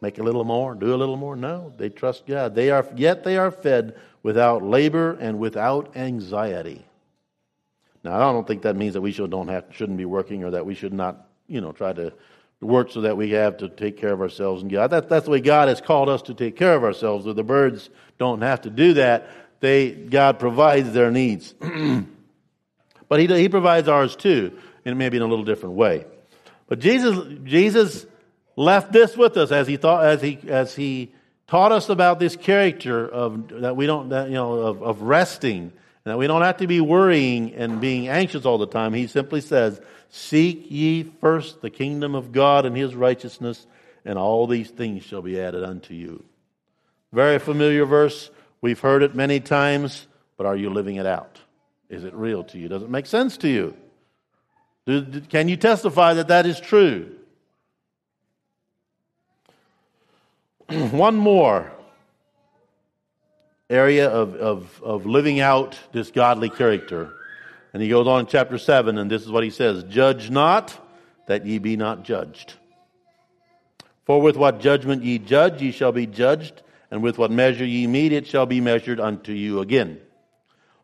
make 0.01 0.17
a 0.17 0.23
little 0.23 0.45
more, 0.45 0.73
do 0.73 0.95
a 0.95 0.97
little 0.97 1.15
more. 1.15 1.35
No, 1.35 1.71
they 1.77 1.89
trust 1.89 2.25
God. 2.25 2.55
They 2.55 2.71
are 2.71 2.87
yet 2.95 3.23
they 3.23 3.37
are 3.37 3.51
fed 3.51 3.99
without 4.23 4.63
labor 4.63 5.15
and 5.19 5.37
without 5.37 5.95
anxiety. 5.95 6.87
Now, 8.03 8.15
I 8.15 8.31
don't 8.31 8.47
think 8.47 8.61
that 8.61 8.75
means 8.75 8.93
that 8.93 9.01
we 9.01 9.11
should 9.11 9.31
don't 9.31 9.47
have 9.49 9.65
shouldn't 9.71 9.97
be 9.97 10.05
working 10.05 10.43
or 10.43 10.51
that 10.51 10.65
we 10.65 10.75
should 10.75 10.93
not, 10.93 11.27
you 11.47 11.61
know, 11.61 11.71
try 11.71 11.93
to 11.93 12.13
work 12.61 12.91
so 12.91 13.01
that 13.01 13.15
we 13.15 13.31
have 13.31 13.57
to 13.57 13.69
take 13.69 13.97
care 13.97 14.13
of 14.13 14.21
ourselves 14.21 14.61
and 14.61 14.71
God. 14.71 14.87
That, 14.91 15.09
that's 15.09 15.25
the 15.25 15.31
way 15.31 15.41
God 15.41 15.67
has 15.67 15.81
called 15.81 16.09
us 16.09 16.21
to 16.23 16.33
take 16.33 16.55
care 16.55 16.75
of 16.75 16.83
ourselves. 16.83 17.25
The 17.25 17.43
birds 17.43 17.89
don't 18.17 18.41
have 18.41 18.61
to 18.61 18.69
do 18.69 18.93
that. 18.93 19.29
They 19.59 19.91
God 19.91 20.39
provides 20.39 20.93
their 20.93 21.11
needs, 21.11 21.53
but 23.09 23.19
he 23.19 23.27
he 23.27 23.49
provides 23.49 23.89
ours 23.89 24.15
too, 24.15 24.57
and 24.85 24.97
maybe 24.97 25.17
in 25.17 25.23
a 25.23 25.27
little 25.27 25.43
different 25.43 25.75
way. 25.75 26.05
But 26.67 26.79
Jesus 26.79 27.39
Jesus 27.43 28.05
left 28.55 28.93
this 28.93 29.17
with 29.17 29.35
us 29.35 29.51
as 29.51 29.67
he 29.67 29.75
thought 29.75 30.05
as 30.05 30.21
he 30.21 30.39
as 30.47 30.75
he 30.75 31.11
taught 31.47 31.73
us 31.73 31.89
about 31.89 32.19
this 32.19 32.37
character 32.37 33.05
of 33.07 33.49
that 33.61 33.75
we 33.75 33.85
don't 33.85 34.09
that, 34.09 34.27
you 34.27 34.35
know 34.35 34.53
of, 34.53 34.81
of 34.81 35.01
resting 35.01 35.73
that 36.09 36.17
we 36.17 36.27
don't 36.27 36.41
have 36.41 36.57
to 36.57 36.67
be 36.67 36.81
worrying 36.81 37.53
and 37.53 37.79
being 37.79 38.07
anxious 38.07 38.45
all 38.45 38.57
the 38.57 38.67
time. 38.67 38.93
He 38.93 39.07
simply 39.07 39.41
says 39.41 39.79
seek 40.09 40.69
ye 40.69 41.03
first 41.03 41.61
the 41.61 41.69
kingdom 41.69 42.15
of 42.15 42.31
god 42.31 42.65
and 42.65 42.75
his 42.75 42.95
righteousness 42.95 43.65
and 44.05 44.17
all 44.17 44.47
these 44.47 44.69
things 44.69 45.03
shall 45.03 45.21
be 45.21 45.39
added 45.39 45.63
unto 45.63 45.93
you. 45.93 46.23
Very 47.11 47.39
familiar 47.39 47.85
verse. 47.85 48.29
We've 48.61 48.79
heard 48.79 49.03
it 49.03 49.15
many 49.15 49.39
times 49.39 50.07
but 50.37 50.45
are 50.45 50.55
you 50.55 50.69
living 50.69 50.95
it 50.95 51.05
out? 51.05 51.39
Is 51.89 52.03
it 52.03 52.13
real 52.13 52.43
to 52.45 52.57
you? 52.57 52.69
Does 52.69 52.83
it 52.83 52.89
make 52.89 53.05
sense 53.05 53.37
to 53.37 53.49
you? 53.49 53.75
Can 55.29 55.49
you 55.49 55.57
testify 55.57 56.13
that 56.15 56.29
that 56.29 56.45
is 56.45 56.59
true? 56.59 57.15
One 60.69 61.15
more 61.15 61.71
area 63.69 64.09
of, 64.09 64.35
of, 64.35 64.81
of 64.83 65.05
living 65.05 65.39
out 65.39 65.77
this 65.91 66.11
godly 66.11 66.49
character. 66.49 67.13
And 67.73 67.83
he 67.83 67.89
goes 67.89 68.07
on 68.07 68.21
in 68.21 68.25
chapter 68.25 68.57
7, 68.57 68.97
and 68.97 69.11
this 69.11 69.21
is 69.21 69.29
what 69.29 69.43
he 69.43 69.51
says 69.51 69.83
Judge 69.83 70.29
not, 70.29 70.77
that 71.27 71.45
ye 71.45 71.59
be 71.59 71.77
not 71.77 72.03
judged. 72.03 72.53
For 74.05 74.19
with 74.19 74.35
what 74.35 74.59
judgment 74.59 75.03
ye 75.03 75.19
judge, 75.19 75.61
ye 75.61 75.71
shall 75.71 75.91
be 75.91 76.07
judged, 76.07 76.63
and 76.89 77.03
with 77.03 77.19
what 77.19 77.29
measure 77.29 77.65
ye 77.65 77.85
mete, 77.85 78.11
it 78.11 78.25
shall 78.25 78.47
be 78.47 78.59
measured 78.59 78.99
unto 78.99 79.31
you 79.31 79.59
again. 79.59 79.99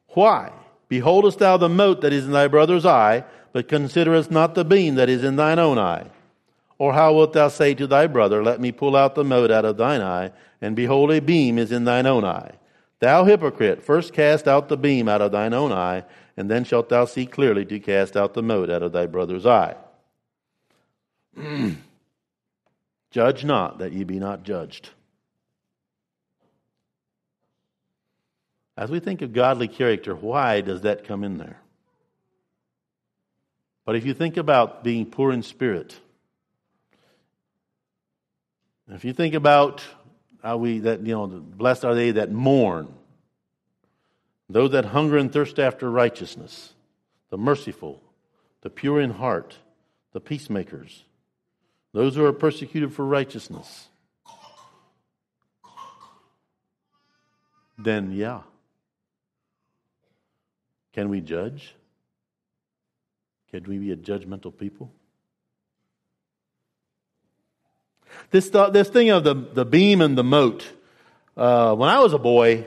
Why? 0.09 0.51
Beholdest 0.87 1.39
thou 1.39 1.57
the 1.57 1.67
mote 1.67 2.01
that 2.01 2.13
is 2.13 2.25
in 2.25 2.31
thy 2.31 2.47
brother's 2.47 2.85
eye, 2.85 3.25
but 3.51 3.67
considerest 3.67 4.29
not 4.29 4.53
the 4.53 4.63
beam 4.63 4.95
that 4.95 5.09
is 5.09 5.23
in 5.23 5.37
thine 5.37 5.57
own 5.57 5.79
eye? 5.79 6.11
Or 6.77 6.93
how 6.93 7.13
wilt 7.13 7.33
thou 7.33 7.47
say 7.47 7.73
to 7.73 7.87
thy 7.87 8.05
brother, 8.05 8.43
Let 8.43 8.61
me 8.61 8.71
pull 8.71 8.95
out 8.95 9.15
the 9.15 9.23
mote 9.23 9.49
out 9.49 9.65
of 9.65 9.77
thine 9.77 10.01
eye, 10.01 10.31
and 10.61 10.75
behold, 10.75 11.11
a 11.11 11.19
beam 11.19 11.57
is 11.57 11.71
in 11.71 11.85
thine 11.85 12.05
own 12.05 12.23
eye? 12.23 12.51
Thou 13.05 13.23
hypocrite, 13.23 13.83
first 13.83 14.13
cast 14.13 14.47
out 14.47 14.67
the 14.67 14.77
beam 14.77 15.07
out 15.07 15.21
of 15.21 15.31
thine 15.31 15.53
own 15.53 15.71
eye, 15.71 16.05
and 16.35 16.49
then 16.49 16.63
shalt 16.63 16.89
thou 16.89 17.05
see 17.05 17.27
clearly 17.27 17.63
to 17.63 17.79
cast 17.79 18.17
out 18.17 18.33
the 18.33 18.41
mote 18.41 18.71
out 18.71 18.81
of 18.81 18.93
thy 18.93 19.05
brother's 19.05 19.45
eye. 19.45 19.75
Judge 23.11 23.45
not 23.45 23.77
that 23.77 23.93
ye 23.93 24.03
be 24.03 24.17
not 24.17 24.41
judged. 24.41 24.89
As 28.75 28.89
we 28.89 28.99
think 28.99 29.21
of 29.21 29.33
godly 29.33 29.67
character, 29.67 30.15
why 30.15 30.61
does 30.61 30.81
that 30.81 31.05
come 31.05 31.23
in 31.23 31.37
there? 31.37 31.61
But 33.85 33.97
if 33.97 34.03
you 34.03 34.15
think 34.15 34.35
about 34.35 34.83
being 34.83 35.05
poor 35.05 35.31
in 35.31 35.43
spirit, 35.43 35.95
if 38.89 39.05
you 39.05 39.13
think 39.13 39.35
about 39.35 39.83
how 40.45 40.57
we 40.57 40.77
that 40.77 40.99
you 40.99 41.13
know 41.13 41.25
blessed 41.25 41.83
are 41.83 41.95
they 41.95 42.11
that 42.11 42.31
mourn, 42.31 42.87
those 44.47 44.71
that 44.71 44.85
hunger 44.85 45.17
and 45.17 45.33
thirst 45.33 45.57
after 45.57 45.89
righteousness, 45.89 46.73
the 47.31 47.37
merciful, 47.37 47.99
the 48.61 48.69
pure 48.69 49.01
in 49.01 49.09
heart, 49.09 49.57
the 50.13 50.19
peacemakers, 50.19 51.03
those 51.93 52.15
who 52.15 52.23
are 52.23 52.31
persecuted 52.31 52.93
for 52.93 53.03
righteousness, 53.03 53.87
then 57.79 58.11
yeah. 58.11 58.41
Can 60.93 61.09
we 61.09 61.21
judge? 61.21 61.75
Can 63.49 63.63
we 63.63 63.79
be 63.79 63.91
a 63.91 63.97
judgmental 63.97 64.55
people? 64.55 64.91
This, 68.31 68.49
this 68.49 68.89
thing 68.89 69.09
of 69.09 69.23
the, 69.23 69.33
the 69.33 69.65
beam 69.65 70.01
and 70.01 70.17
the 70.17 70.23
mote, 70.23 70.71
uh, 71.37 71.75
when 71.75 71.89
I 71.89 71.99
was 71.99 72.13
a 72.13 72.17
boy, 72.17 72.65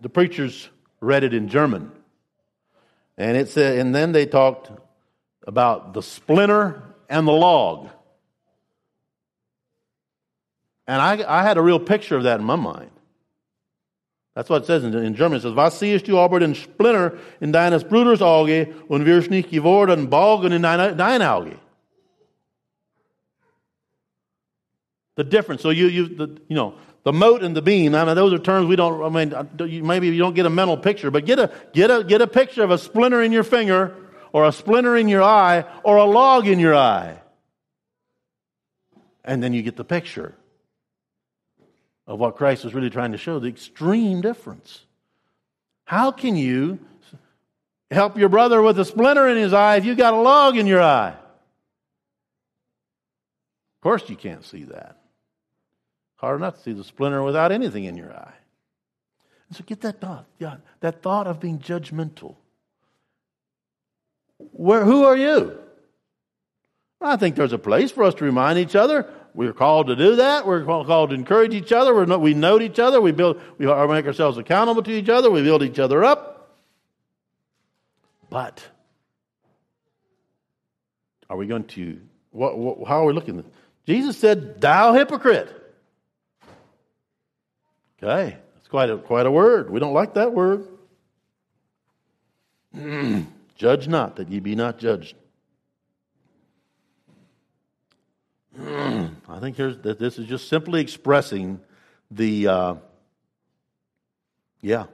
the 0.00 0.08
preachers 0.08 0.68
read 1.00 1.24
it 1.24 1.34
in 1.34 1.48
German. 1.48 1.90
And, 3.16 3.36
it 3.36 3.48
said, 3.48 3.78
and 3.78 3.94
then 3.94 4.12
they 4.12 4.26
talked 4.26 4.70
about 5.46 5.94
the 5.94 6.02
splinter 6.02 6.82
and 7.08 7.26
the 7.26 7.32
log. 7.32 7.90
And 10.86 11.02
I, 11.02 11.24
I 11.26 11.42
had 11.42 11.58
a 11.58 11.62
real 11.62 11.80
picture 11.80 12.16
of 12.16 12.22
that 12.22 12.40
in 12.40 12.46
my 12.46 12.56
mind. 12.56 12.90
That's 14.34 14.48
what 14.48 14.62
it 14.62 14.66
says 14.66 14.84
in, 14.84 14.94
in 14.94 15.16
German. 15.16 15.38
It 15.38 15.42
says, 15.42 15.52
Was 15.52 15.80
siehst 15.80 16.06
du 16.06 16.16
aber 16.16 16.38
den 16.38 16.54
Splinter 16.54 17.18
in 17.40 17.50
deines 17.52 17.82
Bruders 17.82 18.22
Auge 18.22 18.72
und 18.88 19.04
wirst 19.04 19.30
nicht 19.30 19.50
geworden 19.50 20.08
Balgen 20.08 20.52
in 20.52 20.62
dein, 20.62 20.96
dein 20.96 21.22
Auge? 21.22 21.56
The 25.18 25.24
difference. 25.24 25.62
So 25.62 25.70
you, 25.70 25.88
you, 25.88 26.06
the, 26.06 26.40
you 26.46 26.54
know, 26.54 26.76
the 27.02 27.12
mote 27.12 27.42
and 27.42 27.56
the 27.56 27.60
beam. 27.60 27.92
I 27.96 28.04
mean, 28.04 28.14
those 28.14 28.32
are 28.32 28.38
terms 28.38 28.68
we 28.68 28.76
don't. 28.76 29.02
I 29.02 29.24
mean, 29.24 29.84
maybe 29.84 30.06
you 30.06 30.18
don't 30.18 30.34
get 30.34 30.46
a 30.46 30.50
mental 30.50 30.76
picture, 30.76 31.10
but 31.10 31.24
get 31.24 31.40
a 31.40 31.50
get 31.72 31.90
a 31.90 32.04
get 32.04 32.22
a 32.22 32.28
picture 32.28 32.62
of 32.62 32.70
a 32.70 32.78
splinter 32.78 33.20
in 33.20 33.32
your 33.32 33.42
finger, 33.42 33.96
or 34.32 34.46
a 34.46 34.52
splinter 34.52 34.96
in 34.96 35.08
your 35.08 35.24
eye, 35.24 35.64
or 35.82 35.96
a 35.96 36.04
log 36.04 36.46
in 36.46 36.60
your 36.60 36.76
eye, 36.76 37.18
and 39.24 39.42
then 39.42 39.52
you 39.52 39.62
get 39.62 39.74
the 39.74 39.84
picture 39.84 40.36
of 42.06 42.20
what 42.20 42.36
Christ 42.36 42.62
was 42.62 42.72
really 42.72 42.88
trying 42.88 43.10
to 43.10 43.18
show, 43.18 43.40
the 43.40 43.48
extreme 43.48 44.20
difference. 44.20 44.84
How 45.84 46.12
can 46.12 46.36
you 46.36 46.78
help 47.90 48.16
your 48.16 48.28
brother 48.28 48.62
with 48.62 48.78
a 48.78 48.84
splinter 48.84 49.26
in 49.26 49.36
his 49.36 49.52
eye 49.52 49.78
if 49.78 49.84
you 49.84 49.96
got 49.96 50.14
a 50.14 50.20
log 50.20 50.56
in 50.56 50.68
your 50.68 50.80
eye? 50.80 51.16
Of 53.78 53.82
course, 53.82 54.08
you 54.08 54.14
can't 54.14 54.44
see 54.44 54.62
that. 54.62 54.94
Hard 56.18 56.40
enough 56.40 56.56
to 56.56 56.62
see 56.62 56.72
the 56.72 56.84
splinter 56.84 57.22
without 57.22 57.50
anything 57.50 57.84
in 57.84 57.96
your 57.96 58.12
eye. 58.12 58.34
And 59.48 59.56
so 59.56 59.64
get 59.64 59.80
that 59.80 60.00
thought, 60.00 60.26
yeah, 60.38 60.56
that 60.80 61.02
thought 61.02 61.26
of 61.26 61.40
being 61.40 61.58
judgmental. 61.58 62.36
Where, 64.38 64.84
who 64.84 65.04
are 65.04 65.16
you? 65.16 65.58
I 67.00 67.16
think 67.16 67.34
there's 67.34 67.52
a 67.52 67.58
place 67.58 67.90
for 67.90 68.04
us 68.04 68.14
to 68.14 68.24
remind 68.24 68.58
each 68.58 68.76
other 68.76 69.08
we're 69.38 69.52
called 69.52 69.86
to 69.86 69.94
do 69.94 70.16
that. 70.16 70.46
We're 70.48 70.64
called 70.64 71.10
to 71.10 71.14
encourage 71.14 71.54
each 71.54 71.70
other. 71.70 71.94
We're 71.94 72.18
we 72.18 72.34
note 72.34 72.60
each 72.60 72.80
other. 72.80 73.00
We 73.00 73.12
build. 73.12 73.40
We 73.56 73.66
make 73.66 74.04
ourselves 74.04 74.36
accountable 74.36 74.82
to 74.82 74.90
each 74.90 75.08
other. 75.08 75.30
We 75.30 75.42
build 75.42 75.62
each 75.62 75.78
other 75.78 76.02
up. 76.02 76.56
But 78.28 78.66
are 81.30 81.36
we 81.36 81.46
going 81.46 81.64
to? 81.64 82.00
What, 82.32 82.58
what, 82.58 82.88
how 82.88 83.02
are 83.02 83.06
we 83.06 83.12
looking? 83.12 83.44
Jesus 83.86 84.18
said, 84.18 84.60
"Thou 84.60 84.92
hypocrite." 84.92 85.54
Okay, 88.00 88.36
that's 88.54 88.68
quite 88.68 88.90
a 88.90 88.98
quite 88.98 89.26
a 89.26 89.30
word. 89.30 89.70
We 89.70 89.80
don't 89.80 89.94
like 89.94 90.14
that 90.14 90.32
word. 90.32 90.66
Judge 93.56 93.88
not 93.88 94.16
that 94.16 94.28
ye 94.28 94.38
be 94.38 94.54
not 94.54 94.78
judged. 94.78 95.16
I 98.60 99.40
think 99.40 99.56
here's 99.56 99.78
that 99.78 99.98
this 99.98 100.18
is 100.18 100.26
just 100.26 100.48
simply 100.48 100.80
expressing 100.80 101.60
the 102.10 102.46
uh, 102.46 102.74
yeah 104.60 104.86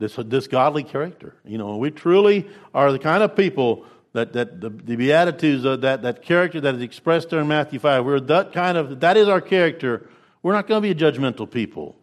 this 0.00 0.16
this 0.16 0.48
godly 0.48 0.82
character. 0.82 1.36
You 1.44 1.58
know, 1.58 1.76
we 1.76 1.92
truly 1.92 2.48
are 2.74 2.90
the 2.90 2.98
kind 2.98 3.22
of 3.22 3.36
people 3.36 3.84
that 4.14 4.32
that 4.32 4.60
the, 4.60 4.70
the 4.70 4.96
beatitudes 4.96 5.64
of 5.64 5.82
that 5.82 6.02
that 6.02 6.22
character 6.22 6.60
that 6.60 6.74
is 6.74 6.82
expressed 6.82 7.30
there 7.30 7.40
in 7.40 7.46
Matthew 7.46 7.78
five. 7.78 8.04
We're 8.04 8.18
that 8.18 8.52
kind 8.52 8.76
of 8.76 8.98
that 8.98 9.16
is 9.16 9.28
our 9.28 9.40
character. 9.40 10.08
We're 10.42 10.54
not 10.54 10.66
going 10.66 10.82
to 10.82 10.94
be 10.94 11.04
a 11.04 11.12
judgmental 11.12 11.48
people. 11.48 11.99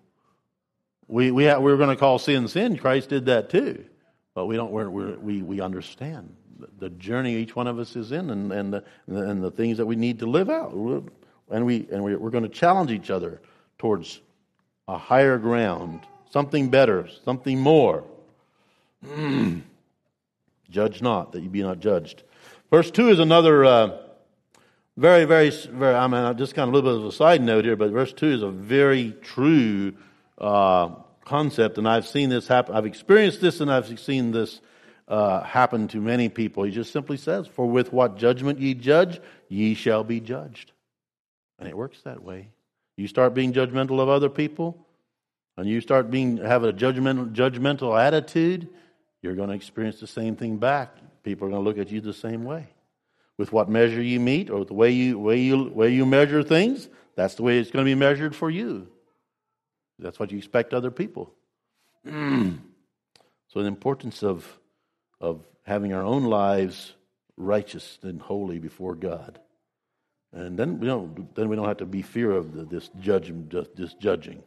We 1.07 1.31
we 1.31 1.45
have, 1.45 1.61
we're 1.61 1.77
going 1.77 1.89
to 1.89 1.95
call 1.95 2.19
sin 2.19 2.47
sin. 2.47 2.77
Christ 2.77 3.09
did 3.09 3.25
that 3.25 3.49
too, 3.49 3.85
but 4.33 4.45
we 4.45 4.55
don't. 4.55 4.71
We're, 4.71 4.89
we're, 4.89 5.17
we 5.17 5.41
we 5.41 5.61
understand 5.61 6.35
the 6.79 6.89
journey 6.91 7.35
each 7.35 7.55
one 7.55 7.67
of 7.67 7.79
us 7.79 7.95
is 7.95 8.11
in 8.11 8.29
and, 8.29 8.51
and, 8.51 8.73
the, 8.73 8.83
and 9.07 9.43
the 9.43 9.51
things 9.51 9.77
that 9.77 9.85
we 9.85 9.95
need 9.95 10.19
to 10.19 10.25
live 10.25 10.49
out. 10.49 10.73
And, 11.49 11.65
we, 11.65 11.87
and 11.91 12.03
we're 12.03 12.29
going 12.29 12.43
to 12.43 12.49
challenge 12.49 12.91
each 12.91 13.09
other 13.09 13.41
towards 13.77 14.21
a 14.87 14.97
higher 14.97 15.37
ground, 15.37 16.01
something 16.29 16.69
better, 16.69 17.07
something 17.23 17.59
more. 17.59 18.03
Judge 20.69 21.01
not, 21.01 21.31
that 21.31 21.41
you 21.41 21.49
be 21.49 21.61
not 21.61 21.79
judged. 21.79 22.23
Verse 22.69 22.91
2 22.91 23.09
is 23.09 23.19
another 23.19 23.63
uh, 23.63 23.97
very, 24.97 25.23
very, 25.23 25.49
very, 25.49 25.95
I 25.95 26.07
mean, 26.07 26.37
just 26.37 26.55
kind 26.55 26.67
of 26.67 26.73
a 26.73 26.77
little 26.77 26.91
bit 26.91 27.01
of 27.01 27.07
a 27.07 27.11
side 27.15 27.41
note 27.41 27.63
here, 27.63 27.77
but 27.77 27.91
verse 27.91 28.11
2 28.11 28.27
is 28.27 28.41
a 28.41 28.49
very 28.49 29.15
true 29.21 29.93
uh, 30.37 30.89
concept, 31.25 31.77
and 31.77 31.87
I've 31.87 32.07
seen 32.07 32.29
this 32.29 32.47
happen. 32.47 32.75
I've 32.75 32.85
experienced 32.85 33.41
this, 33.41 33.61
and 33.61 33.71
I've 33.71 33.99
seen 33.99 34.31
this 34.31 34.61
uh, 35.07 35.41
happen 35.41 35.87
to 35.89 35.97
many 35.97 36.29
people. 36.29 36.63
He 36.63 36.71
just 36.71 36.91
simply 36.91 37.17
says, 37.17 37.47
For 37.47 37.65
with 37.65 37.93
what 37.93 38.17
judgment 38.17 38.59
ye 38.59 38.73
judge, 38.73 39.19
ye 39.47 39.73
shall 39.73 40.03
be 40.03 40.19
judged. 40.19 40.71
And 41.59 41.67
it 41.67 41.75
works 41.75 42.01
that 42.03 42.23
way. 42.23 42.49
You 42.97 43.07
start 43.07 43.33
being 43.33 43.53
judgmental 43.53 43.99
of 43.99 44.09
other 44.09 44.29
people, 44.29 44.87
and 45.55 45.67
you 45.67 45.81
start 45.81 46.11
being 46.11 46.37
have 46.37 46.63
a 46.63 46.73
judgmental, 46.73 47.33
judgmental 47.33 47.99
attitude, 47.99 48.69
you're 49.21 49.35
going 49.35 49.49
to 49.49 49.55
experience 49.55 49.99
the 49.99 50.07
same 50.07 50.35
thing 50.35 50.57
back. 50.57 50.95
People 51.23 51.47
are 51.47 51.51
going 51.51 51.63
to 51.63 51.69
look 51.69 51.79
at 51.79 51.91
you 51.91 51.99
the 51.99 52.13
same 52.13 52.43
way. 52.43 52.67
With 53.37 53.51
what 53.51 53.69
measure 53.69 54.01
you 54.01 54.19
mete, 54.19 54.49
or 54.49 54.65
the 54.65 54.73
way 54.73 54.91
you 54.91 55.19
way 55.19 55.39
you 55.39 55.69
way 55.69 55.89
you 55.93 56.05
measure 56.05 56.43
things, 56.43 56.89
that's 57.15 57.35
the 57.35 57.43
way 57.43 57.59
it's 57.59 57.69
going 57.69 57.85
to 57.85 57.89
be 57.89 57.95
measured 57.95 58.35
for 58.35 58.49
you. 58.49 58.87
That's 59.99 60.19
what 60.19 60.31
you 60.31 60.37
expect 60.37 60.73
other 60.73 60.91
people. 60.91 61.33
so 62.05 62.11
the 63.55 63.65
importance 63.65 64.23
of 64.23 64.45
of 65.19 65.45
having 65.63 65.93
our 65.93 66.03
own 66.03 66.23
lives 66.23 66.93
righteous 67.35 67.99
and 68.01 68.21
holy 68.21 68.59
before 68.59 68.95
God. 68.95 69.39
And 70.33 70.57
then 70.57 70.79
we 70.79 70.87
don't, 70.87 71.35
then 71.35 71.49
we 71.49 71.55
don't 71.55 71.67
have 71.67 71.77
to 71.77 71.85
be 71.85 72.01
fear 72.01 72.31
of 72.31 72.53
the, 72.53 72.65
this, 72.65 72.89
judge, 72.99 73.33
this 73.75 73.93
judging. 73.95 74.43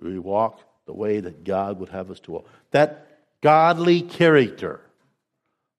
We 0.00 0.18
walk 0.18 0.60
the 0.86 0.92
way 0.92 1.20
that 1.20 1.44
God 1.44 1.78
would 1.80 1.88
have 1.90 2.10
us 2.10 2.20
to 2.20 2.32
walk. 2.32 2.46
That 2.70 3.08
godly 3.40 4.02
character, 4.02 4.80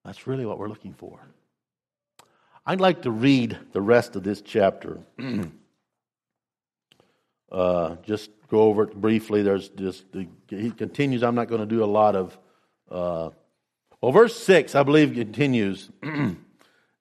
that's 0.04 0.28
really 0.28 0.46
what 0.46 0.58
we're 0.58 0.70
looking 0.70 0.94
for. 0.94 1.20
I'd 2.66 2.82
like 2.82 3.02
to 3.04 3.12
read 3.12 3.58
the 3.74 3.82
rest 3.82 4.16
of 4.16 4.24
this 4.24 4.42
chapter. 4.42 5.00
uh, 7.52 7.96
just 8.04 8.32
go 8.54 8.62
over 8.62 8.84
it 8.84 8.96
briefly. 8.96 9.42
There's 9.42 9.70
just 9.70 10.06
he 10.50 10.72
continues. 10.72 11.24
I'm 11.24 11.36
not 11.36 11.48
going 11.48 11.62
to 11.62 11.68
do 11.68 11.84
a 11.84 11.86
lot 11.86 12.16
of 12.16 12.38
uh, 12.90 13.30
well, 14.04 14.12
verse 14.12 14.38
6, 14.38 14.76
I 14.76 14.84
believe, 14.84 15.14
continues. 15.14 15.90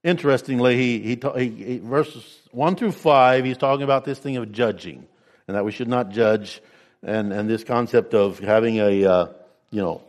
Interestingly, 0.04 0.76
he, 0.76 0.98
he, 1.00 1.20
he, 1.36 1.64
he, 1.64 1.78
verses 1.78 2.24
1 2.52 2.76
through 2.76 2.92
5, 2.92 3.44
he's 3.44 3.56
talking 3.56 3.82
about 3.82 4.04
this 4.04 4.20
thing 4.20 4.36
of 4.36 4.52
judging 4.52 5.04
and 5.48 5.56
that 5.56 5.64
we 5.64 5.72
should 5.72 5.88
not 5.88 6.10
judge 6.10 6.62
and, 7.02 7.32
and 7.32 7.50
this 7.50 7.64
concept 7.64 8.14
of 8.14 8.38
having 8.38 8.76
a, 8.76 9.04
uh, 9.04 9.26
you 9.72 9.82
know, 9.82 10.04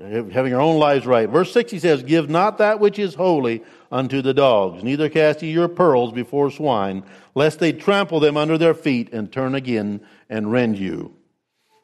having 0.00 0.54
our 0.54 0.62
own 0.62 0.78
lives 0.78 1.04
right. 1.04 1.28
Verse 1.28 1.52
6 1.52 1.70
he 1.70 1.78
says, 1.78 2.02
Give 2.02 2.30
not 2.30 2.56
that 2.56 2.80
which 2.80 2.98
is 2.98 3.14
holy 3.14 3.62
unto 3.90 4.22
the 4.22 4.34
dogs, 4.34 4.84
neither 4.84 5.08
cast 5.08 5.42
ye 5.42 5.50
your 5.50 5.68
pearls 5.68 6.12
before 6.12 6.50
swine, 6.50 7.02
lest 7.34 7.58
they 7.58 7.72
trample 7.72 8.20
them 8.20 8.36
under 8.36 8.56
their 8.56 8.74
feet 8.74 9.12
and 9.12 9.32
turn 9.32 9.54
again 9.54 10.00
and 10.28 10.52
rend 10.52 10.78
you. 10.78 11.14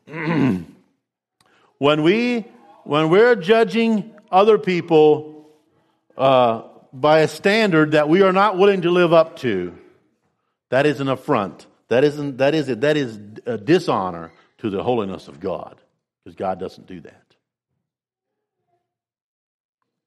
when 1.79 2.03
we 2.03 2.47
when 2.85 3.11
we're 3.11 3.35
judging 3.35 4.15
other 4.31 4.59
people 4.59 5.49
uh, 6.17 6.63
by 6.93 7.21
a 7.21 7.29
standard 7.29 7.93
that 7.93 8.09
we 8.09 8.23
are 8.23 8.33
not 8.33 8.57
willing 8.57 8.83
to 8.83 8.91
live 8.91 9.13
up 9.13 9.37
to, 9.39 9.77
that 10.69 10.87
is 10.87 11.01
an 11.01 11.09
affront. 11.09 11.67
That 11.89 12.05
isn't 12.05 12.39
that 12.39 12.55
is 12.55 12.69
it. 12.69 12.83
That 12.83 12.97
is 12.97 13.19
a 13.47 13.59
dishonor 13.59 14.33
to 14.59 14.71
the 14.71 14.83
holiness 14.83 15.29
of 15.29 15.41
God, 15.41 15.81
because 16.23 16.37
God 16.37 16.61
doesn't 16.61 16.87
do 16.87 17.01
that. 17.01 17.26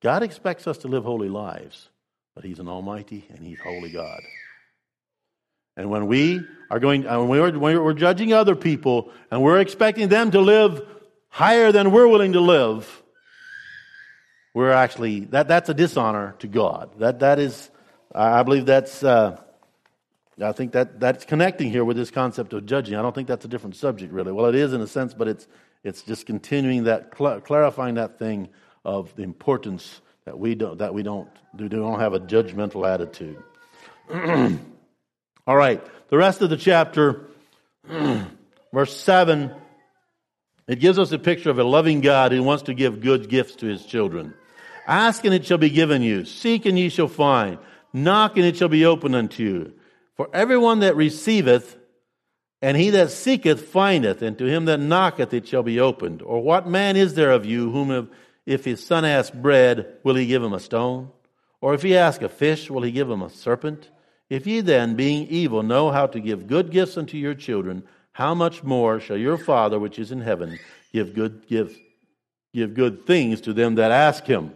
God 0.01 0.23
expects 0.23 0.67
us 0.67 0.79
to 0.79 0.87
live 0.87 1.03
holy 1.03 1.29
lives, 1.29 1.89
but 2.35 2.43
He's 2.43 2.59
an 2.59 2.67
almighty 2.67 3.25
and 3.29 3.45
He's 3.45 3.59
holy 3.59 3.91
God. 3.91 4.21
And 5.75 5.89
when 5.89 6.07
we 6.07 6.41
are 6.69 6.79
going, 6.79 7.03
when 7.03 7.27
we're, 7.27 7.57
when 7.57 7.83
we're 7.83 7.93
judging 7.93 8.33
other 8.33 8.55
people 8.55 9.11
and 9.31 9.41
we're 9.41 9.59
expecting 9.59 10.09
them 10.09 10.31
to 10.31 10.41
live 10.41 10.85
higher 11.29 11.71
than 11.71 11.91
we're 11.91 12.07
willing 12.07 12.33
to 12.33 12.41
live, 12.41 13.03
we're 14.53 14.71
actually, 14.71 15.21
that, 15.25 15.47
that's 15.47 15.69
a 15.69 15.73
dishonor 15.73 16.35
to 16.39 16.47
God. 16.47 16.99
That, 16.99 17.19
that 17.19 17.39
is, 17.39 17.69
I 18.13 18.43
believe 18.43 18.65
that's, 18.65 19.03
uh, 19.03 19.39
I 20.41 20.51
think 20.53 20.71
that, 20.73 20.99
that's 20.99 21.25
connecting 21.25 21.69
here 21.69 21.85
with 21.85 21.97
this 21.97 22.11
concept 22.11 22.53
of 22.53 22.65
judging. 22.65 22.95
I 22.95 23.01
don't 23.01 23.13
think 23.13 23.27
that's 23.27 23.45
a 23.45 23.49
different 23.49 23.75
subject, 23.75 24.11
really. 24.11 24.31
Well, 24.31 24.47
it 24.47 24.55
is 24.55 24.73
in 24.73 24.81
a 24.81 24.87
sense, 24.87 25.13
but 25.13 25.27
it's, 25.27 25.47
it's 25.83 26.01
just 26.01 26.25
continuing 26.25 26.85
that, 26.85 27.13
cl- 27.17 27.41
clarifying 27.41 27.95
that 27.95 28.19
thing 28.19 28.49
of 28.85 29.15
the 29.15 29.23
importance 29.23 30.01
that 30.25 30.37
we 30.37 30.55
don't, 30.55 30.79
that 30.79 30.93
we 30.93 31.03
don't, 31.03 31.29
do, 31.55 31.69
don't 31.69 31.99
have 31.99 32.13
a 32.13 32.19
judgmental 32.19 32.87
attitude. 32.87 33.41
All 35.47 35.55
right, 35.55 35.83
the 36.09 36.17
rest 36.17 36.41
of 36.41 36.49
the 36.49 36.57
chapter, 36.57 37.27
verse 38.73 38.95
7, 38.97 39.53
it 40.67 40.79
gives 40.79 40.99
us 40.99 41.11
a 41.11 41.19
picture 41.19 41.49
of 41.49 41.57
a 41.57 41.63
loving 41.63 42.01
God 42.01 42.31
who 42.31 42.43
wants 42.43 42.63
to 42.63 42.73
give 42.73 43.01
good 43.01 43.29
gifts 43.29 43.55
to 43.55 43.65
his 43.65 43.85
children. 43.85 44.33
Ask 44.85 45.25
and 45.25 45.33
it 45.33 45.45
shall 45.45 45.57
be 45.57 45.69
given 45.69 46.01
you. 46.01 46.25
Seek 46.25 46.65
and 46.65 46.77
ye 46.77 46.89
shall 46.89 47.07
find. 47.07 47.57
Knock 47.91 48.37
and 48.37 48.45
it 48.45 48.57
shall 48.57 48.69
be 48.69 48.85
opened 48.85 49.15
unto 49.15 49.43
you. 49.43 49.73
For 50.15 50.29
everyone 50.33 50.79
that 50.81 50.95
receiveth 50.95 51.77
and 52.61 52.75
he 52.75 52.89
that 52.89 53.09
seeketh 53.09 53.69
findeth, 53.69 54.21
and 54.21 54.37
to 54.37 54.45
him 54.45 54.65
that 54.65 54.79
knocketh 54.79 55.33
it 55.33 55.47
shall 55.47 55.63
be 55.63 55.79
opened. 55.79 56.21
Or 56.21 56.43
what 56.43 56.67
man 56.67 56.97
is 56.97 57.13
there 57.13 57.31
of 57.31 57.45
you 57.45 57.71
whom 57.71 58.09
if 58.49 58.65
his 58.65 58.83
son 58.83 59.05
asks 59.05 59.35
bread, 59.35 59.99
will 60.03 60.15
he 60.15 60.25
give 60.25 60.41
him 60.41 60.53
a 60.53 60.59
stone? 60.59 61.11
Or 61.61 61.75
if 61.75 61.83
he 61.83 61.95
ask 61.95 62.23
a 62.23 62.27
fish, 62.27 62.67
will 62.67 62.81
he 62.81 62.91
give 62.91 63.07
him 63.07 63.21
a 63.21 63.29
serpent? 63.29 63.91
If 64.27 64.47
ye 64.47 64.61
then, 64.61 64.95
being 64.95 65.27
evil, 65.27 65.61
know 65.61 65.91
how 65.91 66.07
to 66.07 66.19
give 66.19 66.47
good 66.47 66.71
gifts 66.71 66.97
unto 66.97 67.15
your 67.15 67.35
children, 67.35 67.83
how 68.11 68.33
much 68.33 68.63
more 68.63 68.99
shall 68.99 69.17
your 69.17 69.37
Father 69.37 69.77
which 69.77 69.99
is 69.99 70.11
in 70.11 70.21
heaven 70.21 70.57
give 70.91 71.13
good 71.13 71.45
gifts, 71.47 71.75
give 72.51 72.73
good 72.73 73.05
things 73.05 73.41
to 73.41 73.53
them 73.53 73.75
that 73.75 73.91
ask 73.91 74.25
him? 74.25 74.51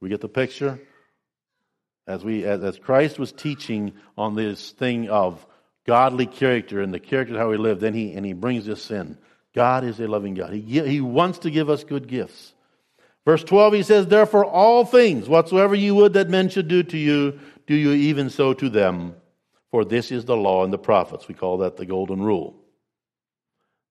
We 0.00 0.08
get 0.08 0.20
the 0.20 0.28
picture? 0.28 0.78
As 2.06 2.24
we 2.24 2.44
as, 2.44 2.62
as 2.62 2.78
Christ 2.78 3.18
was 3.18 3.32
teaching 3.32 3.94
on 4.16 4.36
this 4.36 4.70
thing 4.70 5.08
of 5.10 5.44
godly 5.88 6.26
character 6.26 6.82
and 6.82 6.94
the 6.94 7.00
character 7.00 7.34
of 7.34 7.40
how 7.40 7.50
we 7.50 7.56
live, 7.56 7.80
then 7.80 7.94
he 7.94 8.12
and 8.12 8.24
he 8.24 8.32
brings 8.32 8.64
this 8.64 8.92
in. 8.92 9.18
God 9.54 9.84
is 9.84 10.00
a 10.00 10.06
loving 10.06 10.34
God. 10.34 10.52
He, 10.52 10.80
he 10.80 11.00
wants 11.00 11.40
to 11.40 11.50
give 11.50 11.70
us 11.70 11.84
good 11.84 12.06
gifts. 12.06 12.54
Verse 13.24 13.44
12, 13.44 13.74
he 13.74 13.82
says, 13.82 14.06
Therefore, 14.06 14.44
all 14.44 14.84
things, 14.84 15.28
whatsoever 15.28 15.74
you 15.74 15.94
would 15.94 16.14
that 16.14 16.30
men 16.30 16.48
should 16.48 16.68
do 16.68 16.82
to 16.82 16.96
you, 16.96 17.38
do 17.66 17.74
you 17.74 17.92
even 17.92 18.30
so 18.30 18.54
to 18.54 18.68
them. 18.68 19.14
For 19.70 19.84
this 19.84 20.10
is 20.10 20.24
the 20.24 20.36
law 20.36 20.64
and 20.64 20.72
the 20.72 20.78
prophets. 20.78 21.28
We 21.28 21.34
call 21.34 21.58
that 21.58 21.76
the 21.76 21.84
golden 21.84 22.22
rule. 22.22 22.56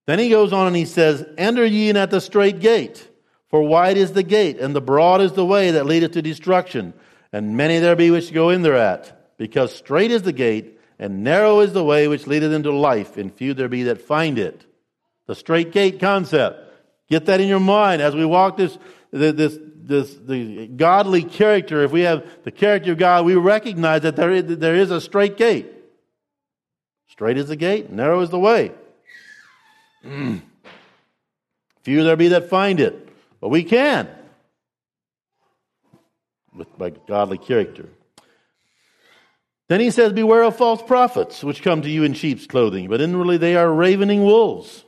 Then 0.07 0.19
he 0.19 0.29
goes 0.29 0.53
on 0.53 0.67
and 0.67 0.75
he 0.75 0.85
says, 0.85 1.25
Enter 1.37 1.65
ye 1.65 1.89
in 1.89 1.97
at 1.97 2.09
the 2.09 2.21
strait 2.21 2.59
gate, 2.59 3.07
for 3.49 3.61
wide 3.61 3.97
is 3.97 4.13
the 4.13 4.23
gate, 4.23 4.59
and 4.59 4.75
the 4.75 4.81
broad 4.81 5.21
is 5.21 5.33
the 5.33 5.45
way 5.45 5.71
that 5.71 5.85
leadeth 5.85 6.13
to 6.13 6.21
destruction, 6.21 6.93
and 7.31 7.55
many 7.55 7.79
there 7.79 7.95
be 7.95 8.09
which 8.09 8.33
go 8.33 8.49
in 8.49 8.61
thereat. 8.61 9.35
Because 9.37 9.75
strait 9.75 10.09
is 10.09 10.23
the 10.23 10.33
gate, 10.33 10.79
and 10.97 11.23
narrow 11.23 11.59
is 11.59 11.73
the 11.73 11.83
way 11.83 12.07
which 12.07 12.25
leadeth 12.25 12.53
into 12.53 12.71
life, 12.71 13.17
and 13.17 13.31
few 13.31 13.53
there 13.53 13.69
be 13.69 13.83
that 13.83 14.01
find 14.01 14.39
it. 14.39 14.65
The 15.27 15.35
strait 15.35 15.71
gate 15.71 15.99
concept. 15.99 16.63
Get 17.09 17.25
that 17.27 17.39
in 17.39 17.47
your 17.47 17.59
mind 17.59 18.01
as 18.01 18.15
we 18.15 18.25
walk 18.25 18.57
this, 18.57 18.77
this, 19.11 19.57
this, 19.59 20.15
the 20.15 20.67
godly 20.67 21.23
character. 21.23 21.83
If 21.83 21.91
we 21.91 22.01
have 22.01 22.25
the 22.43 22.51
character 22.51 22.93
of 22.93 22.97
God, 22.97 23.25
we 23.25 23.35
recognize 23.35 24.01
that 24.01 24.15
there 24.15 24.31
is, 24.31 24.57
there 24.57 24.75
is 24.75 24.91
a 24.91 24.99
strait 24.99 25.37
gate. 25.37 25.67
Strait 27.09 27.37
is 27.37 27.47
the 27.47 27.55
gate, 27.55 27.89
narrow 27.89 28.21
is 28.21 28.29
the 28.29 28.39
way. 28.39 28.71
Mm. 30.05 30.41
Few 31.81 32.03
there 32.03 32.17
be 32.17 32.27
that 32.29 32.49
find 32.49 32.79
it, 32.79 33.09
but 33.39 33.49
we 33.49 33.63
can 33.63 34.09
with 36.57 36.77
by 36.77 36.89
godly 36.89 37.37
character. 37.37 37.89
Then 39.69 39.79
he 39.79 39.91
says, 39.91 40.13
Beware 40.13 40.43
of 40.43 40.55
false 40.55 40.81
prophets, 40.81 41.43
which 41.43 41.61
come 41.61 41.81
to 41.81 41.89
you 41.89 42.03
in 42.03 42.13
sheep's 42.13 42.47
clothing, 42.47 42.87
but 42.87 43.01
inwardly 43.01 43.37
they 43.37 43.55
are 43.55 43.71
ravening 43.71 44.23
wolves. 44.23 44.83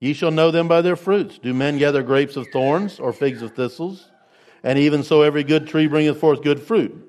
Ye 0.00 0.12
shall 0.12 0.30
know 0.30 0.50
them 0.50 0.68
by 0.68 0.82
their 0.82 0.96
fruits. 0.96 1.38
Do 1.38 1.52
men 1.52 1.78
gather 1.78 2.02
grapes 2.02 2.36
of 2.36 2.48
thorns 2.48 3.00
or 3.00 3.12
figs 3.12 3.42
of 3.42 3.52
thistles? 3.52 4.10
And 4.62 4.78
even 4.78 5.02
so, 5.02 5.22
every 5.22 5.44
good 5.44 5.66
tree 5.66 5.86
bringeth 5.86 6.18
forth 6.18 6.42
good 6.42 6.60
fruit. 6.60 7.04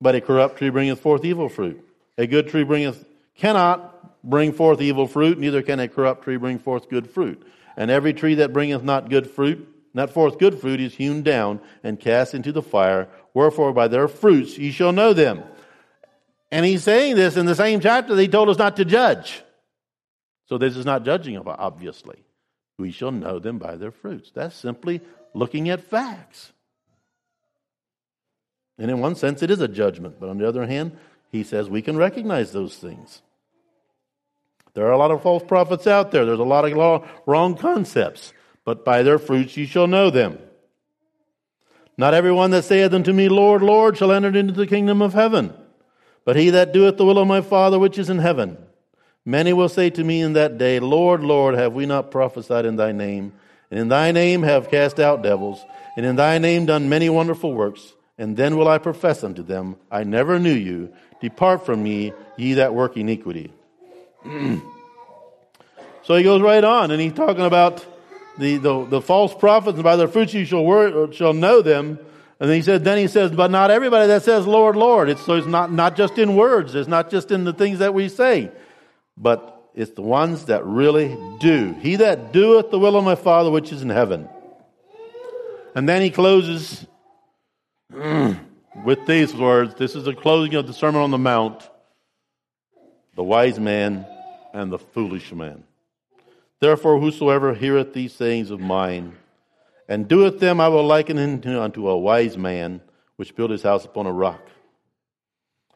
But 0.00 0.14
a 0.14 0.20
corrupt 0.20 0.58
tree 0.58 0.70
bringeth 0.70 1.00
forth 1.00 1.24
evil 1.24 1.48
fruit. 1.48 1.84
A 2.18 2.26
good 2.26 2.48
tree 2.48 2.64
bringeth, 2.64 3.04
cannot 3.34 4.22
bring 4.28 4.52
forth 4.52 4.80
evil 4.80 5.06
fruit, 5.06 5.38
neither 5.38 5.62
can 5.62 5.80
a 5.80 5.88
corrupt 5.88 6.24
tree 6.24 6.36
bring 6.36 6.58
forth 6.58 6.88
good 6.88 7.10
fruit. 7.10 7.44
And 7.76 7.90
every 7.90 8.12
tree 8.12 8.36
that 8.36 8.52
bringeth 8.52 8.82
not 8.82 9.10
good 9.10 9.28
fruit, 9.28 9.68
not 9.92 10.10
forth 10.10 10.38
good 10.38 10.60
fruit, 10.60 10.80
is 10.80 10.94
hewn 10.94 11.22
down 11.22 11.60
and 11.82 11.98
cast 11.98 12.34
into 12.34 12.52
the 12.52 12.62
fire. 12.62 13.08
Wherefore, 13.32 13.72
by 13.72 13.88
their 13.88 14.08
fruits 14.08 14.56
ye 14.58 14.70
shall 14.70 14.92
know 14.92 15.12
them. 15.12 15.42
And 16.50 16.64
he's 16.64 16.84
saying 16.84 17.16
this 17.16 17.36
in 17.36 17.46
the 17.46 17.54
same 17.54 17.80
chapter 17.80 18.14
that 18.14 18.22
he 18.22 18.28
told 18.28 18.48
us 18.48 18.58
not 18.58 18.76
to 18.76 18.84
judge. 18.84 19.42
So 20.46 20.58
this 20.58 20.76
is 20.76 20.84
not 20.84 21.04
judging, 21.04 21.38
obviously. 21.38 22.24
We 22.78 22.90
shall 22.90 23.12
know 23.12 23.38
them 23.38 23.58
by 23.58 23.76
their 23.76 23.90
fruits. 23.90 24.30
That's 24.34 24.56
simply 24.56 25.00
looking 25.32 25.68
at 25.68 25.82
facts. 25.82 26.52
And 28.78 28.90
in 28.90 29.00
one 29.00 29.14
sense, 29.14 29.42
it 29.42 29.50
is 29.50 29.60
a 29.60 29.68
judgment. 29.68 30.18
But 30.18 30.28
on 30.28 30.38
the 30.38 30.48
other 30.48 30.66
hand, 30.66 30.96
he 31.30 31.44
says 31.44 31.70
we 31.70 31.82
can 31.82 31.96
recognize 31.96 32.52
those 32.52 32.76
things. 32.76 33.22
There 34.74 34.86
are 34.86 34.92
a 34.92 34.98
lot 34.98 35.12
of 35.12 35.22
false 35.22 35.44
prophets 35.44 35.86
out 35.86 36.10
there. 36.10 36.26
There's 36.26 36.40
a 36.40 36.42
lot 36.42 36.64
of 36.64 37.08
wrong 37.26 37.56
concepts. 37.56 38.32
But 38.64 38.84
by 38.84 39.02
their 39.02 39.18
fruits 39.18 39.56
you 39.56 39.66
shall 39.66 39.86
know 39.86 40.10
them. 40.10 40.38
Not 41.96 42.14
everyone 42.14 42.50
that 42.50 42.64
saith 42.64 42.92
unto 42.92 43.12
me, 43.12 43.28
Lord, 43.28 43.62
Lord, 43.62 43.96
shall 43.96 44.10
enter 44.10 44.36
into 44.36 44.52
the 44.52 44.66
kingdom 44.66 45.00
of 45.00 45.14
heaven, 45.14 45.54
but 46.24 46.34
he 46.34 46.50
that 46.50 46.72
doeth 46.72 46.96
the 46.96 47.04
will 47.04 47.18
of 47.18 47.28
my 47.28 47.40
Father 47.40 47.78
which 47.78 47.98
is 47.98 48.10
in 48.10 48.18
heaven. 48.18 48.58
Many 49.26 49.54
will 49.54 49.70
say 49.70 49.88
to 49.88 50.04
me 50.04 50.20
in 50.20 50.34
that 50.34 50.58
day, 50.58 50.80
Lord, 50.80 51.22
Lord, 51.22 51.54
have 51.54 51.72
we 51.72 51.86
not 51.86 52.10
prophesied 52.10 52.66
in 52.66 52.76
thy 52.76 52.92
name? 52.92 53.32
And 53.70 53.80
in 53.80 53.88
thy 53.88 54.12
name 54.12 54.42
have 54.42 54.70
cast 54.70 55.00
out 55.00 55.22
devils, 55.22 55.64
and 55.96 56.04
in 56.04 56.16
thy 56.16 56.36
name 56.38 56.66
done 56.66 56.90
many 56.90 57.08
wonderful 57.08 57.54
works. 57.54 57.94
And 58.18 58.36
then 58.36 58.56
will 58.56 58.68
I 58.68 58.78
profess 58.78 59.24
unto 59.24 59.42
them, 59.42 59.76
I 59.90 60.04
never 60.04 60.38
knew 60.38 60.52
you. 60.52 60.92
Depart 61.20 61.64
from 61.64 61.82
me, 61.82 62.12
ye 62.36 62.54
that 62.54 62.74
work 62.74 62.96
iniquity. 62.98 63.52
so 64.24 66.14
he 66.14 66.22
goes 66.22 66.42
right 66.42 66.62
on, 66.62 66.90
and 66.90 67.00
he's 67.00 67.14
talking 67.14 67.46
about 67.46 67.84
the, 68.36 68.58
the, 68.58 68.84
the 68.84 69.00
false 69.00 69.34
prophets, 69.34 69.76
and 69.76 69.84
by 69.84 69.96
their 69.96 70.08
fruits 70.08 70.34
you 70.34 70.44
shall, 70.44 71.10
shall 71.12 71.32
know 71.32 71.62
them. 71.62 71.98
And 72.40 72.50
then 72.50 72.56
he 72.56 72.62
said, 72.62 72.84
then 72.84 72.98
he 72.98 73.08
says, 73.08 73.30
but 73.30 73.50
not 73.50 73.70
everybody 73.70 74.06
that 74.08 74.22
says, 74.22 74.46
Lord, 74.46 74.76
Lord. 74.76 75.08
It's, 75.08 75.24
so 75.24 75.34
it's 75.34 75.46
not, 75.46 75.72
not 75.72 75.96
just 75.96 76.18
in 76.18 76.36
words. 76.36 76.74
It's 76.74 76.88
not 76.88 77.10
just 77.10 77.30
in 77.30 77.44
the 77.44 77.54
things 77.54 77.78
that 77.78 77.94
we 77.94 78.10
say 78.10 78.52
but 79.16 79.70
it's 79.74 79.92
the 79.92 80.02
ones 80.02 80.46
that 80.46 80.64
really 80.64 81.16
do. 81.40 81.74
He 81.80 81.96
that 81.96 82.32
doeth 82.32 82.70
the 82.70 82.78
will 82.78 82.96
of 82.96 83.04
my 83.04 83.14
Father 83.14 83.50
which 83.50 83.72
is 83.72 83.82
in 83.82 83.90
heaven. 83.90 84.28
And 85.74 85.88
then 85.88 86.02
he 86.02 86.10
closes 86.10 86.86
with 87.90 89.06
these 89.06 89.34
words. 89.34 89.74
This 89.74 89.96
is 89.96 90.04
the 90.04 90.14
closing 90.14 90.54
of 90.54 90.66
the 90.66 90.72
Sermon 90.72 91.02
on 91.02 91.10
the 91.10 91.18
Mount. 91.18 91.68
The 93.16 93.24
wise 93.24 93.58
man 93.58 94.06
and 94.52 94.70
the 94.70 94.78
foolish 94.78 95.32
man. 95.32 95.64
Therefore, 96.60 97.00
whosoever 97.00 97.54
heareth 97.54 97.92
these 97.92 98.12
sayings 98.12 98.50
of 98.50 98.60
mine 98.60 99.16
and 99.88 100.08
doeth 100.08 100.40
them, 100.40 100.60
I 100.60 100.68
will 100.68 100.86
liken 100.86 101.16
him 101.16 101.58
unto 101.58 101.88
a 101.88 101.98
wise 101.98 102.38
man 102.38 102.80
which 103.16 103.34
built 103.36 103.50
his 103.50 103.62
house 103.62 103.84
upon 103.84 104.06
a 104.06 104.12
rock. 104.12 104.40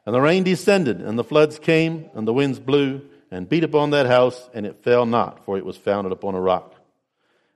And 0.06 0.14
the 0.14 0.20
rain 0.20 0.44
descended, 0.44 1.00
and 1.00 1.18
the 1.18 1.24
floods 1.24 1.58
came, 1.58 2.08
and 2.14 2.26
the 2.26 2.32
winds 2.32 2.58
blew 2.58 3.02
and 3.30 3.48
beat 3.48 3.64
upon 3.64 3.90
that 3.90 4.06
house, 4.06 4.48
and 4.54 4.64
it 4.64 4.82
fell 4.82 5.06
not, 5.06 5.44
for 5.44 5.58
it 5.58 5.64
was 5.64 5.76
founded 5.76 6.12
upon 6.12 6.34
a 6.34 6.40
rock. 6.40 6.74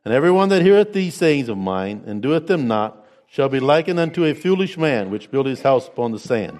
And 0.04 0.12
everyone 0.12 0.48
that 0.50 0.62
heareth 0.62 0.92
these 0.92 1.14
sayings 1.14 1.48
of 1.48 1.56
mine, 1.56 2.04
and 2.06 2.20
doeth 2.20 2.46
them 2.46 2.66
not, 2.66 3.06
shall 3.26 3.48
be 3.48 3.60
likened 3.60 3.98
unto 3.98 4.24
a 4.24 4.34
foolish 4.34 4.76
man 4.76 5.10
which 5.10 5.30
built 5.30 5.46
his 5.46 5.62
house 5.62 5.88
upon 5.88 6.12
the 6.12 6.18
sand. 6.18 6.58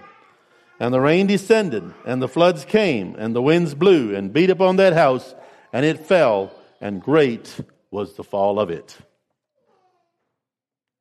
And 0.81 0.95
the 0.95 1.01
rain 1.01 1.27
descended, 1.27 1.93
and 2.07 2.23
the 2.23 2.29
floods 2.29 2.65
came, 2.65 3.15
and 3.17 3.37
the 3.37 3.43
winds 3.43 3.75
blew, 3.75 4.15
and 4.15 4.33
beat 4.33 4.51
upon 4.51 4.77
that 4.77 4.95
house, 4.95 5.35
and 5.73 5.85
it 5.85 6.07
fell, 6.07 6.53
and 6.81 7.03
great 7.03 7.61
was 7.91 8.15
the 8.15 8.25
fall 8.25 8.59
of 8.59 8.71
it. 8.71 8.97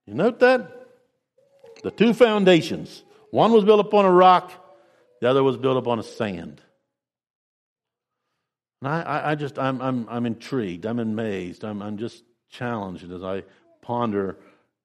You 0.05 0.13
note 0.13 0.39
that? 0.39 0.87
The 1.83 1.91
two 1.91 2.13
foundations. 2.13 3.03
One 3.29 3.53
was 3.53 3.63
built 3.63 3.79
upon 3.79 4.05
a 4.05 4.11
rock, 4.11 4.51
the 5.21 5.29
other 5.29 5.43
was 5.43 5.55
built 5.55 5.77
upon 5.77 5.99
a 5.99 6.03
sand. 6.03 6.61
And 8.81 8.89
I, 8.89 9.31
I 9.31 9.35
just, 9.35 9.59
I'm, 9.59 9.81
I'm, 9.81 10.07
I'm 10.09 10.25
intrigued, 10.25 10.85
I'm 10.85 10.99
amazed, 10.99 11.63
I'm, 11.63 11.81
I'm 11.81 11.97
just 11.97 12.23
challenged 12.49 13.11
as 13.11 13.23
I 13.23 13.43
ponder 13.81 14.37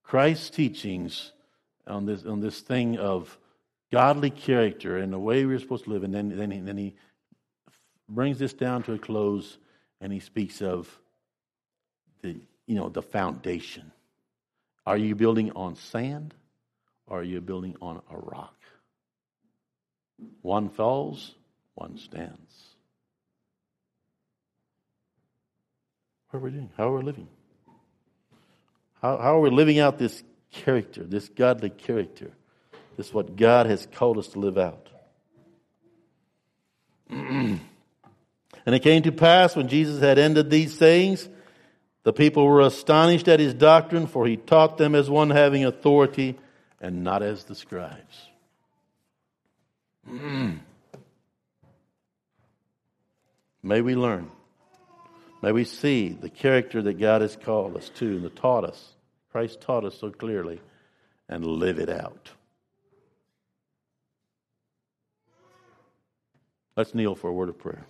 Christ's 0.02 0.50
teachings 0.50 1.32
on 1.86 2.04
this, 2.04 2.24
on 2.24 2.40
this 2.40 2.60
thing 2.60 2.98
of 2.98 3.38
godly 3.90 4.30
character 4.30 4.98
and 4.98 5.12
the 5.12 5.18
way 5.18 5.46
we're 5.46 5.58
supposed 5.58 5.84
to 5.84 5.90
live. 5.90 6.04
And 6.04 6.14
then, 6.14 6.36
then, 6.36 6.50
he, 6.50 6.60
then 6.60 6.76
he 6.76 6.94
brings 8.08 8.38
this 8.38 8.52
down 8.52 8.82
to 8.84 8.92
a 8.92 8.98
close 8.98 9.56
and 10.00 10.12
he 10.12 10.20
speaks 10.20 10.60
of 10.60 10.94
the, 12.22 12.36
you 12.66 12.74
know, 12.74 12.88
the 12.88 13.02
foundation. 13.02 13.90
Are 14.86 14.96
you 14.96 15.14
building 15.14 15.52
on 15.52 15.74
sand 15.74 16.34
or 17.06 17.20
are 17.20 17.24
you 17.24 17.40
building 17.40 17.76
on 17.80 18.02
a 18.10 18.16
rock? 18.16 18.54
One 20.42 20.68
falls, 20.68 21.34
one 21.74 21.98
stands. 21.98 22.75
What 26.30 26.40
are 26.40 26.42
we 26.42 26.50
doing? 26.50 26.70
How 26.76 26.88
are 26.88 26.98
we 26.98 27.02
living? 27.02 27.28
How, 29.00 29.16
how 29.18 29.36
are 29.36 29.40
we 29.40 29.50
living 29.50 29.78
out 29.78 29.98
this 29.98 30.22
character, 30.50 31.04
this 31.04 31.28
godly 31.28 31.70
character? 31.70 32.32
This 32.96 33.08
is 33.08 33.14
what 33.14 33.36
God 33.36 33.66
has 33.66 33.86
called 33.86 34.18
us 34.18 34.28
to 34.28 34.38
live 34.38 34.58
out. 34.58 34.88
and 37.10 37.60
it 38.66 38.82
came 38.82 39.02
to 39.02 39.12
pass 39.12 39.54
when 39.54 39.68
Jesus 39.68 40.00
had 40.00 40.18
ended 40.18 40.50
these 40.50 40.76
sayings, 40.76 41.28
the 42.02 42.12
people 42.12 42.46
were 42.46 42.60
astonished 42.60 43.26
at 43.28 43.40
his 43.40 43.52
doctrine, 43.52 44.06
for 44.06 44.26
he 44.26 44.36
taught 44.36 44.78
them 44.78 44.94
as 44.94 45.10
one 45.10 45.30
having 45.30 45.64
authority 45.64 46.38
and 46.80 47.02
not 47.02 47.22
as 47.22 47.42
the 47.44 47.54
scribes. 47.56 48.28
May 53.62 53.80
we 53.80 53.96
learn. 53.96 54.30
May 55.46 55.52
we 55.52 55.62
see 55.62 56.08
the 56.08 56.28
character 56.28 56.82
that 56.82 56.98
God 56.98 57.22
has 57.22 57.36
called 57.36 57.76
us 57.76 57.88
to 58.00 58.16
and 58.16 58.34
taught 58.34 58.64
us. 58.64 58.96
Christ 59.30 59.60
taught 59.60 59.84
us 59.84 59.96
so 59.96 60.10
clearly 60.10 60.60
and 61.28 61.46
live 61.46 61.78
it 61.78 61.88
out. 61.88 62.32
Let's 66.76 66.96
kneel 66.96 67.14
for 67.14 67.30
a 67.30 67.32
word 67.32 67.48
of 67.48 67.58
prayer. 67.58 67.86